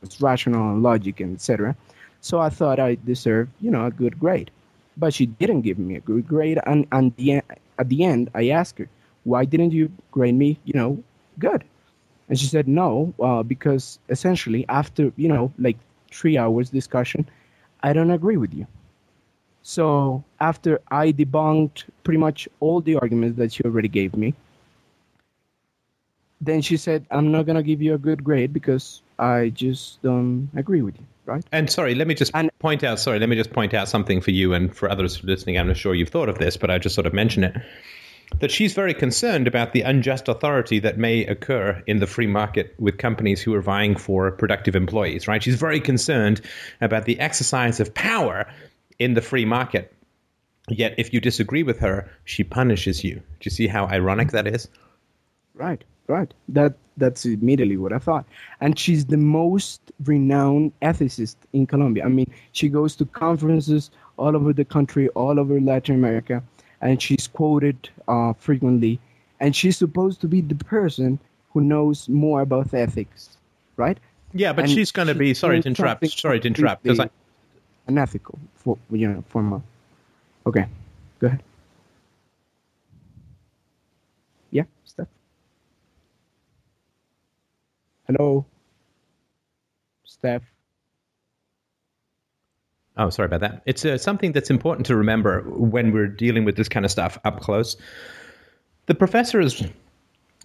[0.00, 1.76] was rational and logic and etc.
[2.20, 4.50] So I thought I deserved you know a good grade,
[4.96, 6.58] but she didn't give me a good grade.
[6.66, 7.42] And and the,
[7.78, 8.88] at the end, I asked her,
[9.24, 11.02] why didn't you grade me you know
[11.38, 11.64] good?
[12.28, 15.78] And she said no, uh, because essentially after you know like
[16.10, 17.28] three hours discussion,
[17.82, 18.66] I don't agree with you.
[19.62, 24.34] So after I debunked pretty much all the arguments that she already gave me,
[26.40, 30.50] then she said, "I'm not gonna give you a good grade because I just don't
[30.56, 31.44] agree with you." Right?
[31.52, 32.98] And sorry, let me just and, point out.
[32.98, 35.58] Sorry, let me just point out something for you and for others listening.
[35.58, 37.54] I'm not sure you've thought of this, but I just sort of mention it
[38.40, 42.74] that she's very concerned about the unjust authority that may occur in the free market
[42.78, 45.42] with companies who are vying for productive employees, right?
[45.42, 46.40] She's very concerned
[46.80, 48.50] about the exercise of power
[48.98, 49.92] in the free market.
[50.68, 53.16] Yet, if you disagree with her, she punishes you.
[53.16, 54.68] Do you see how ironic that is?
[55.54, 56.32] Right, right.
[56.50, 58.26] That that's immediately what I thought.
[58.60, 62.04] And she's the most renowned ethicist in Colombia.
[62.04, 66.42] I mean, she goes to conferences all over the country, all over Latin America
[66.80, 69.00] and she's quoted uh, frequently,
[69.40, 71.18] and she's supposed to be the person
[71.52, 73.36] who knows more about ethics,
[73.76, 73.98] right?
[74.32, 76.06] Yeah, but and she's going to be sorry to interrupt.
[76.08, 77.10] Sorry to interrupt because I
[77.86, 79.62] unethical for you know for.
[80.46, 80.66] Okay,
[81.18, 81.42] go ahead.
[84.50, 85.08] Yeah, Steph.
[88.08, 88.46] Hello,
[90.04, 90.42] Steph.
[92.96, 93.62] Oh, sorry about that.
[93.66, 97.18] It's uh, something that's important to remember when we're dealing with this kind of stuff
[97.24, 97.76] up close.
[98.86, 99.62] The professors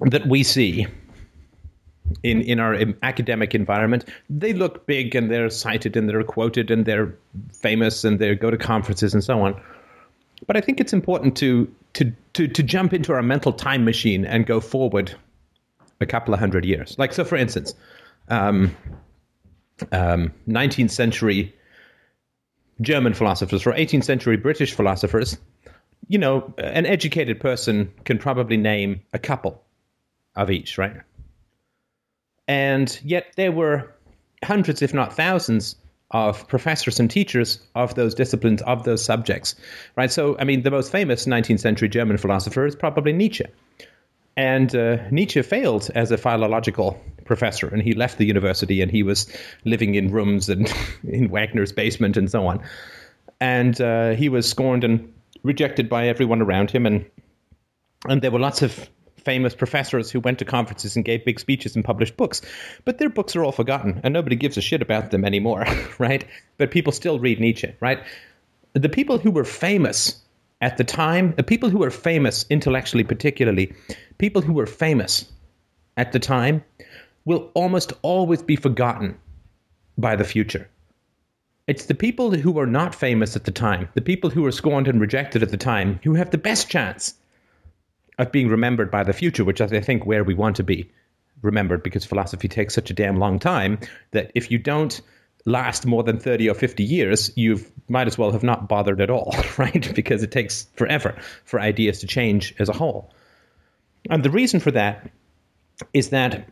[0.02, 0.86] that we see
[2.22, 6.86] in in our academic environment, they look big and they're cited and they're quoted and
[6.86, 7.16] they're
[7.54, 9.60] famous and they go to conferences and so on.
[10.46, 14.26] But I think it's important to to to to jump into our mental time machine
[14.26, 15.16] and go forward
[16.04, 16.96] a couple of hundred years.
[17.00, 17.74] Like so, for instance,
[18.30, 18.76] um,
[19.92, 21.54] um, 19th century
[22.82, 25.38] German philosophers or 18th century British philosophers,
[26.08, 29.64] you know, an educated person can probably name a couple
[30.36, 30.98] of each, right?
[32.48, 33.94] And yet there were
[34.44, 35.76] hundreds, if not thousands,
[36.12, 39.56] of professors and teachers of those disciplines, of those subjects,
[39.96, 40.12] right?
[40.12, 43.46] So, I mean, the most famous 19th century German philosopher is probably Nietzsche.
[44.36, 49.04] And uh, Nietzsche failed as a philological professor, and he left the university and he
[49.04, 49.28] was
[49.64, 50.72] living in rooms and
[51.08, 52.64] in Wagner's basement and so on.
[53.40, 56.86] And uh, he was scorned and rejected by everyone around him.
[56.86, 57.06] And
[58.08, 58.90] and there were lots of
[59.24, 62.42] famous professors who went to conferences and gave big speeches and published books.
[62.84, 65.66] But their books are all forgotten and nobody gives a shit about them anymore,
[66.00, 66.26] right?
[66.58, 68.04] But people still read Nietzsche, right?
[68.74, 70.22] The people who were famous
[70.62, 73.74] at the time, the people who were famous intellectually, particularly,
[74.18, 75.32] people who were famous
[75.98, 76.64] at the time
[77.26, 79.18] will almost always be forgotten
[79.98, 80.70] by the future.
[81.68, 84.88] It's the people who were not famous at the time, the people who were scorned
[84.88, 87.14] and rejected at the time, who have the best chance
[88.18, 90.92] of being remembered by the future, which is, I think, where we want to be
[91.42, 93.80] remembered because philosophy takes such a damn long time
[94.12, 95.02] that if you don't
[95.46, 97.60] last more than 30 or 50 years, you
[97.90, 99.94] might as well have not bothered at all, right?
[99.96, 101.16] Because it takes forever
[101.46, 103.14] for ideas to change as a whole.
[104.10, 105.10] And the reason for that
[105.94, 106.50] is that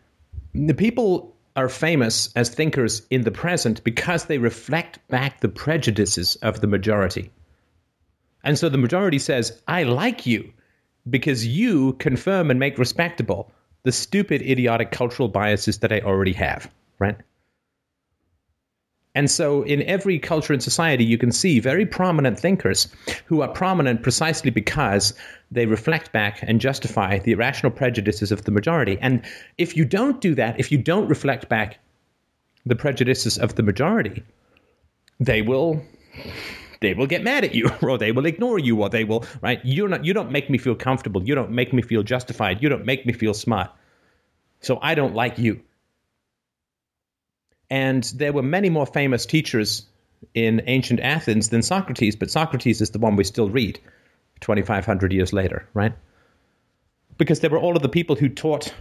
[0.54, 6.36] the people are famous as thinkers in the present because they reflect back the prejudices
[6.38, 7.32] of the majority.
[8.44, 10.54] And so the majority says, I like you
[11.10, 13.52] because you confirm and make respectable
[13.84, 17.18] the stupid, idiotic cultural biases that I already have, right?
[19.14, 22.88] And so, in every culture and society, you can see very prominent thinkers
[23.26, 25.14] who are prominent precisely because
[25.52, 28.98] they reflect back and justify the irrational prejudices of the majority.
[29.02, 29.22] And
[29.58, 31.80] if you don't do that, if you don't reflect back
[32.66, 34.24] the prejudices of the majority,
[35.20, 35.82] they will
[36.80, 39.60] they will get mad at you or they will ignore you or they will right?
[39.64, 41.22] You're not you don't make me feel comfortable.
[41.22, 42.64] You don't make me feel justified.
[42.64, 43.72] You don't make me feel smart.
[44.62, 45.60] So i don't like you
[47.72, 49.88] and there were many more famous teachers
[50.36, 53.80] in ancient athens than socrates but socrates is the one we still read
[54.42, 55.94] 2500 years later right
[57.18, 58.72] because there were all of the people who taught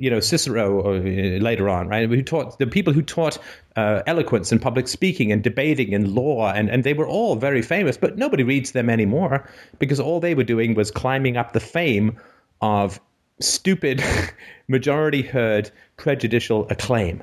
[0.00, 2.08] you know Cicero uh, later on, right?
[2.08, 3.36] Who taught the people who taught
[3.76, 7.60] uh, eloquence and public speaking and debating and law, and and they were all very
[7.60, 9.46] famous, but nobody reads them anymore
[9.78, 12.16] because all they were doing was climbing up the fame
[12.62, 12.98] of
[13.40, 14.02] stupid,
[14.68, 17.22] majority herd prejudicial acclaim.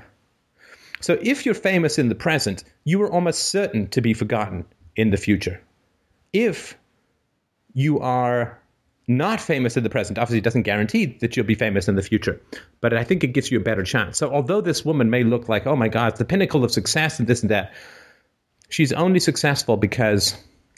[1.02, 4.66] So if you're famous in the present, you are almost certain to be forgotten
[4.96, 5.62] in the future.
[6.34, 6.78] If
[7.74, 8.60] you are
[9.08, 12.02] not famous in the present obviously it doesn't guarantee that you'll be famous in the
[12.02, 12.42] future,
[12.82, 14.18] but I think it gives you a better chance.
[14.18, 17.20] So although this woman may look like, oh my God, it's the pinnacle of success
[17.20, 17.74] and this and that,
[18.70, 20.36] she's only successful because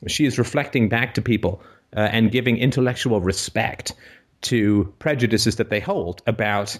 [0.07, 1.61] she is reflecting back to people
[1.95, 3.93] uh, and giving intellectual respect
[4.41, 6.77] to prejudices that they hold about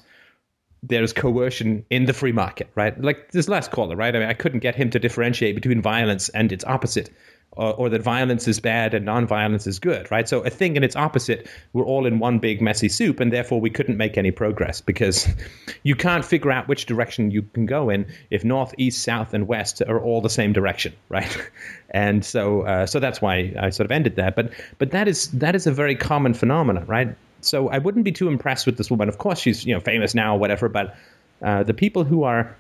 [0.84, 2.99] there's coercion in the free market, right?
[3.01, 4.15] Like this last caller, right?
[4.15, 7.10] I mean, I couldn't get him to differentiate between violence and its opposite
[7.53, 10.30] or, or, that violence is bad and nonviolence is good, right?
[10.30, 13.60] So a thing and its opposite were all in one big messy soup, and therefore
[13.60, 15.27] we couldn't make any progress because
[15.84, 19.47] you can't figure out which direction you can go in if north, east, south, and
[19.47, 21.49] west are all the same direction, right?
[21.89, 24.31] And so, uh, so that's why I sort of ended there.
[24.31, 27.15] But but that is that is a very common phenomenon, right?
[27.41, 29.10] So I wouldn't be too impressed with this woman.
[29.10, 30.95] Of course, she's you know famous now or whatever, but
[31.41, 32.56] uh, the people who are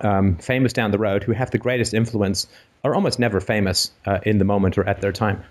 [0.00, 2.46] um, famous down the road, who have the greatest influence,
[2.82, 5.42] are almost never famous uh, in the moment or at their time.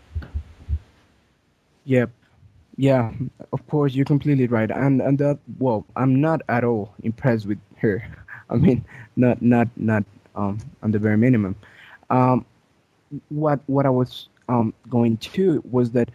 [1.85, 2.09] Yep.
[2.75, 3.11] Yeah,
[3.51, 4.71] of course, you're completely right.
[4.71, 8.03] And and that well, I'm not at all impressed with her.
[8.49, 8.83] I mean,
[9.15, 10.03] not not not
[10.35, 11.55] um on the very minimum.
[12.09, 12.45] Um,
[13.29, 16.09] what what I was um going to was that,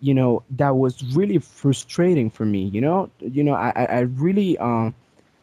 [0.00, 2.64] you know, that was really frustrating for me.
[2.64, 4.94] You know, you know, I I really um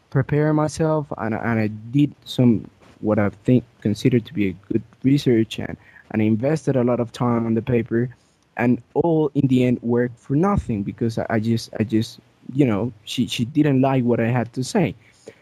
[0.09, 2.69] prepare myself and and I did some
[3.01, 5.75] what I think considered to be a good research and,
[6.11, 8.09] and I invested a lot of time on the paper
[8.57, 12.19] and all in the end worked for nothing because I, I just I just
[12.53, 14.95] you know she, she didn't like what I had to say.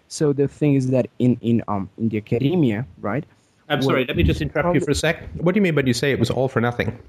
[0.08, 3.26] So the thing is that in in um in the academia, right?
[3.70, 5.30] I'm sorry, let me just interrupt you for a sec.
[5.36, 7.00] What do you mean when you say it was all for nothing?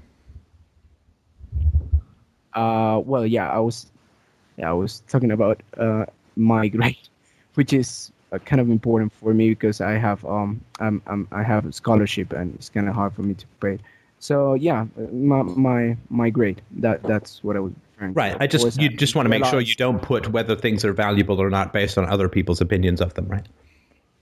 [2.55, 3.91] Uh well yeah, I was
[4.57, 6.05] yeah, I was talking about uh
[6.35, 7.07] my grade,
[7.55, 11.43] which is uh, kind of important for me because I have um I'm, I'm I
[11.43, 13.79] have a scholarship and it's kind of hard for me to pay.
[14.19, 18.37] So yeah, my my my grade that that's what I was referring to right.
[18.39, 21.41] I just you just want to make sure you don't put whether things are valuable
[21.41, 23.45] or not based on other people's opinions of them, right?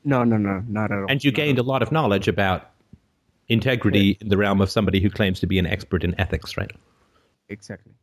[0.04, 1.06] No, no, no, not at all.
[1.08, 2.70] And you gained a lot of knowledge about
[3.48, 4.16] integrity yeah.
[4.22, 6.72] in the realm of somebody who claims to be an expert in ethics, right?
[7.50, 7.94] Exactly.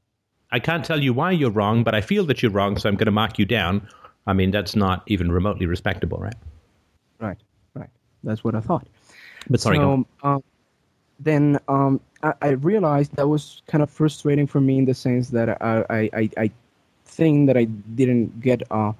[0.52, 2.96] I can't tell you why you're wrong, but I feel that you're wrong, so I'm
[2.96, 3.86] going to mark you down
[4.26, 6.34] I mean, that's not even remotely respectable, right?
[7.18, 7.38] Right,
[7.74, 7.90] right.
[8.22, 8.86] That's what I thought.
[9.48, 10.42] But sorry, so, um,
[11.18, 15.30] then um, I, I, realized that was kind of frustrating for me in the sense
[15.30, 16.50] that I, I, I
[17.06, 18.92] think that I didn't get, uh,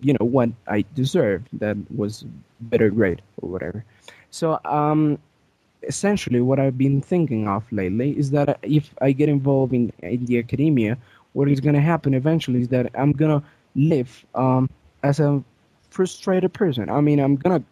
[0.00, 1.48] you know, what I deserved.
[1.54, 2.24] That was
[2.60, 3.84] better grade or whatever.
[4.30, 5.18] So um,
[5.82, 10.24] essentially, what I've been thinking of lately is that if I get involved in, in
[10.26, 10.98] the academia,
[11.32, 13.42] what is gonna happen eventually is that I'm gonna
[13.74, 14.68] live um,
[15.02, 15.42] as a
[15.90, 16.90] frustrated person.
[16.90, 17.62] I mean, I'm gonna,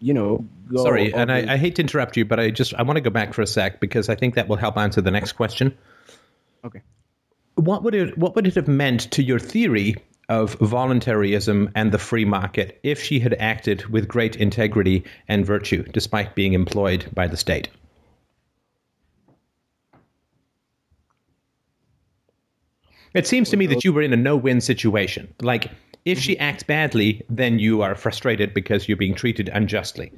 [0.00, 0.82] you know, go.
[0.82, 3.10] Sorry, and I, I hate to interrupt you, but I just I want to go
[3.10, 5.76] back for a sec because I think that will help answer the next question.
[6.64, 6.82] Okay.
[7.56, 9.96] What would it What would it have meant to your theory
[10.28, 15.82] of voluntarism and the free market if she had acted with great integrity and virtue,
[15.92, 17.68] despite being employed by the state?
[23.14, 25.32] It seems to me that you were in a no-win situation.
[25.40, 25.70] Like,
[26.04, 30.12] if she acts badly, then you are frustrated because you're being treated unjustly.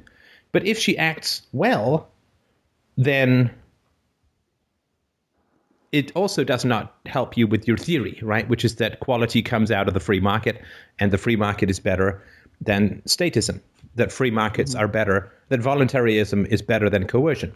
[0.51, 2.09] But if she acts well,
[2.97, 3.51] then
[5.91, 8.47] it also does not help you with your theory, right?
[8.47, 10.61] Which is that quality comes out of the free market
[10.99, 12.23] and the free market is better
[12.61, 13.61] than statism,
[13.95, 14.83] that free markets mm-hmm.
[14.83, 17.55] are better, that voluntarism is better than coercion,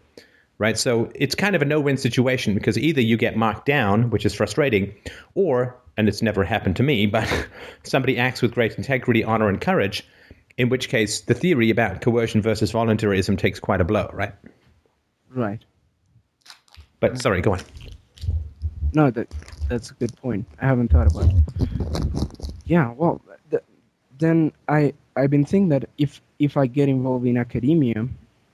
[0.57, 0.77] right?
[0.77, 4.25] So it's kind of a no win situation because either you get marked down, which
[4.25, 4.93] is frustrating,
[5.35, 7.47] or, and it's never happened to me, but
[7.83, 10.07] somebody acts with great integrity, honor, and courage,
[10.57, 14.33] in which case the theory about coercion versus voluntarism takes quite a blow, right?
[15.33, 15.63] right.
[16.99, 17.61] But sorry, go on.
[18.93, 19.27] No, that
[19.69, 20.45] that's a good point.
[20.61, 21.35] I haven't thought about it.
[22.65, 23.63] Yeah, well, th-
[24.19, 28.07] then I I've been thinking that if if I get involved in academia,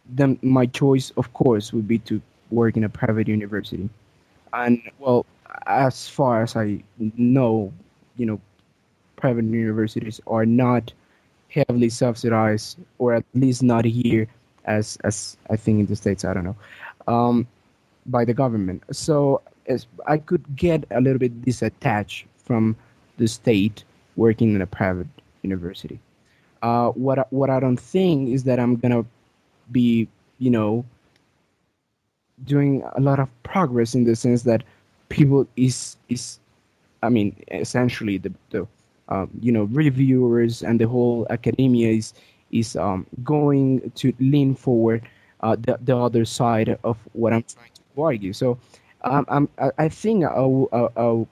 [0.10, 3.90] then my choice, of course, would be to work in a private university.
[4.54, 5.26] And well,
[5.66, 7.74] as far as I know,
[8.16, 8.40] you know,
[9.16, 10.94] private universities are not
[11.50, 14.28] heavily subsidized, or at least not here,
[14.66, 16.26] as as I think in the states.
[16.26, 16.56] I don't know.
[17.08, 17.48] Um,
[18.06, 18.84] by the government.
[18.92, 19.42] So
[20.06, 22.76] I could get a little bit disattached from
[23.18, 23.84] the state
[24.16, 25.08] working in a private
[25.42, 26.00] university.
[26.62, 29.06] Uh, what I, what I don't think is that I'm gonna
[29.72, 30.08] be,
[30.40, 30.86] you know,
[32.46, 34.64] doing a lot of progress in the sense that
[35.10, 36.40] people is is,
[37.04, 38.68] I mean, essentially the the
[39.10, 42.14] um, you know reviewers and the whole academia is
[42.52, 45.08] is um, going to lean forward
[45.42, 48.34] uh, the, the other side of what I'm trying to argue.
[48.34, 48.58] So
[49.04, 51.28] um, I'm, I, I think I'll, I'll,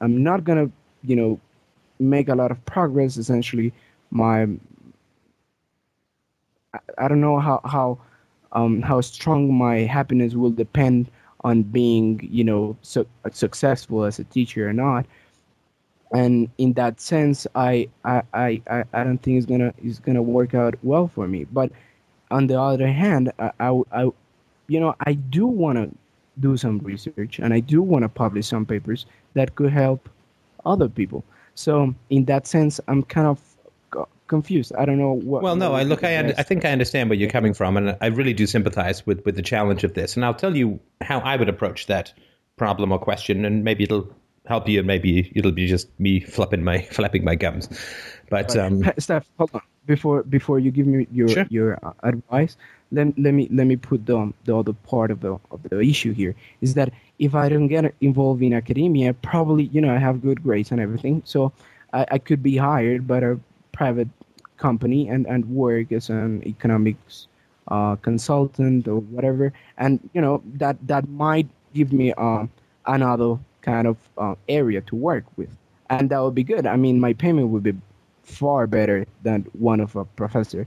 [0.00, 0.70] I'm not gonna,
[1.02, 1.40] you know,
[1.98, 3.16] make a lot of progress.
[3.16, 3.72] Essentially,
[4.10, 4.46] my
[6.74, 7.98] I, I don't know how how
[8.52, 11.10] um, how strong my happiness will depend
[11.44, 15.06] on being, you know, su- successful as a teacher or not.
[16.14, 20.22] And in that sense, I I, I, I I don't think it's gonna it's gonna
[20.22, 21.44] work out well for me.
[21.44, 21.72] But
[22.30, 24.02] on the other hand, I, I, I
[24.68, 25.90] you know, I do want to
[26.40, 30.08] do some research and I do want to publish some papers that could help
[30.64, 31.24] other people.
[31.54, 33.38] So in that sense, I'm kind of
[34.32, 34.72] confused.
[34.74, 35.42] I don't know what.
[35.42, 36.02] Well, no, I look.
[36.04, 39.06] I, un- I think I understand where you're coming from, and I really do sympathize
[39.06, 40.16] with with the challenge of this.
[40.16, 42.12] And I'll tell you how I would approach that
[42.56, 44.08] problem or question, and maybe it'll
[44.46, 47.68] help you, and maybe it'll be just me flapping my flapping my gums.
[48.30, 49.62] But um, Steph, hold on.
[49.84, 51.46] Before before you give me your Sure.
[51.50, 52.56] your uh, advice,
[52.92, 56.12] let, let me let me put the the other part of the of the issue
[56.12, 60.22] here is that if I don't get involved in academia, probably you know I have
[60.22, 61.52] good grades and everything, so
[61.92, 63.36] I, I could be hired by a
[63.72, 64.08] private
[64.56, 67.26] company and and work as an economics
[67.68, 72.50] uh, consultant or whatever, and you know that that might give me um
[72.86, 75.50] another kind of uh, area to work with,
[75.88, 76.66] and that would be good.
[76.66, 77.74] I mean, my payment would be
[78.24, 80.66] far better than one of a professor.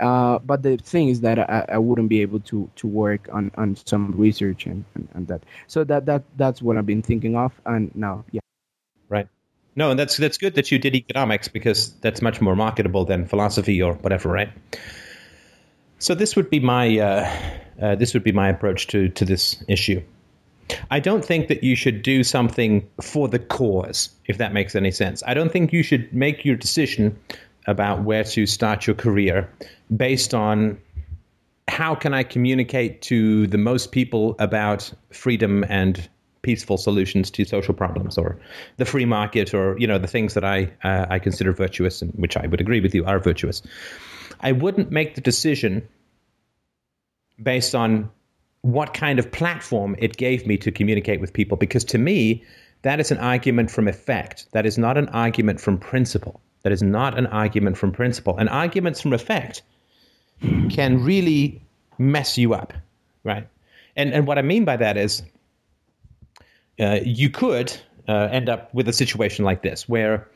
[0.00, 3.50] Uh, but the thing is that I, I wouldn't be able to, to work on,
[3.56, 5.42] on some research and, and, and that.
[5.66, 7.52] So that, that that's what I've been thinking of.
[7.64, 8.40] And now, yeah.
[9.08, 9.28] right.
[9.76, 13.26] No, and that's that's good that you did economics because that's much more marketable than
[13.26, 14.50] philosophy or whatever, right?
[15.98, 17.36] So this would be my uh,
[17.80, 20.02] uh, this would be my approach to to this issue.
[20.90, 24.90] I don't think that you should do something for the cause, if that makes any
[24.90, 25.22] sense.
[25.26, 27.18] I don't think you should make your decision
[27.66, 29.50] about where to start your career
[29.94, 30.78] based on
[31.68, 36.08] how can I communicate to the most people about freedom and
[36.42, 38.38] peaceful solutions to social problems or
[38.76, 42.12] the free market or you know the things that I uh, I consider virtuous and
[42.12, 43.62] which I would agree with you are virtuous.
[44.40, 45.88] I wouldn't make the decision
[47.42, 48.10] based on
[48.60, 52.44] what kind of platform it gave me to communicate with people because to me
[52.82, 56.82] that is an argument from effect that is not an argument from principle that is
[56.82, 58.36] not an argument from principle.
[58.36, 59.62] And arguments from effect
[60.68, 61.62] can really
[61.98, 62.72] mess you up
[63.24, 63.48] right?
[63.96, 65.22] And and what i mean by that is
[66.80, 67.72] uh, you could
[68.08, 70.28] uh, end up with a situation like this where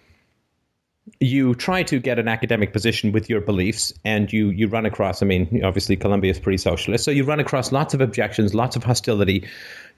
[1.20, 5.22] you try to get an academic position with your beliefs and you you run across
[5.22, 8.76] i mean obviously Colombia is pretty socialist so you run across lots of objections lots
[8.76, 9.47] of hostility.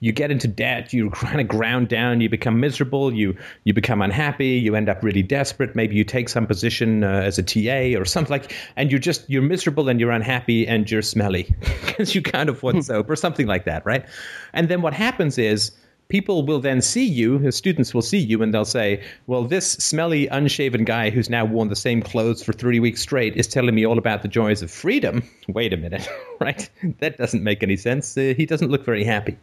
[0.02, 4.02] You get into debt you kind of ground down you become miserable you you become
[4.02, 5.74] unhappy you end up really desperate.
[5.74, 9.28] Maybe you take some position uh, as a ta or something like and you're just
[9.28, 11.54] you're miserable and you're unhappy and you're smelly
[11.86, 14.06] because you can't afford soap or something like that right?
[14.52, 15.72] And then what happens is
[16.10, 19.72] people will then see you, the students will see you, and they'll say, Well, this
[19.72, 23.74] smelly, unshaven guy who's now worn the same clothes for three weeks straight is telling
[23.74, 25.22] me all about the joys of freedom.
[25.48, 26.06] Wait a minute,
[26.40, 26.68] right?
[26.98, 28.16] That doesn't make any sense.
[28.16, 29.38] Uh, he doesn't look very happy.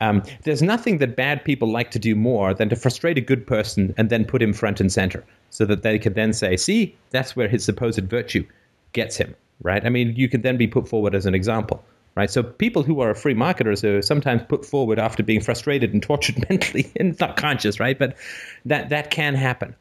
[0.00, 3.44] Um, there's nothing that bad people like to do more than to frustrate a good
[3.46, 6.96] person and then put him front and center so that they can then say, See,
[7.10, 8.46] that's where his supposed virtue
[8.92, 9.84] gets him, right?
[9.84, 11.84] I mean, you can then be put forward as an example
[12.18, 12.28] right?
[12.28, 16.48] So people who are free marketers are sometimes put forward after being frustrated and tortured
[16.50, 17.96] mentally, and it's not conscious, right?
[17.96, 18.16] But
[18.64, 19.76] that that can happen.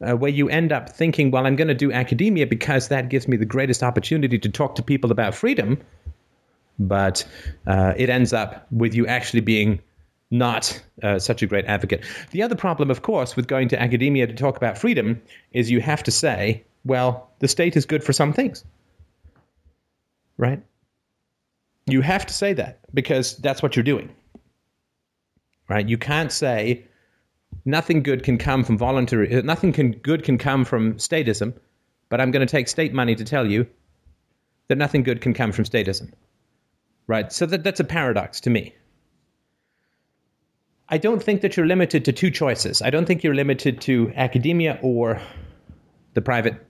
[0.00, 3.28] Uh, where you end up thinking, well, I'm going to do academia because that gives
[3.28, 5.78] me the greatest opportunity to talk to people about freedom,
[6.78, 7.24] but
[7.66, 9.80] uh, it ends up with you actually being
[10.30, 12.04] not uh, such a great advocate.
[12.30, 15.20] The other problem, of course, with going to academia to talk about freedom
[15.52, 18.64] is you have to say, well, the state is good for some things,
[20.38, 20.62] right?
[21.86, 24.14] You have to say that because that's what you're doing.
[25.68, 25.88] Right?
[25.88, 26.84] You can't say
[27.64, 31.54] nothing good can come from voluntary uh, nothing can good can come from statism,
[32.08, 33.66] but I'm going to take state money to tell you
[34.68, 36.12] that nothing good can come from statism.
[37.06, 37.32] Right?
[37.32, 38.74] So that, that's a paradox to me.
[40.88, 42.82] I don't think that you're limited to two choices.
[42.82, 45.22] I don't think you're limited to academia or
[46.14, 46.66] the private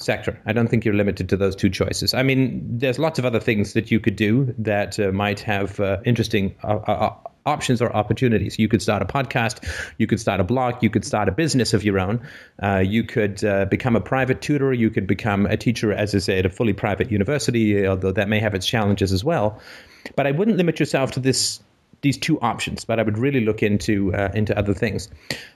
[0.00, 0.40] sector.
[0.46, 2.14] I don't think you're limited to those two choices.
[2.14, 5.78] I mean, there's lots of other things that you could do that uh, might have
[5.78, 7.14] uh, interesting uh, uh, uh,
[7.46, 8.58] options or opportunities.
[8.58, 9.64] You could start a podcast,
[9.98, 12.26] you could start a blog, you could start a business of your own,
[12.62, 13.40] uh, you could
[13.70, 16.74] become a private tutor, you could become a teacher, as I say, at a fully
[16.74, 19.58] private university, although that may have its challenges as well.
[20.16, 21.60] But I wouldn't limit yourself to this
[22.02, 25.08] these two options, but I would really look into uh, into other things.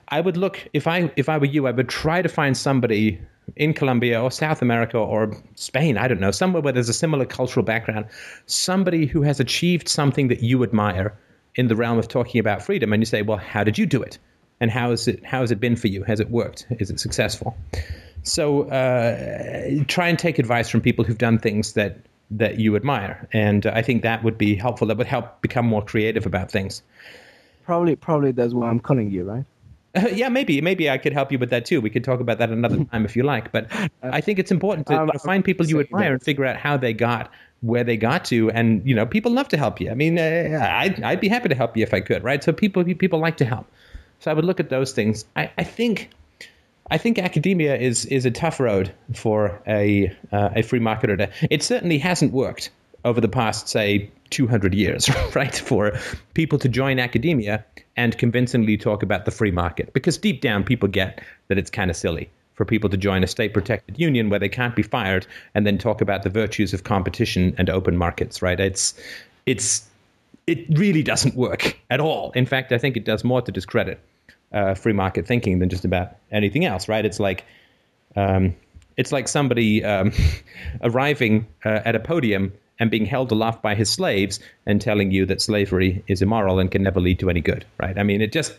[0.09, 3.21] I would look if I if I were you, I would try to find somebody
[3.57, 7.25] in Colombia or South America or Spain, I don't know, somewhere where there's a similar
[7.25, 8.07] cultural background,
[8.47, 11.17] somebody who has achieved something that you admire
[11.55, 14.03] in the realm of talking about freedom, and you say, well, how did you do
[14.03, 14.19] it?
[14.61, 16.05] And how is it how has it been for you?
[16.05, 16.67] Has it worked?
[16.71, 17.57] Is it successful?
[18.23, 21.99] So uh, try and take advice from people who've done things that
[22.31, 24.89] that you admire, and I think that would be helpful.
[24.89, 26.83] That would help become more creative about things.
[27.65, 29.45] Probably, probably that's why I'm calling you, right?
[29.97, 31.81] Uh, yeah, maybe maybe I could help you with that too.
[31.81, 33.53] We could talk about that another time if you like.
[33.53, 33.67] But
[34.03, 36.77] I think it's important to, um, to find people you admire and figure out how
[36.77, 37.31] they got
[37.61, 38.51] where they got to.
[38.51, 39.91] And you know, people love to help you.
[39.91, 42.43] I mean, uh, I'd I'd be happy to help you if I could, right?
[42.43, 43.67] So people people like to help.
[44.21, 45.25] So I would look at those things.
[45.37, 46.11] I, I think
[46.91, 51.19] I think academia is is a tough road for a uh, a free marketer.
[51.19, 52.71] To, it certainly hasn't worked
[53.05, 55.55] over the past, say, 200 years, right?
[55.55, 55.99] For
[56.35, 57.65] people to join academia
[57.97, 59.93] and convincingly talk about the free market.
[59.93, 63.27] Because deep down, people get that it's kind of silly for people to join a
[63.27, 66.85] state protected union where they can't be fired and then talk about the virtues of
[66.85, 68.61] competition and open markets, right?
[68.61, 68.95] It's,
[69.47, 69.89] it's,
[70.47, 72.33] it really doesn't work at all.
[72.33, 74.01] In fact, I think it does more to discredit
[74.53, 77.05] uh, free market thinking than just about anything else, right?
[77.05, 77.45] It's like,
[78.15, 78.55] um,
[78.97, 80.13] it's like somebody um,
[80.83, 85.27] arriving uh, at a podium and being held aloft by his slaves and telling you
[85.27, 87.99] that slavery is immoral and can never lead to any good, right?
[87.99, 88.57] I mean, it just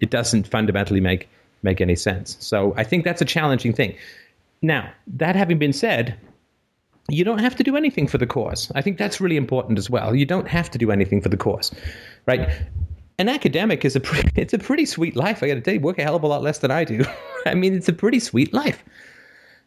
[0.00, 1.28] it doesn't fundamentally make
[1.62, 2.36] make any sense.
[2.40, 3.96] So I think that's a challenging thing.
[4.62, 6.16] Now, that having been said,
[7.08, 8.70] you don't have to do anything for the cause.
[8.74, 10.14] I think that's really important as well.
[10.14, 11.72] You don't have to do anything for the cause,
[12.26, 12.48] right?
[13.18, 15.42] An academic is a pretty, it's a pretty sweet life.
[15.42, 17.04] I got to tell you, work a hell of a lot less than I do.
[17.46, 18.82] I mean, it's a pretty sweet life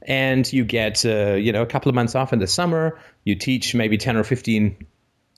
[0.09, 2.99] and you get uh, you know a couple of months off in the summer.
[3.23, 4.87] You teach maybe ten or fifteen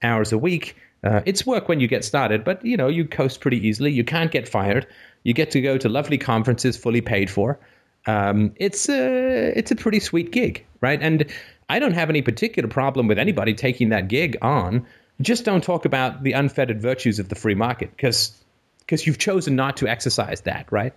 [0.01, 0.77] hours a week.
[1.03, 3.91] Uh, it's work when you get started, but you know you coast pretty easily.
[3.91, 4.87] You can't get fired.
[5.23, 7.59] You get to go to lovely conferences, fully paid for.
[8.07, 10.99] Um, it's a it's a pretty sweet gig, right?
[10.99, 11.25] And
[11.69, 14.87] I don't have any particular problem with anybody taking that gig on.
[15.21, 18.31] Just don't talk about the unfettered virtues of the free market because
[18.79, 20.93] because you've chosen not to exercise that, right?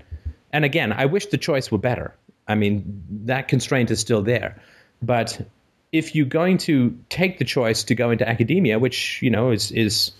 [0.52, 2.14] And again, I wish the choice were better.
[2.46, 4.60] I mean, that constraint is still there.
[5.02, 5.40] But
[5.92, 9.70] if you're going to take the choice to go into academia, which you know is
[9.70, 10.12] is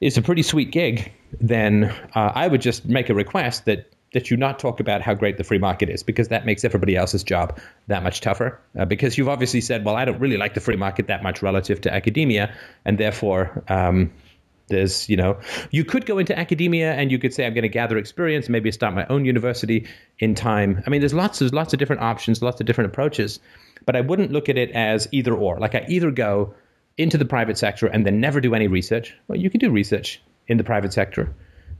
[0.00, 1.84] is a pretty sweet gig, then
[2.14, 5.38] uh, I would just make a request that that you not talk about how great
[5.38, 8.58] the free market is because that makes everybody else's job that much tougher.
[8.76, 11.42] Uh, because you've obviously said, well, I don't really like the free market that much
[11.42, 12.52] relative to academia,
[12.84, 13.62] and therefore.
[13.68, 14.12] Um,
[14.70, 15.38] There's, you know,
[15.70, 18.70] you could go into academia and you could say, I'm going to gather experience, maybe
[18.72, 19.86] start my own university
[20.18, 20.82] in time.
[20.86, 23.40] I mean, there's lots, there's lots of different options, lots of different approaches,
[23.84, 25.58] but I wouldn't look at it as either or.
[25.58, 26.54] Like I either go
[26.96, 29.14] into the private sector and then never do any research.
[29.28, 31.34] Well, you can do research in the private sector.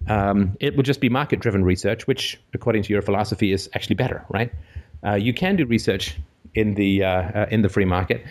[0.09, 3.97] Um, it would just be market driven research, which, according to your philosophy, is actually
[3.97, 4.53] better, right?
[5.05, 6.17] Uh, you can do research
[6.55, 8.25] in the uh, uh, in the free market.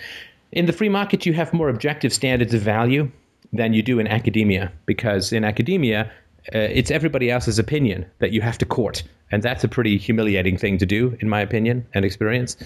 [0.52, 3.12] In the free market, you have more objective standards of value
[3.54, 6.12] than you do in academia, because in academia,
[6.54, 10.58] uh, it's everybody else's opinion that you have to court, and that's a pretty humiliating
[10.58, 12.58] thing to do, in my opinion and experience.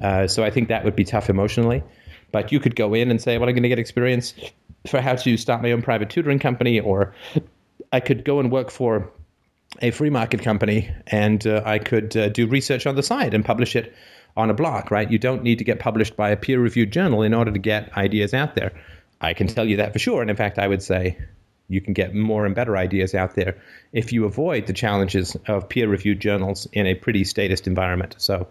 [0.00, 1.82] Uh, so I think that would be tough emotionally.
[2.32, 4.34] But you could go in and say, "Well, I'm going to get experience
[4.86, 7.14] for how to start my own private tutoring company," or
[7.92, 9.10] I could go and work for
[9.80, 13.44] a free market company, and uh, I could uh, do research on the side and
[13.44, 13.92] publish it
[14.36, 15.10] on a blog, right?
[15.10, 17.96] You don't need to get published by a peer reviewed journal in order to get
[17.96, 18.72] ideas out there.
[19.20, 20.20] I can tell you that for sure.
[20.20, 21.18] And in fact, I would say
[21.68, 23.56] you can get more and better ideas out there
[23.92, 28.14] if you avoid the challenges of peer reviewed journals in a pretty statist environment.
[28.18, 28.46] So,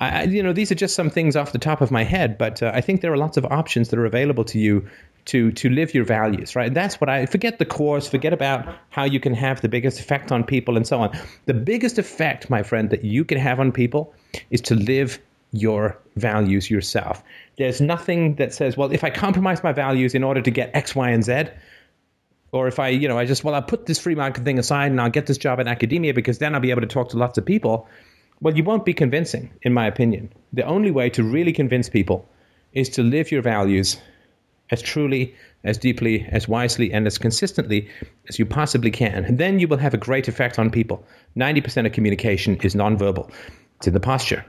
[0.00, 2.62] I, you know, these are just some things off the top of my head, but
[2.62, 4.88] uh, I think there are lots of options that are available to you
[5.26, 6.68] to to live your values, right?
[6.68, 10.00] And that's what I forget the course, forget about how you can have the biggest
[10.00, 11.18] effect on people and so on.
[11.46, 14.14] The biggest effect, my friend, that you can have on people
[14.50, 15.18] is to live
[15.52, 17.22] your values yourself.
[17.56, 20.94] There's nothing that says, well, if I compromise my values in order to get X,
[20.94, 21.44] Y, and Z,
[22.52, 24.90] or if I, you know, I just, well, I'll put this free market thing aside
[24.90, 27.18] and I'll get this job in academia because then I'll be able to talk to
[27.18, 27.88] lots of people.
[28.40, 30.32] Well, you won't be convincing, in my opinion.
[30.52, 32.28] The only way to really convince people
[32.72, 33.98] is to live your values
[34.70, 35.34] as truly,
[35.64, 37.88] as deeply, as wisely, and as consistently
[38.28, 39.24] as you possibly can.
[39.24, 41.04] And then you will have a great effect on people.
[41.36, 43.30] 90% of communication is nonverbal,
[43.76, 44.44] it's in the posture,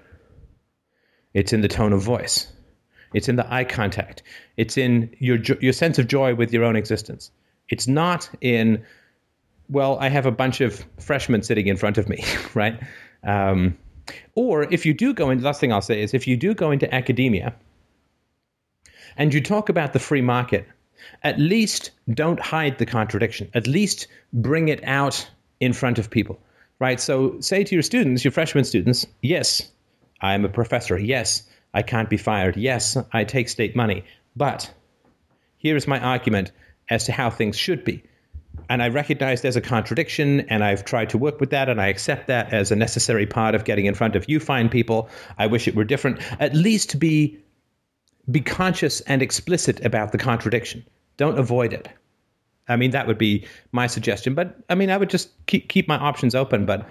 [1.34, 2.51] it's in the tone of voice,
[3.14, 4.23] it's in the eye contact,
[4.57, 7.31] it's in your, your sense of joy with your own existence.
[7.69, 8.84] It's not in,
[9.69, 12.23] well, I have a bunch of freshmen sitting in front of me,
[12.53, 12.80] right?
[13.23, 13.77] Um,
[14.35, 16.72] or if you do go into, last thing I'll say is if you do go
[16.72, 17.53] into academia,
[19.18, 20.65] and you talk about the free market,
[21.23, 23.49] at least don't hide the contradiction.
[23.53, 25.30] At least bring it out
[25.60, 26.39] in front of people,
[26.80, 26.99] right?
[26.99, 29.69] So say to your students, your freshman students, yes,
[30.22, 30.98] I am a professor.
[30.98, 31.44] Yes,
[31.74, 32.58] I can't be fired.
[32.58, 34.04] Yes, I take state money.
[34.36, 34.72] But
[35.58, 36.52] here's my argument
[36.90, 38.04] as to how things should be.
[38.68, 41.88] And I recognize there's a contradiction, and I've tried to work with that, and I
[41.88, 45.10] accept that as a necessary part of getting in front of you fine people.
[45.38, 46.20] I wish it were different.
[46.40, 47.40] At least be
[48.30, 50.86] be conscious and explicit about the contradiction.
[51.18, 51.90] Don't avoid it.
[52.68, 54.36] I mean, that would be my suggestion.
[54.36, 56.66] But I mean, I would just keep keep my options open.
[56.66, 56.88] But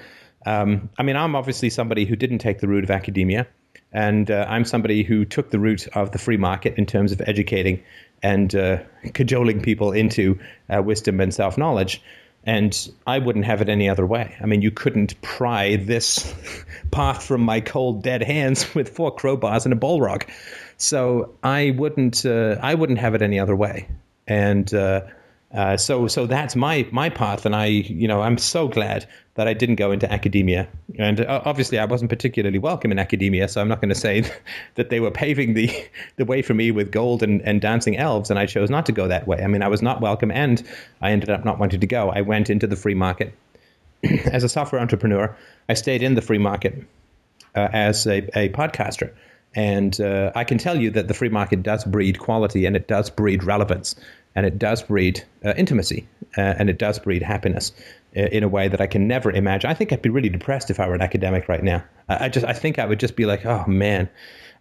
[0.49, 3.47] um, I mean, I'm obviously somebody who didn't take the route of academia,
[3.93, 7.21] and uh, I'm somebody who took the route of the free market in terms of
[7.27, 7.83] educating
[8.23, 8.79] and uh,
[9.13, 10.39] cajoling people into
[10.75, 12.01] uh, wisdom and self knowledge.
[12.45, 14.35] And I wouldn't have it any other way.
[14.41, 16.35] I mean, you couldn't pry this
[16.91, 20.31] path from my cold, dead hands with four crowbars and a bullrock.
[20.79, 23.89] So I wouldn't uh, I wouldn't have it any other way.
[24.27, 24.73] And
[25.55, 29.49] uh, so so that's my my path, and I you know I'm so glad that
[29.49, 30.69] I didn't go into academia.
[30.99, 34.31] And uh, obviously I wasn't particularly welcome in academia, so I'm not going to say
[34.75, 35.71] that they were paving the
[36.17, 38.93] the way for me with gold and, and dancing elves, and I chose not to
[38.93, 39.43] go that way.
[39.43, 40.63] I mean I was not welcome, and
[41.01, 42.11] I ended up not wanting to go.
[42.11, 43.33] I went into the free market
[44.03, 45.35] as a software entrepreneur.
[45.69, 46.85] I stayed in the free market
[47.55, 49.13] uh, as a, a podcaster.
[49.55, 52.87] And uh, I can tell you that the free market does breed quality and it
[52.87, 53.97] does breed relevance
[54.35, 56.07] and it does breed uh, intimacy
[56.37, 57.73] uh, and it does breed happiness
[58.17, 59.71] uh, in a way that I can never imagine.
[59.71, 61.85] I think I'd be really depressed if I were an academic right now.
[62.09, 64.09] I, I just I think I would just be like, oh man,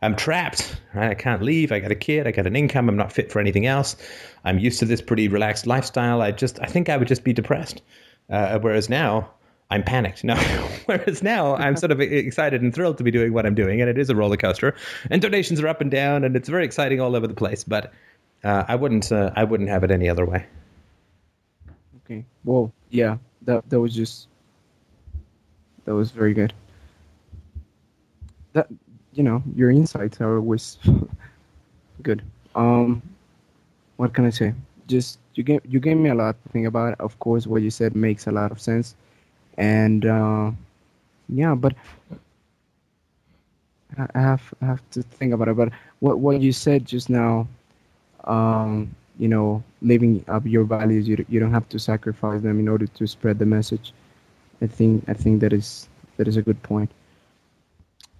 [0.01, 0.79] I'm trapped.
[0.93, 1.11] Right?
[1.11, 1.71] I can't leave.
[1.71, 2.27] I got a kid.
[2.27, 2.89] I got an income.
[2.89, 3.95] I'm not fit for anything else.
[4.43, 6.21] I'm used to this pretty relaxed lifestyle.
[6.21, 7.81] I just I think I would just be depressed.
[8.29, 9.29] Uh, whereas now
[9.69, 10.23] I'm panicked.
[10.23, 10.35] No,
[10.85, 13.89] whereas now I'm sort of excited and thrilled to be doing what I'm doing, and
[13.89, 14.75] it is a roller coaster,
[15.09, 17.63] and donations are up and down, and it's very exciting all over the place.
[17.63, 17.93] But
[18.43, 20.45] uh, I wouldn't, uh, I wouldn't have it any other way.
[22.05, 22.25] Okay.
[22.43, 24.27] Well, yeah, that that was just
[25.85, 26.53] that was very good.
[28.53, 28.67] That
[29.13, 30.77] you know, your insights are always
[32.01, 32.21] good.
[32.55, 33.01] Um,
[33.97, 34.53] what can I say?
[34.87, 36.99] Just you gave you gave me a lot to think about.
[36.99, 38.95] Of course, what you said makes a lot of sense
[39.57, 40.51] and uh,
[41.29, 41.73] yeah, but
[43.97, 45.57] I have I have to think about it.
[45.57, 45.69] But
[45.99, 47.47] what what you said just now,
[48.27, 52.67] um, you know, living up your values, you you don't have to sacrifice them in
[52.67, 53.93] order to spread the message.
[54.61, 55.87] I think I think that is
[56.17, 56.91] that is a good point.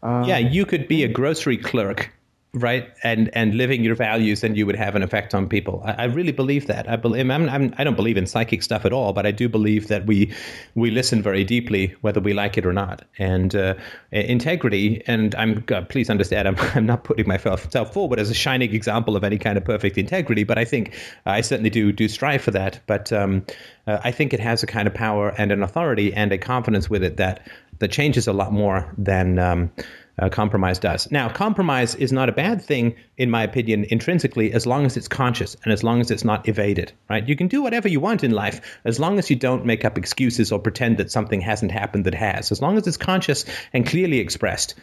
[0.02, 2.12] Uh, yeah, you could be a grocery clerk
[2.58, 5.82] right and and living your values then you would have an effect on people.
[5.86, 6.90] I, I really believe that.
[6.90, 9.48] I believe I'm, I'm, i don't believe in psychic stuff at all but i do
[9.50, 10.34] believe that we
[10.76, 13.04] we listen very deeply whether we like it or not.
[13.18, 13.76] And uh,
[14.12, 19.16] integrity and i'm please understand I'm, I'm not putting myself forward as a shining example
[19.16, 22.52] of any kind of perfect integrity but i think i certainly do do strive for
[22.52, 22.80] that.
[22.88, 23.46] But um,
[23.86, 26.90] uh, i think it has a kind of power and an authority and a confidence
[26.90, 27.48] with it that
[27.80, 29.72] that changes a lot more than um,
[30.20, 31.12] uh, compromise does.
[31.12, 35.08] Now, compromise is not a bad thing, in my opinion, intrinsically, as long as it's
[35.08, 37.28] conscious and as long as it's not evaded, right?
[37.28, 39.98] You can do whatever you want in life as long as you don't make up
[39.98, 42.52] excuses or pretend that something hasn't happened that has.
[42.52, 44.76] As long as it's conscious and clearly expressed,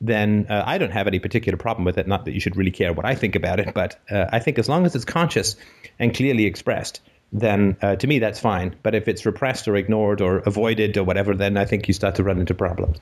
[0.00, 2.06] then uh, I don't have any particular problem with it.
[2.06, 4.58] Not that you should really care what I think about it, but uh, I think
[4.58, 5.56] as long as it's conscious
[5.98, 7.00] and clearly expressed,
[7.32, 8.76] then uh, to me that's fine.
[8.82, 12.16] But if it's repressed or ignored or avoided or whatever, then I think you start
[12.16, 12.98] to run into problems.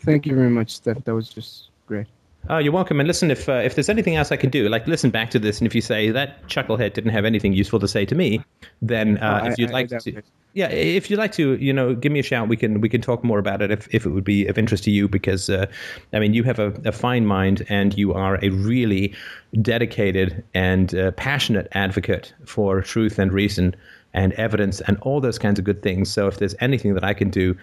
[0.00, 1.04] Thank you very much, Steph.
[1.04, 2.06] That was just great.
[2.48, 3.00] Oh, you're welcome.
[3.00, 5.38] And listen, if uh, if there's anything else I can do, like listen back to
[5.38, 8.40] this, and if you say that chucklehead didn't have anything useful to say to me,
[8.80, 11.72] then uh, oh, if you'd I, like I, to, yeah, if you'd like to, you
[11.72, 12.48] know, give me a shout.
[12.48, 14.84] We can we can talk more about it if, if it would be of interest
[14.84, 15.66] to you, because uh,
[16.12, 19.14] I mean, you have a, a, fine mind, and you are a really
[19.60, 23.74] dedicated and uh, passionate advocate for truth and reason
[24.14, 26.10] and evidence and all those kinds of good things.
[26.10, 27.56] So if there's anything that I can do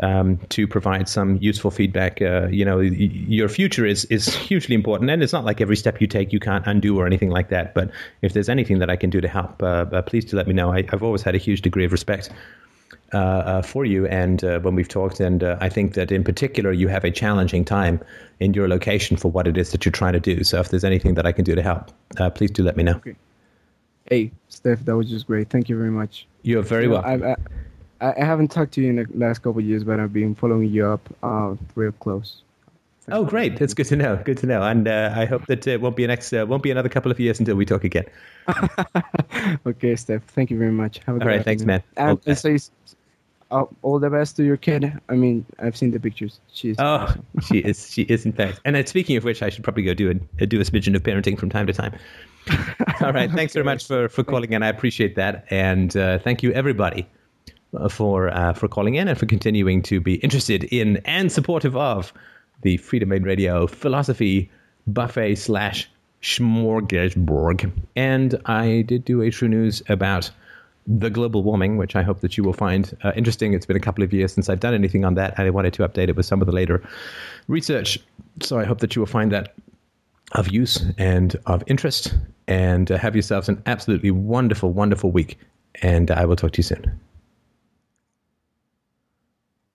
[0.00, 2.22] um, to provide some useful feedback.
[2.22, 6.00] Uh, you know, your future is is hugely important, and it's not like every step
[6.00, 7.74] you take you can't undo or anything like that.
[7.74, 7.90] But
[8.22, 10.54] if there's anything that I can do to help, uh, uh, please do let me
[10.54, 10.72] know.
[10.72, 12.30] I, have always had a huge degree of respect.
[13.14, 16.72] Uh, uh, for you, and uh, when we've talked, and I think that in particular
[16.72, 18.00] you have a challenging time
[18.38, 20.44] in your location for what it is that you're trying to do.
[20.44, 21.90] So if there's anything that I can do to help,
[22.34, 22.96] please do let me know.
[22.96, 23.16] Okay.
[24.10, 25.48] Hey, Steph, that was just great.
[25.48, 26.26] Thank you very much.
[26.42, 27.24] You're very welcome.
[27.24, 27.36] I,
[28.00, 30.34] I, I haven't talked to you in the last couple of years, but I've been
[30.34, 32.42] following you up uh, real close.
[33.10, 33.58] Oh, great!
[33.58, 34.16] That's good to know.
[34.16, 36.62] Good to know, and uh, I hope that it won't be an next, uh, won't
[36.62, 38.04] be another couple of years until we talk again.
[39.66, 40.24] okay, Steph.
[40.24, 41.00] Thank you very much.
[41.06, 41.42] Have a all right.
[41.42, 41.82] Thanks, man.
[41.96, 42.20] And
[43.50, 44.92] uh, all the best to your kid.
[45.08, 46.40] I mean, I've seen the pictures.
[46.52, 47.26] She's oh, awesome.
[47.48, 47.90] she is.
[47.90, 48.60] She is in fact.
[48.64, 51.02] And uh, speaking of which, I should probably go do a do a smidgen of
[51.02, 51.98] parenting from time to time.
[53.00, 53.30] all right.
[53.30, 53.60] Thanks okay.
[53.60, 57.17] very much for for calling and I appreciate that, and uh, thank you everybody uh,
[57.90, 62.12] for uh, for calling in and for continuing to be interested in and supportive of
[62.62, 64.50] the Freedomain Radio philosophy
[64.86, 65.88] buffet slash
[66.22, 67.70] smorgasbord.
[67.94, 70.30] And I did do a true news about
[70.86, 73.52] the global warming, which I hope that you will find uh, interesting.
[73.52, 75.74] It's been a couple of years since I've done anything on that, and I wanted
[75.74, 76.82] to update it with some of the later
[77.46, 77.98] research.
[78.40, 79.54] So I hope that you will find that
[80.32, 82.14] of use and of interest.
[82.46, 85.38] And uh, have yourselves an absolutely wonderful, wonderful week.
[85.82, 86.98] And I will talk to you soon.